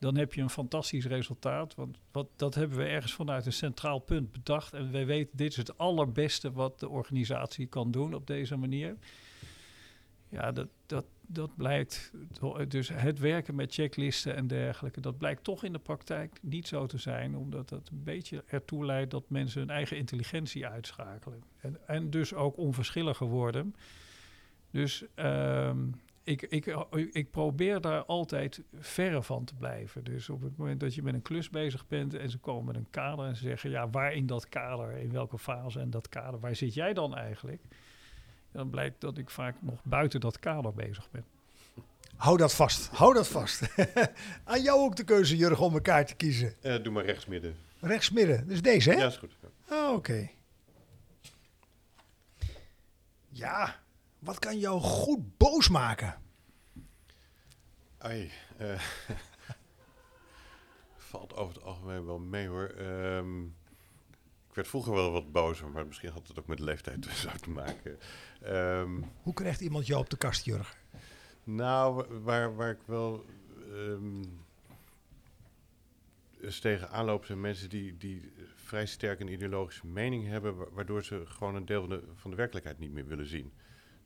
dan 0.00 0.16
heb 0.16 0.34
je 0.34 0.40
een 0.40 0.50
fantastisch 0.50 1.06
resultaat. 1.06 1.74
Want 1.74 1.98
wat, 2.12 2.28
dat 2.36 2.54
hebben 2.54 2.78
we 2.78 2.84
ergens 2.84 3.12
vanuit 3.12 3.46
een 3.46 3.52
centraal 3.52 3.98
punt 3.98 4.32
bedacht. 4.32 4.72
En 4.72 4.92
wij 4.92 5.06
weten, 5.06 5.36
dit 5.36 5.50
is 5.50 5.56
het 5.56 5.78
allerbeste 5.78 6.52
wat 6.52 6.80
de 6.80 6.88
organisatie 6.88 7.66
kan 7.66 7.90
doen 7.90 8.14
op 8.14 8.26
deze 8.26 8.56
manier. 8.56 8.96
Ja, 10.28 10.52
dat, 10.52 10.68
dat, 10.86 11.04
dat 11.20 11.56
blijkt. 11.56 12.12
Dus 12.68 12.88
het 12.88 13.18
werken 13.18 13.54
met 13.54 13.74
checklisten 13.74 14.36
en 14.36 14.46
dergelijke, 14.46 15.00
dat 15.00 15.18
blijkt 15.18 15.44
toch 15.44 15.64
in 15.64 15.72
de 15.72 15.78
praktijk 15.78 16.38
niet 16.42 16.68
zo 16.68 16.86
te 16.86 16.98
zijn. 16.98 17.36
Omdat 17.36 17.68
dat 17.68 17.88
een 17.92 18.04
beetje 18.04 18.44
ertoe 18.46 18.84
leidt 18.84 19.10
dat 19.10 19.24
mensen 19.28 19.60
hun 19.60 19.70
eigen 19.70 19.96
intelligentie 19.96 20.66
uitschakelen. 20.66 21.42
En, 21.60 21.78
en 21.86 22.10
dus 22.10 22.34
ook 22.34 22.56
onverschilliger 22.56 23.26
worden. 23.26 23.74
Dus 24.70 25.04
ehm, 25.14 25.86
ik, 26.30 26.42
ik, 26.42 26.66
ik 27.12 27.30
probeer 27.30 27.80
daar 27.80 28.04
altijd 28.04 28.62
verre 28.78 29.22
van 29.22 29.44
te 29.44 29.54
blijven. 29.54 30.04
Dus 30.04 30.28
op 30.28 30.42
het 30.42 30.56
moment 30.56 30.80
dat 30.80 30.94
je 30.94 31.02
met 31.02 31.14
een 31.14 31.22
klus 31.22 31.50
bezig 31.50 31.86
bent 31.86 32.14
en 32.14 32.30
ze 32.30 32.38
komen 32.38 32.64
met 32.64 32.76
een 32.76 32.90
kader 32.90 33.26
en 33.26 33.36
ze 33.36 33.42
zeggen, 33.42 33.70
ja, 33.70 33.90
waar 33.90 34.12
in 34.12 34.26
dat 34.26 34.48
kader, 34.48 34.96
in 34.96 35.12
welke 35.12 35.38
fase 35.38 35.80
en 35.80 35.90
dat 35.90 36.08
kader, 36.08 36.40
waar 36.40 36.56
zit 36.56 36.74
jij 36.74 36.92
dan 36.92 37.16
eigenlijk? 37.16 37.62
Dan 38.52 38.70
blijkt 38.70 39.00
dat 39.00 39.18
ik 39.18 39.30
vaak 39.30 39.54
nog 39.60 39.84
buiten 39.84 40.20
dat 40.20 40.38
kader 40.38 40.74
bezig 40.74 41.10
ben. 41.10 41.24
Hou 42.16 42.36
dat 42.36 42.54
vast, 42.54 42.88
hou 42.88 43.14
dat 43.14 43.28
vast. 43.28 43.76
Aan 44.44 44.62
jou 44.62 44.80
ook 44.80 44.96
de 44.96 45.04
keuze, 45.04 45.36
Jurgen, 45.36 45.64
om 45.64 45.72
elkaar 45.72 46.06
te 46.06 46.14
kiezen. 46.14 46.54
Eh, 46.60 46.82
doe 46.82 46.92
maar 46.92 47.04
rechtsmidden. 47.04 47.56
Rechtsmidden, 47.80 48.48
dus 48.48 48.62
deze, 48.62 48.90
hè? 48.90 48.96
Ja, 48.96 49.06
is 49.06 49.16
goed. 49.16 49.36
Ja. 49.68 49.88
Oh, 49.88 49.94
Oké. 49.94 50.30
Ja, 53.28 53.80
wat 54.20 54.38
kan 54.38 54.58
jou 54.58 54.80
goed 54.80 55.36
boos 55.36 55.68
maken? 55.68 56.20
Ai, 57.98 58.30
eh, 58.56 58.80
valt 60.96 61.34
over 61.36 61.54
het 61.54 61.62
algemeen 61.64 62.06
wel 62.06 62.18
mee 62.18 62.46
hoor. 62.48 62.66
Ehm, 62.68 63.42
ik 64.48 64.54
werd 64.56 64.68
vroeger 64.68 64.92
wel 64.92 65.12
wat 65.12 65.32
bozer, 65.32 65.68
maar 65.68 65.86
misschien 65.86 66.10
had 66.10 66.28
het 66.28 66.38
ook 66.38 66.46
met 66.46 66.58
leeftijd 66.58 67.06
zo 67.06 67.28
te 67.40 67.50
maken. 67.50 67.98
Ehm, 68.40 69.02
Hoe 69.22 69.34
krijgt 69.34 69.60
iemand 69.60 69.86
jou 69.86 70.00
op 70.00 70.10
de 70.10 70.16
kast, 70.16 70.44
Jurgen? 70.44 70.76
nou, 71.44 71.94
wa- 71.94 72.18
waar, 72.20 72.54
waar 72.56 72.70
ik 72.70 72.80
wel 72.84 73.24
ehm 73.72 74.22
eens 76.40 76.58
tegen 76.60 76.90
aanloop 76.90 77.24
zijn 77.24 77.40
mensen 77.40 77.68
die, 77.68 77.96
die 77.96 78.32
vrij 78.56 78.86
sterk 78.86 79.20
een 79.20 79.32
ideologische 79.32 79.86
mening 79.86 80.26
hebben, 80.26 80.56
wa- 80.56 80.70
waardoor 80.70 81.04
ze 81.04 81.22
gewoon 81.26 81.54
een 81.54 81.64
deel 81.66 81.80
van 81.80 81.88
de, 81.90 82.02
van 82.14 82.30
de 82.30 82.36
werkelijkheid 82.36 82.78
niet 82.78 82.92
meer 82.92 83.06
willen 83.06 83.26
zien. 83.26 83.52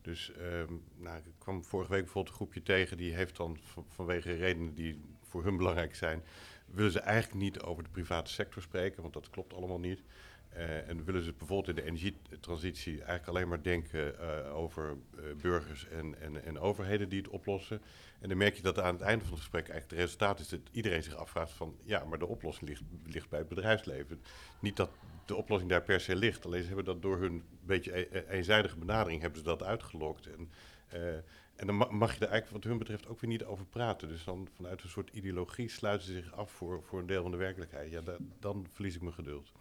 Dus 0.04 0.32
ehm, 0.32 0.72
nou, 0.96 1.16
ik 1.16 1.32
kwam 1.38 1.64
vorige 1.64 1.90
week 1.90 2.02
bijvoorbeeld 2.02 2.34
een 2.34 2.40
groepje 2.40 2.62
tegen, 2.62 2.96
die 2.96 3.14
heeft 3.14 3.36
dan 3.36 3.58
van- 3.62 3.86
vanwege 3.88 4.32
redenen 4.32 4.74
die 4.74 5.00
voor 5.22 5.44
hun 5.44 5.56
belangrijk 5.56 5.94
zijn, 5.94 6.22
willen 6.66 6.92
ze 6.92 7.00
eigenlijk 7.00 7.42
niet 7.42 7.60
over 7.60 7.82
de 7.82 7.90
private 7.90 8.30
sector 8.30 8.62
spreken, 8.62 9.02
want 9.02 9.14
dat 9.14 9.30
klopt 9.30 9.54
allemaal 9.54 9.78
niet. 9.78 10.02
Eh, 10.48 10.88
en 10.88 11.04
willen 11.04 11.22
ze 11.22 11.32
bijvoorbeeld 11.32 11.68
in 11.68 11.84
de 11.84 11.90
energietransitie 11.90 12.96
eigenlijk 12.96 13.28
alleen 13.28 13.48
maar 13.48 13.62
denken 13.62 14.18
eh, 14.18 14.56
over 14.56 14.96
eh, 15.16 15.22
burgers 15.40 15.88
en, 15.88 16.20
en, 16.20 16.44
en 16.44 16.58
overheden 16.58 17.08
die 17.08 17.18
het 17.18 17.28
oplossen. 17.28 17.82
En 18.20 18.28
dan 18.28 18.38
merk 18.38 18.54
je 18.54 18.62
dat 18.62 18.78
aan 18.80 18.94
het 18.94 19.02
einde 19.02 19.24
van 19.24 19.32
het 19.32 19.42
gesprek 19.42 19.68
eigenlijk 19.68 19.90
het 19.90 20.00
resultaat 20.00 20.40
is 20.40 20.48
dat 20.48 20.60
iedereen 20.70 21.02
zich 21.02 21.14
afvraagt 21.14 21.52
van 21.52 21.76
ja, 21.84 22.04
maar 22.04 22.18
de 22.18 22.26
oplossing 22.26 22.68
ligt, 22.68 22.82
ligt 23.06 23.28
bij 23.28 23.38
het 23.38 23.48
bedrijfsleven. 23.48 24.20
Niet 24.60 24.76
dat 24.76 24.90
de 25.26 25.34
oplossing 25.36 25.70
daar 25.70 25.82
per 25.82 26.00
se 26.00 26.16
ligt, 26.16 26.44
alleen 26.46 26.60
ze 26.60 26.66
hebben 26.66 26.84
dat 26.84 27.02
door 27.02 27.18
hun 27.18 27.42
beetje 27.66 27.98
e- 27.98 28.08
e- 28.12 28.24
eenzijdige 28.28 28.78
benadering 28.78 29.20
hebben 29.20 29.38
ze 29.38 29.44
dat 29.44 29.62
uitgelokt. 29.62 30.26
En, 30.26 30.50
eh, 30.88 31.14
en 31.56 31.66
dan 31.66 31.76
ma- 31.76 31.90
mag 31.90 32.12
je 32.12 32.18
daar 32.18 32.28
eigenlijk 32.30 32.62
wat 32.62 32.70
hun 32.72 32.78
betreft 32.78 33.06
ook 33.08 33.20
weer 33.20 33.30
niet 33.30 33.44
over 33.44 33.64
praten. 33.66 34.08
Dus 34.08 34.24
dan 34.24 34.48
vanuit 34.56 34.82
een 34.82 34.88
soort 34.88 35.10
ideologie 35.12 35.68
sluiten 35.68 36.06
ze 36.06 36.12
zich 36.12 36.32
af 36.32 36.50
voor, 36.50 36.82
voor 36.88 36.98
een 36.98 37.06
deel 37.06 37.22
van 37.22 37.30
de 37.30 37.36
werkelijkheid. 37.36 37.90
Ja, 37.90 38.00
da- 38.00 38.16
dan 38.40 38.66
verlies 38.72 38.94
ik 38.94 39.00
mijn 39.02 39.14
geduld. 39.14 39.52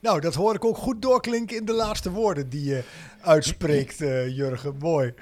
Nou, 0.00 0.20
dat 0.20 0.34
hoor 0.34 0.54
ik 0.54 0.64
ook 0.64 0.76
goed 0.76 1.02
doorklinken 1.02 1.56
in 1.56 1.64
de 1.64 1.72
laatste 1.72 2.10
woorden 2.10 2.48
die 2.48 2.64
je 2.64 2.84
uitspreekt, 3.20 4.00
eh, 4.00 4.36
Jurgen. 4.36 4.76
Mooi. 4.78 5.14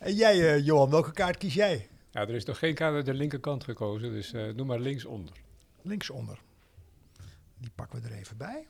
En 0.00 0.14
jij, 0.14 0.54
eh, 0.54 0.64
Johan, 0.64 0.90
welke 0.90 1.12
kaart 1.12 1.36
kies 1.36 1.54
jij? 1.54 1.88
Ja, 2.10 2.20
er 2.20 2.34
is 2.34 2.44
nog 2.44 2.58
geen 2.58 2.74
kaart 2.74 2.94
uit 2.94 3.06
de 3.06 3.14
linkerkant 3.14 3.64
gekozen, 3.64 4.12
dus 4.12 4.32
eh 4.32 4.56
doe 4.56 4.66
maar 4.66 4.78
linksonder. 4.80 5.34
Linksonder. 5.82 6.38
Die 7.64 7.72
pakken 7.74 8.02
we 8.02 8.08
er 8.08 8.14
even 8.14 8.36
bij. 8.36 8.66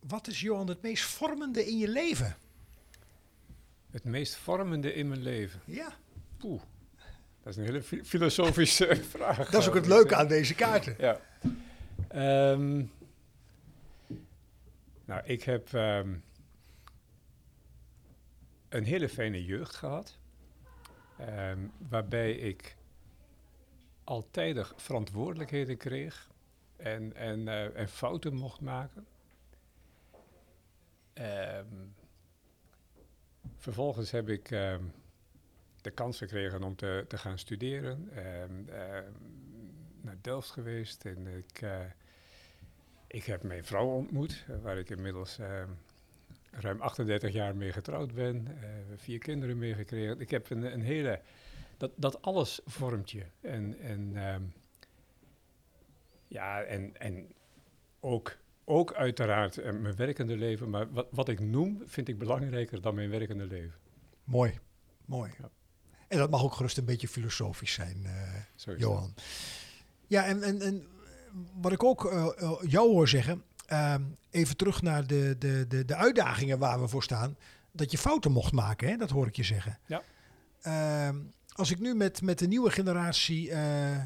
Wat 0.00 0.26
is, 0.26 0.40
Johan, 0.40 0.68
het 0.68 0.82
meest 0.82 1.04
vormende 1.04 1.66
in 1.66 1.78
je 1.78 1.88
leven? 1.88 2.36
Het 3.90 4.04
meest 4.04 4.34
vormende 4.36 4.94
in 4.94 5.08
mijn 5.08 5.22
leven. 5.22 5.60
Ja, 5.64 5.92
Poeh, 6.36 6.62
dat 7.42 7.52
is 7.52 7.56
een 7.56 7.64
hele 7.64 7.82
fi- 7.82 8.04
filosofische 8.04 8.86
eh, 8.86 9.02
vraag. 9.14 9.50
dat 9.50 9.60
is 9.62 9.68
ook 9.68 9.74
het 9.74 9.84
geloof 9.84 9.98
leuke 9.98 10.14
ik. 10.14 10.20
aan 10.20 10.28
deze 10.28 10.54
kaarten. 10.54 10.96
Ja. 10.98 11.20
Ehm, 12.08 12.84
nou, 15.04 15.22
ik 15.24 15.42
heb 15.42 15.72
ehm, 15.74 16.14
een 18.68 18.84
hele 18.84 19.08
fijne 19.08 19.44
jeugd 19.44 19.74
gehad. 19.74 20.18
Ehm, 21.18 21.58
waarbij 21.88 22.32
ik 22.32 22.76
altijd 24.08 24.72
verantwoordelijkheden 24.76 25.76
kreeg 25.76 26.30
en, 26.76 27.16
en, 27.16 27.48
eh, 27.48 27.76
en 27.76 27.88
fouten 27.88 28.34
mocht 28.34 28.60
maken. 28.60 29.06
Ehm, 31.12 31.66
vervolgens 33.56 34.10
heb 34.10 34.28
ik 34.28 34.50
ehm, 34.50 34.82
de 35.80 35.90
kans 35.90 36.18
gekregen 36.18 36.62
om 36.62 36.76
te, 36.76 37.04
te 37.08 37.18
gaan 37.18 37.38
studeren. 37.38 38.08
Ehm, 38.14 38.64
naar 40.00 40.16
Delft 40.20 40.50
geweest 40.50 41.04
en 41.04 41.26
ik, 41.26 41.60
eh, 41.62 41.80
ik 43.06 43.24
heb 43.24 43.42
mijn 43.42 43.64
vrouw 43.64 43.86
ontmoet, 43.86 44.44
waar 44.62 44.78
ik 44.78 44.90
inmiddels 44.90 45.38
ruim 46.50 46.80
38 46.80 47.32
jaar 47.32 47.56
mee 47.56 47.72
getrouwd 47.72 48.14
ben. 48.14 48.46
eh, 48.46 48.68
vier 48.96 49.18
kinderen 49.18 49.58
mee 49.58 49.74
gekregen. 49.74 50.20
Ik 50.20 50.30
heb 50.30 50.50
een, 50.50 50.72
een 50.72 50.82
hele... 50.82 51.20
Dat, 51.78 51.90
dat 51.96 52.22
alles 52.22 52.60
vormt 52.64 53.10
je. 53.10 53.24
En, 53.40 53.78
en 53.80 54.16
ehm, 54.16 54.42
ja, 56.28 56.62
en, 56.62 56.96
en 56.96 57.32
ook, 58.00 58.36
ook 58.64 58.94
uiteraard 58.94 59.58
eh, 59.58 59.72
mijn 59.72 59.96
werkende 59.96 60.36
leven. 60.36 60.70
Maar 60.70 60.92
wat, 60.92 61.06
wat 61.10 61.28
ik 61.28 61.40
noem, 61.40 61.82
vind 61.86 62.08
ik 62.08 62.18
belangrijker 62.18 62.80
dan 62.80 62.94
mijn 62.94 63.10
werkende 63.10 63.46
leven. 63.46 63.78
Mooi, 64.24 64.58
mooi. 65.04 65.30
Ja. 65.38 65.50
En 66.08 66.18
dat 66.18 66.30
mag 66.30 66.42
ook 66.42 66.54
gerust 66.54 66.78
een 66.78 66.84
beetje 66.84 67.08
filosofisch 67.08 67.72
zijn, 67.72 68.04
eh, 68.04 68.78
Johan. 68.78 69.14
Ja, 70.06 70.24
en, 70.24 70.42
en, 70.42 70.60
en 70.60 70.86
wat 71.60 71.72
ik 71.72 71.84
ook 71.84 72.04
eh, 72.04 72.52
jou 72.62 72.90
hoor 72.90 73.08
zeggen, 73.08 73.42
ehm, 73.66 74.02
even 74.30 74.56
terug 74.56 74.82
naar 74.82 75.06
de, 75.06 75.36
de, 75.38 75.66
de, 75.68 75.84
de 75.84 75.94
uitdagingen 75.94 76.58
waar 76.58 76.80
we 76.80 76.88
voor 76.88 77.02
staan, 77.02 77.36
dat 77.72 77.90
je 77.90 77.98
fouten 77.98 78.32
mocht 78.32 78.52
maken, 78.52 78.88
hè? 78.88 78.96
dat 78.96 79.10
hoor 79.10 79.26
ik 79.26 79.36
je 79.36 79.42
zeggen. 79.42 79.78
Ja. 79.86 80.02
Ehm, 80.60 81.16
als 81.58 81.70
ik 81.70 81.78
nu 81.78 81.94
met, 81.94 82.22
met 82.22 82.38
de 82.38 82.46
nieuwe 82.46 82.70
generatie 82.70 83.50
eh, 83.50 84.02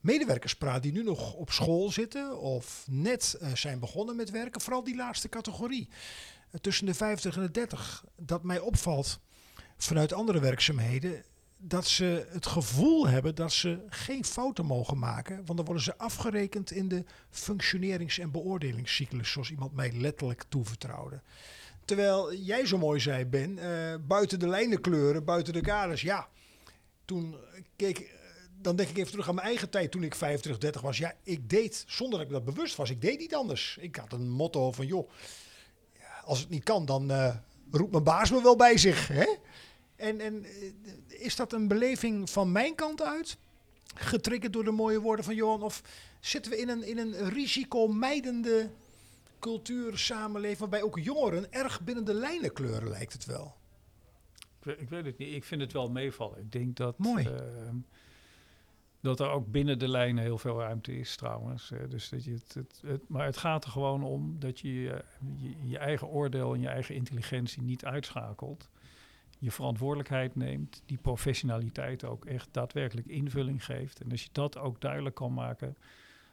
medewerkers 0.00 0.54
praat 0.54 0.82
die 0.82 0.92
nu 0.92 1.02
nog 1.02 1.34
op 1.34 1.50
school 1.50 1.90
zitten 1.90 2.38
of 2.38 2.84
net 2.90 3.36
eh, 3.40 3.54
zijn 3.54 3.78
begonnen 3.78 4.16
met 4.16 4.30
werken, 4.30 4.60
vooral 4.60 4.84
die 4.84 4.96
laatste 4.96 5.28
categorie, 5.28 5.88
eh, 6.50 6.60
tussen 6.60 6.86
de 6.86 6.94
50 6.94 7.36
en 7.36 7.42
de 7.42 7.50
30, 7.50 8.04
dat 8.16 8.42
mij 8.42 8.58
opvalt 8.58 9.20
vanuit 9.76 10.12
andere 10.12 10.40
werkzaamheden, 10.40 11.24
dat 11.56 11.86
ze 11.86 12.26
het 12.28 12.46
gevoel 12.46 13.08
hebben 13.08 13.34
dat 13.34 13.52
ze 13.52 13.84
geen 13.88 14.24
fouten 14.24 14.66
mogen 14.66 14.98
maken, 14.98 15.36
want 15.36 15.56
dan 15.56 15.64
worden 15.64 15.82
ze 15.84 15.98
afgerekend 15.98 16.70
in 16.70 16.88
de 16.88 17.04
functionerings- 17.30 18.18
en 18.18 18.30
beoordelingscyclus, 18.30 19.30
zoals 19.30 19.50
iemand 19.50 19.72
mij 19.72 19.92
letterlijk 19.92 20.44
toevertrouwde. 20.48 21.22
Terwijl 21.84 22.34
jij 22.34 22.66
zo 22.66 22.78
mooi 22.78 23.00
zei, 23.00 23.24
Ben, 23.24 23.58
eh, 23.58 23.94
buiten 24.06 24.38
de 24.38 24.48
lijnen 24.48 24.80
kleuren, 24.80 25.24
buiten 25.24 25.52
de 25.52 25.60
kaders, 25.60 26.02
ja. 26.02 26.28
Toen 27.04 27.36
keek, 27.76 27.98
eh, 27.98 28.06
dan 28.60 28.76
denk 28.76 28.88
ik 28.88 28.96
even 28.96 29.10
terug 29.10 29.28
aan 29.28 29.34
mijn 29.34 29.46
eigen 29.46 29.70
tijd 29.70 29.90
toen 29.90 30.02
ik 30.02 30.14
25, 30.14 30.62
30 30.62 30.80
was. 30.80 30.98
Ja, 30.98 31.14
ik 31.22 31.50
deed, 31.50 31.84
zonder 31.86 32.18
dat 32.18 32.26
ik 32.28 32.32
dat 32.32 32.54
bewust 32.54 32.76
was, 32.76 32.90
ik 32.90 33.00
deed 33.00 33.18
niet 33.18 33.34
anders. 33.34 33.76
Ik 33.80 33.96
had 33.96 34.12
een 34.12 34.30
motto 34.30 34.72
van, 34.72 34.86
joh, 34.86 35.10
als 36.24 36.40
het 36.40 36.48
niet 36.48 36.64
kan, 36.64 36.84
dan 36.84 37.10
eh, 37.10 37.36
roept 37.70 37.92
mijn 37.92 38.04
baas 38.04 38.30
me 38.30 38.42
wel 38.42 38.56
bij 38.56 38.78
zich. 38.78 39.08
Hè? 39.08 39.26
En, 39.96 40.20
en 40.20 40.46
is 41.08 41.36
dat 41.36 41.52
een 41.52 41.68
beleving 41.68 42.30
van 42.30 42.52
mijn 42.52 42.74
kant 42.74 43.02
uit? 43.02 43.36
Getriggerd 43.94 44.52
door 44.52 44.64
de 44.64 44.70
mooie 44.70 45.00
woorden 45.00 45.24
van 45.24 45.34
Johan? 45.34 45.62
Of 45.62 45.82
zitten 46.20 46.52
we 46.52 46.58
in 46.58 46.68
een, 46.68 46.82
in 46.82 46.98
een 46.98 47.28
risicomijdende 47.28 48.70
cultuur, 49.42 49.98
samenleving, 49.98 50.58
waarbij 50.58 50.82
ook 50.82 50.98
jongeren 50.98 51.52
erg 51.52 51.80
binnen 51.80 52.04
de 52.04 52.14
lijnen 52.14 52.52
kleuren, 52.52 52.88
lijkt 52.88 53.12
het 53.12 53.24
wel? 53.24 53.54
Ik, 54.58 54.64
weet- 54.64 54.80
ik 54.80 54.88
weet 54.88 55.04
het 55.04 55.18
niet. 55.18 55.34
Ik 55.34 55.44
vind 55.44 55.60
het 55.60 55.72
wel 55.72 55.90
meevallen. 55.90 56.38
Ik 56.38 56.52
denk 56.52 56.76
dat, 56.76 56.98
Mooi. 56.98 57.26
ehm, 57.26 57.76
dat 59.00 59.20
er 59.20 59.28
ook 59.28 59.50
binnen 59.50 59.78
de 59.78 59.88
lijnen 59.88 60.22
heel 60.24 60.38
veel 60.38 60.58
ruimte 60.58 60.98
is 60.98 61.16
trouwens. 61.16 61.72
dus 61.88 62.08
dat 62.08 62.24
je 62.24 62.32
het, 62.32 62.54
het, 62.54 62.80
het- 62.86 63.08
maar 63.08 63.24
het 63.24 63.36
gaat 63.36 63.64
er 63.64 63.70
gewoon 63.70 64.02
om 64.02 64.36
dat 64.38 64.60
je, 64.60 64.70
je 64.70 65.02
je 65.36 65.68
je 65.68 65.78
eigen 65.78 66.06
oordeel 66.08 66.54
en 66.54 66.60
je 66.60 66.68
eigen 66.68 66.94
intelligentie 66.94 67.62
niet 67.62 67.84
uitschakelt. 67.84 68.68
Je 69.38 69.50
verantwoordelijkheid 69.50 70.34
neemt, 70.36 70.82
die 70.86 70.98
professionaliteit 70.98 72.04
ook 72.04 72.24
echt 72.24 72.48
daadwerkelijk 72.52 73.06
invulling 73.06 73.64
geeft. 73.64 74.00
En 74.00 74.10
als 74.10 74.22
je 74.22 74.28
dat 74.32 74.58
ook 74.58 74.80
duidelijk 74.80 75.14
kan 75.14 75.34
maken, 75.34 75.76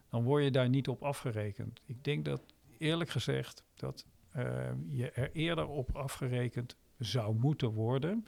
dan 0.10 0.24
word 0.24 0.44
je 0.44 0.52
daar 0.52 0.70
niet 0.70 0.88
op 0.88 1.04
afgerekend. 1.04 1.80
Ik 1.86 2.04
denk 2.04 2.26
dat 2.26 2.42
eerlijk 2.80 3.10
gezegd 3.10 3.64
dat 3.76 4.06
ehm, 4.32 4.78
je 4.88 5.12
er 5.12 5.32
eerder 5.32 5.68
op 5.68 5.96
afgerekend 5.96 6.76
zou 6.98 7.36
moeten 7.36 7.70
worden. 7.70 8.26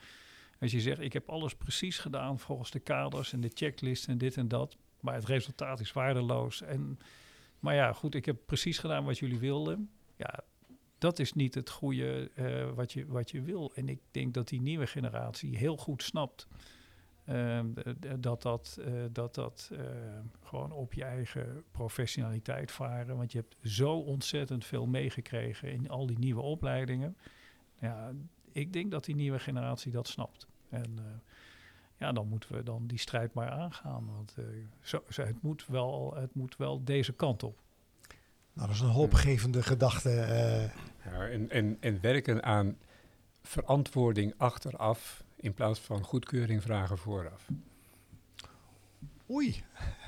Als 0.60 0.72
je 0.72 0.82
zegt, 0.82 1.00
ik 1.00 1.14
heb 1.14 1.30
alles 1.30 1.56
precies 1.56 1.98
gedaan 2.00 2.40
volgens 2.40 2.72
de 2.72 2.80
kaders 2.80 3.34
en 3.34 3.42
de 3.42 3.52
checklist 3.54 4.08
en 4.08 4.18
dit 4.18 4.38
en 4.38 4.48
dat, 4.48 4.78
maar 5.00 5.14
het 5.14 5.26
resultaat 5.26 5.80
is 5.80 5.94
waardeloos. 5.94 6.62
En, 6.62 7.00
maar 7.60 7.76
ja, 7.76 7.94
goed, 7.94 8.16
ik 8.16 8.26
heb 8.26 8.38
precies 8.46 8.78
gedaan 8.78 9.06
wat 9.06 9.20
jullie 9.20 9.40
wilden. 9.40 9.90
Ja, 10.16 10.44
dat 10.98 11.20
is 11.20 11.34
niet 11.34 11.56
het 11.56 11.70
goede 11.70 12.32
eh, 12.36 12.72
wat, 12.74 12.92
je, 12.92 13.06
wat 13.06 13.32
je 13.32 13.42
wil. 13.42 13.72
En 13.76 13.90
ik 13.90 14.00
denk 14.12 14.34
dat 14.34 14.48
die 14.48 14.62
nieuwe 14.62 14.88
generatie 14.88 15.58
heel 15.58 15.78
goed 15.78 16.04
snapt 16.04 16.48
dat 18.20 18.42
dat, 18.42 18.80
eh, 18.86 18.94
dat, 19.12 19.36
dat 19.36 19.70
eh, 19.74 19.80
gewoon 20.44 20.72
op 20.72 20.94
je 20.94 21.04
eigen 21.04 21.64
professionaliteit 21.72 22.72
varen. 22.72 23.18
Want 23.18 23.32
je 23.32 23.38
hebt 23.38 23.56
zo 23.74 23.94
ontzettend 23.94 24.66
veel 24.66 24.86
meegekregen 24.86 25.72
in 25.72 25.90
al 25.90 26.06
die 26.06 26.20
nieuwe 26.20 26.42
opleidingen. 26.42 27.18
Ja, 27.80 28.12
ik 28.52 28.74
denk 28.74 28.92
dat 28.92 29.06
die 29.06 29.16
nieuwe 29.16 29.40
generatie 29.40 29.92
dat 29.92 30.08
snapt. 30.08 30.48
En 30.70 30.94
eh, 30.98 31.04
ja, 31.98 32.12
dan 32.12 32.28
moeten 32.28 32.56
we 32.56 32.64
dan 32.64 32.88
die 32.88 33.00
strijd 33.00 33.34
maar 33.34 33.50
aangaan. 33.50 34.06
Want 34.16 34.34
eh, 34.38 34.46
zo, 34.82 35.04
zo, 35.10 35.24
het, 35.24 35.42
moet 35.42 35.66
wel, 35.68 36.14
het 36.16 36.36
moet 36.36 36.58
wel 36.58 36.84
deze 36.84 37.14
kant 37.14 37.44
op. 37.44 37.60
Nou, 38.54 38.68
dat 38.68 38.76
is 38.76 38.82
een 38.82 38.88
hoopgevende 38.90 39.64
gedachte. 39.64 40.10
eh. 40.10 40.70
Ja, 41.06 41.28
en, 41.28 41.50
en, 41.50 41.78
en 41.80 42.02
werken 42.02 42.44
aan 42.44 42.78
verantwoording 43.42 44.34
achteraf 44.38 45.24
in 45.42 45.54
plaats 45.54 45.80
van 45.80 46.04
goedkeuring 46.04 46.62
vragen 46.62 46.98
vooraf. 46.98 47.46
Oei, 49.30 49.64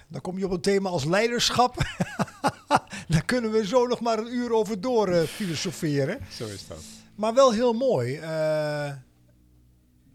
dan 0.08 0.22
kom 0.22 0.38
je 0.38 0.46
op 0.46 0.52
een 0.52 0.62
thema 0.62 0.90
als 0.90 1.06
leiderschap. 1.06 1.76
Daar 3.08 3.26
kunnen 3.26 3.52
we 3.52 3.68
zo 3.68 3.88
nog 3.88 4.00
maar 4.02 4.18
een 4.20 4.34
uur 4.34 4.54
over 4.54 4.82
door 4.82 5.08
eh, 5.08 5.24
filosoferen. 5.24 6.20
Zo 6.32 6.46
is 6.46 6.68
dat. 6.68 6.84
Maar 7.16 7.34
wel 7.34 7.52
heel 7.52 7.74
mooi. 7.74 8.16
eh, 8.18 8.92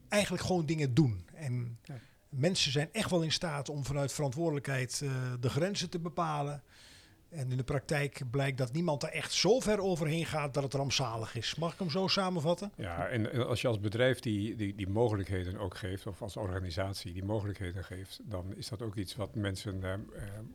eigenlijk 0.08 0.44
gewoon 0.44 0.66
dingen 0.66 0.94
doen. 0.94 1.24
En 1.34 1.78
Ja. 1.82 1.94
mensen 2.28 2.72
zijn 2.72 2.88
echt 2.92 3.10
wel 3.10 3.22
in 3.22 3.32
staat 3.32 3.68
om 3.68 3.84
vanuit 3.84 4.12
verantwoordelijkheid 4.12 5.00
eh, 5.04 5.10
de 5.40 5.50
grenzen 5.50 5.90
te 5.90 5.98
bepalen. 5.98 6.62
En 7.28 7.50
in 7.50 7.56
de 7.56 7.64
praktijk 7.64 8.22
blijkt 8.30 8.58
dat 8.58 8.72
niemand 8.72 9.02
er 9.02 9.08
echt 9.08 9.32
zo 9.32 9.60
ver 9.60 9.78
overheen 9.80 10.26
gaat 10.26 10.54
dat 10.54 10.62
het 10.62 10.74
rampzalig 10.74 11.34
is. 11.34 11.54
Mag 11.54 11.72
ik 11.72 11.78
hem 11.78 11.90
zo 11.90 12.06
samenvatten? 12.06 12.72
Ja, 12.76 13.06
en, 13.08 13.32
en 13.32 13.46
als 13.46 13.60
je 13.60 13.68
als 13.68 13.80
bedrijf 13.80 14.20
die, 14.20 14.56
die, 14.56 14.74
die 14.74 14.88
mogelijkheden 14.88 15.58
ook 15.58 15.76
geeft, 15.76 16.06
of 16.06 16.22
als 16.22 16.36
organisatie 16.36 17.12
die 17.12 17.24
mogelijkheden 17.24 17.84
geeft, 17.84 18.20
dan 18.24 18.54
is 18.56 18.68
dat 18.68 18.82
ook 18.82 18.94
iets 18.94 19.14
wat 19.16 19.34
mensen 19.34 19.82
eh, 19.82 19.92
eh, 19.92 20.00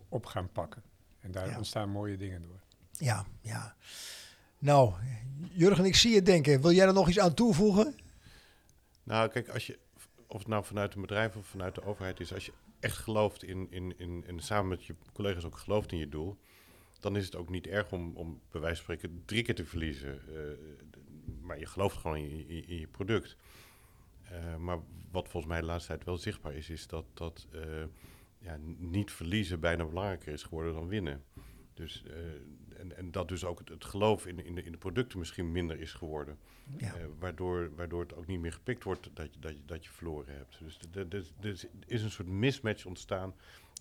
op 0.09 0.25
gaan 0.25 0.49
pakken. 0.51 0.83
En 1.19 1.31
daar 1.31 1.49
Ja. 1.49 1.57
ontstaan 1.57 1.89
mooie 1.89 2.17
dingen 2.17 2.41
door. 2.41 2.59
Ja, 2.91 3.25
ja. 3.41 3.75
Nou, 4.59 4.93
Jurgen, 5.51 5.85
ik 5.85 5.95
zie 5.95 6.13
je 6.13 6.21
denken. 6.21 6.61
Wil 6.61 6.71
jij 6.71 6.87
er 6.87 6.93
nog 6.93 7.07
iets 7.09 7.19
aan 7.19 7.33
toevoegen? 7.33 7.95
Nou, 9.03 9.29
kijk, 9.29 9.49
als 9.49 9.67
je, 9.67 9.79
of 10.27 10.39
het 10.39 10.47
nou 10.47 10.63
vanuit 10.63 10.95
een 10.95 11.01
bedrijf 11.01 11.35
of 11.35 11.45
vanuit 11.45 11.75
de 11.75 11.83
overheid 11.83 12.19
is, 12.19 12.33
als 12.33 12.45
je 12.45 12.53
echt 12.79 12.97
gelooft 12.97 13.43
in, 13.43 13.67
in, 13.69 13.93
in, 13.97 14.23
en 14.27 14.39
samen 14.39 14.67
met 14.67 14.85
je 14.85 14.95
collega's 15.13 15.43
ook 15.43 15.57
gelooft 15.57 15.91
in 15.91 15.97
je 15.97 16.09
doel, 16.09 16.37
dan 17.03 17.15
is 17.15 17.25
het 17.25 17.35
ook 17.35 17.49
niet 17.49 17.67
erg 17.67 17.91
om, 17.91 18.15
om 18.15 18.41
bij 18.51 18.61
wijze 18.61 18.83
van 18.83 18.95
spreken 18.95 19.21
drie 19.25 19.43
keer 19.43 19.55
te 19.55 19.65
verliezen. 19.65 20.21
Eh, 20.27 20.57
maar 21.41 21.59
je 21.59 21.65
gelooft 21.65 21.97
gewoon 21.97 22.17
in, 22.17 22.37
je- 22.37 22.45
in, 22.47 22.67
in 22.67 22.79
je 22.79 22.87
product. 22.87 23.37
Eh, 24.23 24.55
maar 24.57 24.79
wat 25.11 25.29
volgens 25.29 25.51
mij 25.51 25.61
de 25.61 25.67
laatste 25.67 25.87
tijd 25.87 26.03
wel 26.05 26.17
zichtbaar 26.17 26.53
is, 26.53 26.69
is 26.69 26.87
dat, 26.87 27.05
dat 27.13 27.47
eh, 27.51 27.83
ja, 28.37 28.57
niet 28.77 29.11
verliezen 29.11 29.59
bijna 29.59 29.85
belangrijker 29.85 30.33
is 30.33 30.43
geworden 30.43 30.73
dan 30.73 30.87
winnen. 30.87 31.23
Dus, 31.73 32.03
en, 32.77 32.97
en 32.97 33.11
dat 33.11 33.27
dus 33.27 33.45
ook 33.45 33.59
het, 33.59 33.69
het 33.69 33.85
geloof 33.85 34.25
in, 34.25 34.45
in, 34.45 34.55
de, 34.55 34.63
in 34.63 34.71
de 34.71 34.77
producten 34.77 35.19
misschien 35.19 35.51
minder 35.51 35.79
is 35.79 35.93
geworden. 35.93 36.37
Ja. 36.77 36.93
Waardoor, 37.19 37.75
waardoor 37.75 38.01
het 38.01 38.15
ook 38.15 38.27
niet 38.27 38.39
meer 38.39 38.53
gepikt 38.53 38.83
wordt 38.83 39.09
dat 39.13 39.33
je, 39.33 39.39
dat 39.39 39.51
je, 39.51 39.61
dat 39.65 39.85
je 39.85 39.91
verloren 39.91 40.35
hebt. 40.35 40.59
Dus 41.39 41.63
er 41.63 41.69
is 41.87 42.03
een 42.03 42.11
soort 42.11 42.27
mismatch 42.27 42.85
ontstaan 42.85 43.33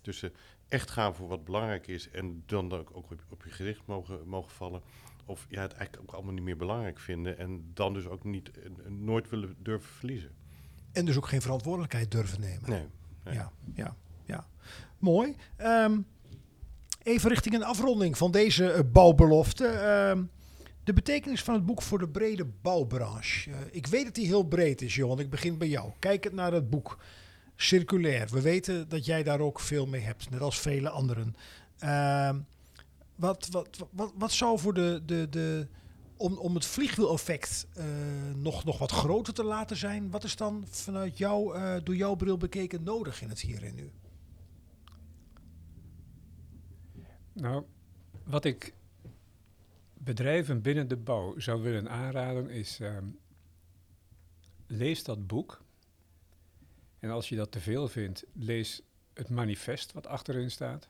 tussen 0.03 0.33
echt 0.67 0.91
gaan 0.91 1.15
voor 1.15 1.27
wat 1.27 1.45
belangrijk 1.45 1.87
is 1.87 2.09
en 2.09 2.43
dan 2.45 2.71
ook, 2.71 2.89
ook 2.93 3.11
op, 3.11 3.23
op 3.29 3.43
je 3.43 3.51
gericht 3.51 3.81
mogen, 3.85 4.27
mogen 4.27 4.51
vallen. 4.51 4.81
Of 5.25 5.45
ja, 5.49 5.61
het 5.61 5.73
eigenlijk 5.73 6.09
ook 6.09 6.15
allemaal 6.15 6.33
niet 6.33 6.43
meer 6.43 6.57
belangrijk 6.57 6.99
vinden 6.99 7.37
en 7.37 7.71
dan 7.73 7.93
dus 7.93 8.07
ook 8.07 8.23
niet, 8.23 8.51
nooit 8.87 9.29
willen 9.29 9.55
durven 9.59 9.89
verliezen. 9.89 10.31
En 10.91 11.05
dus 11.05 11.17
ook 11.17 11.27
geen 11.27 11.41
verantwoordelijkheid 11.41 12.11
durven 12.11 12.39
nemen. 12.39 12.69
Nee. 12.69 12.87
nee. 13.23 13.33
Ja, 13.33 13.51
ja, 13.75 13.95
ja. 14.25 14.47
Mooi. 14.97 15.35
Ehm, 15.55 15.97
even 17.03 17.29
richting 17.29 17.55
een 17.55 17.63
afronding 17.63 18.17
van 18.17 18.31
deze 18.31 18.71
eh, 18.71 18.81
bouwbelofte. 18.91 19.65
Ehm, 19.65 20.23
De 20.83 20.93
betekenis 20.93 21.43
van 21.43 21.53
het 21.53 21.65
boek 21.65 21.81
voor 21.81 21.99
de 21.99 22.07
brede 22.07 22.45
bouwbranche. 22.61 23.51
Eh, 23.51 23.57
ik 23.71 23.87
weet 23.87 24.05
dat 24.05 24.15
die 24.15 24.25
heel 24.25 24.43
breed 24.43 24.81
is, 24.81 24.95
Johan. 24.95 25.19
Ik 25.19 25.29
begin 25.29 25.57
bij 25.57 25.67
jou. 25.67 25.91
Kijk 25.99 26.23
het 26.23 26.33
naar 26.33 26.53
het 26.53 26.69
boek. 26.69 26.97
Circulair. 27.63 28.27
We 28.29 28.41
weten 28.41 28.89
dat 28.89 29.05
jij 29.05 29.23
daar 29.23 29.39
ook 29.39 29.59
veel 29.59 29.85
mee 29.85 30.01
hebt, 30.01 30.29
net 30.29 30.41
als 30.41 30.59
vele 30.59 30.89
anderen. 30.89 31.35
Ehm, 31.79 32.39
wat, 33.15 33.47
wat, 33.51 33.87
wat, 33.91 34.13
wat 34.15 34.31
zou 34.31 34.59
voor 34.59 34.73
de, 34.73 35.01
de, 35.05 35.29
de, 35.29 35.67
om, 36.17 36.37
om 36.37 36.55
het 36.55 36.65
vliegwiel-effect 36.65 37.67
eh, 37.73 37.85
nog, 38.35 38.63
nog 38.63 38.77
wat 38.77 38.91
groter 38.91 39.33
te 39.33 39.43
laten 39.43 39.77
zijn, 39.77 40.11
wat 40.11 40.23
is 40.23 40.35
dan 40.35 40.65
vanuit 40.69 41.17
jou, 41.17 41.55
eh, 41.55 41.75
door 41.83 41.95
jouw 41.95 42.15
bril 42.15 42.37
bekeken, 42.37 42.83
nodig 42.83 43.21
in 43.21 43.29
het 43.29 43.39
hier 43.39 43.63
en 43.63 43.75
nu? 43.75 43.91
Nou, 47.33 47.63
wat 48.23 48.45
ik 48.45 48.73
bedrijven 49.93 50.61
binnen 50.61 50.87
de 50.87 50.97
bouw 50.97 51.39
zou 51.39 51.61
willen 51.61 51.89
aanraden 51.89 52.49
is, 52.49 52.79
ehm, 52.79 53.05
lees 54.67 55.03
dat 55.03 55.27
boek. 55.27 55.62
En 57.03 57.09
als 57.09 57.29
je 57.29 57.35
dat 57.35 57.51
te 57.51 57.59
veel 57.59 57.87
vindt, 57.87 58.23
lees 58.33 58.81
het 59.13 59.29
manifest 59.29 59.91
wat 59.91 60.07
achterin 60.07 60.51
staat. 60.51 60.89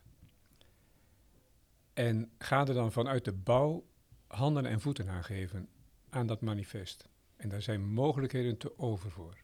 En 1.93 2.31
ga 2.37 2.67
er 2.67 2.73
dan 2.73 2.91
vanuit 2.91 3.25
de 3.25 3.31
bouw 3.31 3.85
handen 4.27 4.65
en 4.65 4.81
voeten 4.81 5.09
aan 5.09 5.23
geven 5.23 5.67
aan 6.09 6.27
dat 6.27 6.41
manifest. 6.41 7.07
En 7.35 7.49
daar 7.49 7.61
zijn 7.61 7.93
mogelijkheden 7.93 8.57
te 8.57 8.79
over 8.79 9.11
voor. 9.11 9.37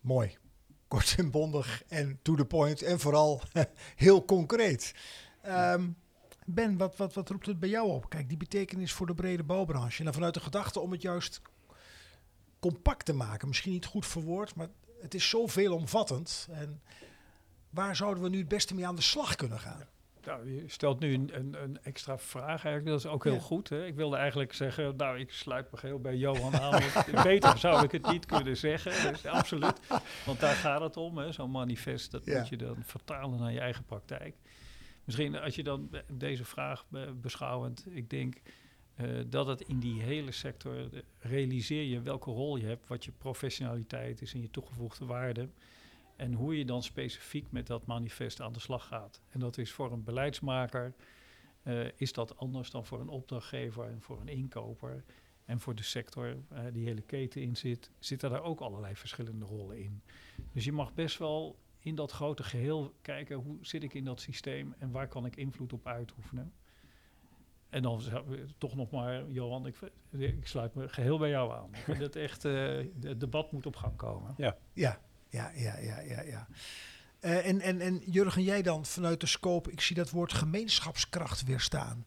Mooi. 0.00 0.36
Kort 0.88 1.14
en 1.18 1.30
bondig 1.30 1.82
en 1.88 2.18
to 2.22 2.34
the 2.34 2.44
point 2.44 2.82
en 2.82 3.00
vooral 3.00 3.40
heel 4.04 4.24
concreet. 4.24 4.94
Ehm, 5.42 5.90
ben, 6.46 6.76
wat, 6.76 6.96
wat, 6.96 7.14
wat 7.14 7.28
roept 7.28 7.46
het 7.46 7.60
bij 7.60 7.68
jou 7.68 7.88
op? 7.88 8.08
Kijk, 8.08 8.28
die 8.28 8.36
betekenis 8.36 8.92
voor 8.92 9.06
de 9.06 9.14
brede 9.14 9.44
bouwbranche. 9.44 9.98
En 9.98 10.04
dan 10.04 10.14
vanuit 10.14 10.34
de 10.34 10.40
gedachte 10.40 10.80
om 10.80 10.92
het 10.92 11.02
juist 11.02 11.40
compact 12.58 13.04
te 13.04 13.12
maken. 13.12 13.48
Misschien 13.48 13.72
niet 13.72 13.86
goed 13.86 14.06
verwoord, 14.06 14.54
maar 14.54 14.68
het 15.00 15.14
is 15.14 15.28
zo 15.28 15.46
veelomvattend. 15.46 16.48
En 16.50 16.82
waar 17.70 17.96
zouden 17.96 18.22
we 18.22 18.28
nu 18.28 18.38
het 18.38 18.48
beste 18.48 18.74
mee 18.74 18.86
aan 18.86 18.96
de 18.96 19.02
slag 19.02 19.34
kunnen 19.34 19.58
gaan? 19.58 19.86
Nou, 20.24 20.50
je 20.54 20.64
stelt 20.68 21.00
nu 21.00 21.14
een, 21.14 21.30
een, 21.34 21.62
een, 21.62 21.78
extra 21.82 22.18
vraag 22.18 22.64
eigenlijk. 22.64 22.86
Dat 22.86 22.98
is 22.98 23.06
ook 23.06 23.24
heel 23.24 23.32
Ja. 23.34 23.40
goed. 23.40 23.68
Hè? 23.68 23.86
Ik 23.86 23.94
wilde 23.94 24.16
eigenlijk 24.16 24.52
zeggen, 24.52 24.96
nou, 24.96 25.18
ik 25.18 25.32
sluit 25.32 25.70
me 25.70 25.76
geheel 25.78 25.98
bij 26.00 26.16
Johan 26.16 26.56
aan. 26.60 26.82
Beter 27.22 27.58
zou 27.58 27.84
ik 27.84 27.92
het 27.92 28.06
niet 28.10 28.26
kunnen 28.26 28.56
zeggen. 28.56 29.12
Dus 29.12 29.26
absoluut. 29.26 29.80
Want 30.26 30.40
daar 30.40 30.54
gaat 30.54 30.80
het 30.80 30.96
om. 30.96 31.32
Zo'n 31.32 31.50
manifest, 31.50 32.10
dat 32.10 32.24
Ja. 32.24 32.38
moet 32.38 32.48
je 32.48 32.56
dan 32.56 32.76
vertalen 32.84 33.38
naar 33.40 33.52
je 33.52 33.60
eigen 33.60 33.84
praktijk. 33.84 34.34
Misschien 35.04 35.38
als 35.38 35.54
je 35.54 35.62
dan 35.62 35.90
deze 36.12 36.44
vraag 36.44 36.84
be- 36.88 37.12
beschouwend, 37.20 37.84
ik 37.88 38.10
denk 38.10 38.36
eh, 38.94 39.08
dat 39.26 39.46
het 39.46 39.60
in 39.60 39.78
die 39.78 40.02
hele 40.02 40.32
sector, 40.32 40.94
eh, 40.94 41.00
realiseer 41.18 41.82
je 41.82 42.00
welke 42.00 42.30
rol 42.30 42.56
je 42.56 42.66
hebt, 42.66 42.88
wat 42.88 43.04
je 43.04 43.12
professionaliteit 43.12 44.22
is 44.22 44.34
en 44.34 44.40
je 44.40 44.50
toegevoegde 44.50 45.04
waarde. 45.04 45.48
En 46.16 46.32
hoe 46.32 46.58
je 46.58 46.64
dan 46.64 46.82
specifiek 46.82 47.46
met 47.50 47.66
dat 47.66 47.86
manifest 47.86 48.40
aan 48.40 48.52
de 48.52 48.60
slag 48.60 48.86
gaat. 48.86 49.20
En 49.28 49.40
dat 49.40 49.58
is 49.58 49.72
voor 49.72 49.92
een 49.92 50.04
beleidsmaker, 50.04 50.94
eh, 51.62 51.86
is 51.96 52.12
dat 52.12 52.36
anders 52.36 52.70
dan 52.70 52.86
voor 52.86 53.00
een 53.00 53.08
opdrachtgever 53.08 53.84
en 53.84 54.02
voor 54.02 54.20
een 54.20 54.28
inkoper. 54.28 55.04
En 55.44 55.60
voor 55.60 55.74
de 55.74 55.82
sector 55.82 56.36
eh, 56.48 56.64
die 56.72 56.86
hele 56.86 57.02
keten 57.02 57.42
in 57.42 57.56
zit, 57.56 57.90
zitten 57.98 58.30
daar 58.30 58.42
ook 58.42 58.60
allerlei 58.60 58.96
verschillende 58.96 59.44
rollen 59.44 59.78
in. 59.78 60.02
Dus 60.52 60.64
je 60.64 60.72
mag 60.72 60.94
best 60.94 61.18
wel 61.18 61.58
in 61.78 61.94
dat 61.94 62.10
grote 62.10 62.42
geheel 62.42 62.94
kijken, 63.02 63.36
hoe 63.36 63.58
zit 63.60 63.82
ik 63.82 63.94
in 63.94 64.04
dat 64.04 64.20
systeem 64.20 64.74
en 64.78 64.90
waar 64.90 65.08
kan 65.08 65.26
ik 65.26 65.36
invloed 65.36 65.72
op 65.72 65.86
uitoefenen. 65.86 66.52
En 67.74 67.82
dan 67.82 68.02
toch 68.58 68.74
nog 68.74 68.90
maar, 68.90 69.28
Johan, 69.28 69.66
ik, 69.66 69.76
ik 70.10 70.46
sluit 70.46 70.74
me 70.74 70.88
geheel 70.88 71.18
bij 71.18 71.28
jou 71.28 71.52
aan. 71.52 71.68
Ik 71.74 71.84
vind 71.84 71.98
het 71.98 72.16
echt, 72.16 72.44
eh, 72.44 72.76
het 73.02 73.20
debat 73.20 73.52
moet 73.52 73.66
op 73.66 73.76
gang 73.76 73.96
komen. 73.96 74.34
Ja, 74.36 74.56
ja, 74.72 75.00
ja, 75.28 75.50
ja, 75.54 75.78
ja, 76.00 76.20
ja. 76.22 76.46
Eh, 77.20 77.46
en, 77.46 77.60
en, 77.60 77.80
en 77.80 78.02
Jurgen, 78.06 78.42
jij 78.42 78.62
dan 78.62 78.84
vanuit 78.86 79.20
de 79.20 79.26
scope, 79.26 79.70
ik 79.70 79.80
zie 79.80 79.96
dat 79.96 80.10
woord 80.10 80.32
gemeenschapskracht 80.32 81.44
weer 81.44 81.60
staan. 81.60 82.06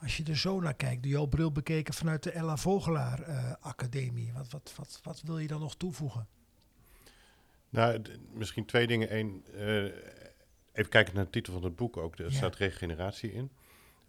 Als 0.00 0.16
je 0.16 0.24
er 0.24 0.36
zo 0.36 0.60
naar 0.60 0.74
kijkt, 0.74 1.02
door 1.02 1.12
jouw 1.12 1.26
bril 1.26 1.52
bekeken 1.52 1.94
vanuit 1.94 2.22
de 2.22 2.30
Ella 2.30 2.56
Vogelaar 2.56 3.22
eh, 3.22 3.52
Academie, 3.60 4.32
wat, 4.32 4.50
wat, 4.50 4.72
wat, 4.76 5.00
wat 5.02 5.22
wil 5.22 5.38
je 5.38 5.46
dan 5.48 5.60
nog 5.60 5.76
toevoegen? 5.76 6.26
Nou, 7.68 8.02
misschien 8.32 8.64
twee 8.66 8.86
dingen. 8.86 9.16
Eén, 9.16 9.44
eh, 9.54 9.84
even 10.72 10.90
kijken 10.90 11.14
naar 11.14 11.24
de 11.24 11.30
titel 11.30 11.52
van 11.52 11.64
het 11.64 11.76
boek 11.76 11.96
ook. 11.96 12.18
Er 12.18 12.24
Ja. 12.30 12.36
staat 12.36 12.56
regeneratie 12.56 13.32
in. 13.32 13.50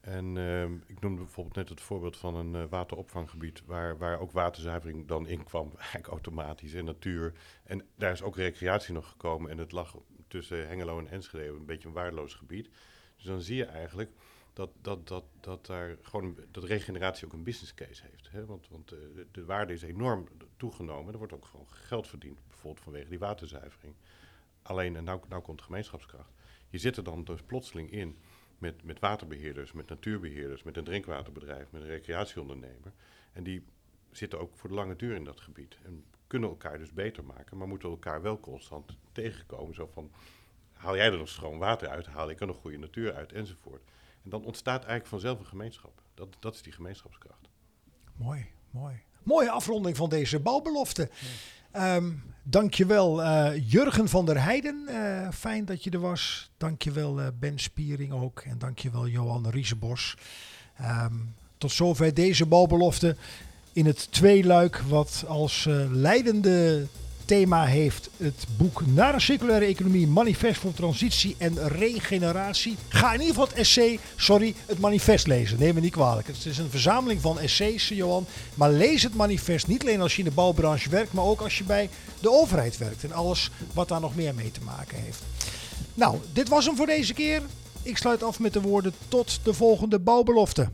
En 0.03 0.37
ehm, 0.37 0.73
ik 0.87 0.99
noemde 0.99 1.21
bijvoorbeeld 1.21 1.55
net 1.55 1.69
het 1.69 1.81
voorbeeld 1.81 2.17
van 2.17 2.35
een 2.35 2.55
eh, 2.55 2.69
wateropvanggebied... 2.69 3.65
Waar, 3.65 3.97
waar 3.97 4.19
ook 4.19 4.31
waterzuivering 4.31 5.07
dan 5.07 5.27
in 5.27 5.43
kwam, 5.43 5.71
eigenlijk 5.77 6.07
automatisch, 6.07 6.73
en 6.73 6.85
natuur. 6.85 7.33
En 7.63 7.85
daar 7.95 8.11
is 8.11 8.21
ook 8.21 8.35
recreatie 8.35 8.93
nog 8.93 9.09
gekomen. 9.09 9.51
En 9.51 9.57
het 9.57 9.71
lag 9.71 9.97
tussen 10.27 10.67
Hengelo 10.67 10.99
en 10.99 11.07
Enschede, 11.07 11.47
een 11.47 11.65
beetje 11.65 11.87
een 11.87 11.93
waardeloos 11.93 12.33
gebied. 12.33 12.69
Dus 13.15 13.25
dan 13.25 13.41
zie 13.41 13.55
je 13.55 13.65
eigenlijk 13.65 14.11
dat, 14.53 14.69
dat, 14.81 15.07
dat, 15.07 15.23
dat, 15.39 15.65
daar 15.65 15.97
gewoon, 16.01 16.37
dat 16.51 16.63
regeneratie 16.63 17.25
ook 17.25 17.33
een 17.33 17.43
business 17.43 17.73
case 17.73 18.03
heeft. 18.11 18.31
Hè? 18.31 18.45
Want, 18.45 18.67
want 18.69 18.91
eh, 18.91 18.99
de, 19.15 19.27
de 19.31 19.45
waarde 19.45 19.73
is 19.73 19.81
enorm 19.81 20.27
toegenomen. 20.57 21.11
Er 21.11 21.17
wordt 21.17 21.33
ook 21.33 21.45
gewoon 21.45 21.67
geld 21.69 22.07
verdiend, 22.07 22.39
bijvoorbeeld 22.47 22.83
vanwege 22.83 23.09
die 23.09 23.19
waterzuivering. 23.19 23.95
Alleen, 24.61 24.95
en 24.95 25.03
nou, 25.03 25.21
nou 25.29 25.41
komt 25.41 25.61
gemeenschapskracht. 25.61 26.33
Je 26.69 26.77
zit 26.77 26.97
er 26.97 27.03
dan 27.03 27.23
dus 27.23 27.41
plotseling 27.41 27.91
in 27.91 28.17
met, 28.63 28.83
met 28.83 28.99
waterbeheerders, 28.99 29.71
met 29.71 29.89
natuurbeheerders, 29.89 30.63
met 30.63 30.77
een 30.77 30.83
drinkwaterbedrijf, 30.83 31.71
met 31.71 31.81
een 31.81 31.87
recreatieondernemer. 31.87 32.91
En 33.33 33.43
die 33.43 33.65
zitten 34.11 34.39
ook 34.39 34.55
voor 34.55 34.69
de 34.69 34.75
lange 34.75 34.95
duur 34.95 35.15
in 35.15 35.23
dat 35.23 35.41
gebied. 35.41 35.77
En 35.85 36.03
kunnen 36.27 36.49
elkaar 36.49 36.77
dus 36.77 36.93
beter 36.93 37.23
maken, 37.23 37.57
maar 37.57 37.67
moeten 37.67 37.89
elkaar 37.89 38.21
wel 38.21 38.39
constant 38.39 38.97
tegenkomen. 39.11 39.75
Zo 39.75 39.89
van, 39.93 40.11
haal 40.73 40.95
jij 40.95 41.11
er 41.11 41.17
nog 41.17 41.29
schoon 41.29 41.57
water 41.57 41.87
uit, 41.87 42.05
haal 42.05 42.29
ik 42.29 42.39
er 42.39 42.47
nog 42.47 42.57
goede 42.57 42.77
natuur 42.77 43.13
uit, 43.13 43.31
enzovoort. 43.31 43.81
En 44.23 44.29
dan 44.29 44.43
ontstaat 44.43 44.79
eigenlijk 44.79 45.07
vanzelf 45.07 45.39
een 45.39 45.45
gemeenschap. 45.45 46.01
Dat, 46.13 46.35
dat 46.39 46.55
is 46.55 46.61
die 46.61 46.73
gemeenschapskracht. 46.73 47.49
Mooi, 48.15 48.45
mooi. 48.69 49.03
Mooie 49.23 49.51
afronding 49.51 49.95
van 49.95 50.09
deze 50.09 50.39
bouwbelofte. 50.39 51.09
Ehm 51.73 52.05
dankjewel 52.43 53.23
eh 53.23 53.71
Jurgen 53.71 54.09
van 54.09 54.25
der 54.25 54.43
Heijden. 54.43 54.87
Eh, 54.87 55.27
fijn 55.31 55.65
dat 55.65 55.83
je 55.83 55.89
er 55.89 55.99
was. 55.99 56.49
Dankjewel 56.57 57.21
eh 57.21 57.27
Ben 57.39 57.59
Spiering 57.59 58.11
ook. 58.11 58.39
En 58.39 58.57
dankjewel 58.57 59.07
Johan 59.07 59.49
Riesebos. 59.49 60.15
Ehm, 60.77 61.13
tot 61.57 61.71
zover 61.71 62.13
deze 62.13 62.45
bouwbelofte 62.45 63.15
in 63.73 63.85
het 63.85 64.11
tweeluik 64.11 64.77
wat 64.77 65.23
als 65.27 65.67
leidende 65.91 66.85
thema 67.25 67.65
heeft 67.65 68.09
het 68.17 68.45
boek 68.57 68.85
Naar 68.85 69.13
een 69.13 69.21
circulaire 69.21 69.65
economie, 69.65 70.07
manifest 70.07 70.59
voor 70.59 70.73
transitie 70.73 71.35
en 71.37 71.67
regeneratie. 71.67 72.77
Ga 72.87 73.07
in 73.07 73.19
ieder 73.19 73.27
geval 73.27 73.47
het 73.47 73.57
essay, 73.57 73.99
sorry, 74.15 74.55
het 74.65 74.79
manifest 74.79 75.27
lezen. 75.27 75.59
Neem 75.59 75.73
me 75.73 75.79
niet 75.79 75.91
kwalijk. 75.91 76.27
Het 76.27 76.45
is 76.45 76.57
een 76.57 76.69
verzameling 76.69 77.21
van 77.21 77.39
essays, 77.39 77.87
Johan. 77.87 78.25
Maar 78.53 78.71
lees 78.71 79.03
het 79.03 79.15
manifest 79.15 79.67
niet 79.67 79.81
alleen 79.81 80.01
als 80.01 80.13
je 80.15 80.19
in 80.19 80.27
de 80.29 80.35
bouwbranche 80.35 80.89
werkt, 80.89 81.13
maar 81.13 81.25
ook 81.25 81.41
als 81.41 81.57
je 81.57 81.63
bij 81.63 81.89
de 82.19 82.31
overheid 82.31 82.77
werkt. 82.77 83.03
En 83.03 83.11
alles 83.11 83.49
wat 83.73 83.87
daar 83.87 84.01
nog 84.01 84.15
meer 84.15 84.35
mee 84.35 84.51
te 84.51 84.61
maken 84.63 84.97
heeft. 84.97 85.21
Nou, 85.93 86.17
dit 86.33 86.49
was 86.49 86.65
hem 86.65 86.75
voor 86.75 86.85
deze 86.85 87.13
keer. 87.13 87.41
Ik 87.81 87.97
sluit 87.97 88.23
af 88.23 88.39
met 88.39 88.53
de 88.53 88.61
woorden 88.61 88.93
tot 89.07 89.39
de 89.43 89.53
volgende 89.53 89.99
bouwbelofte. 89.99 90.69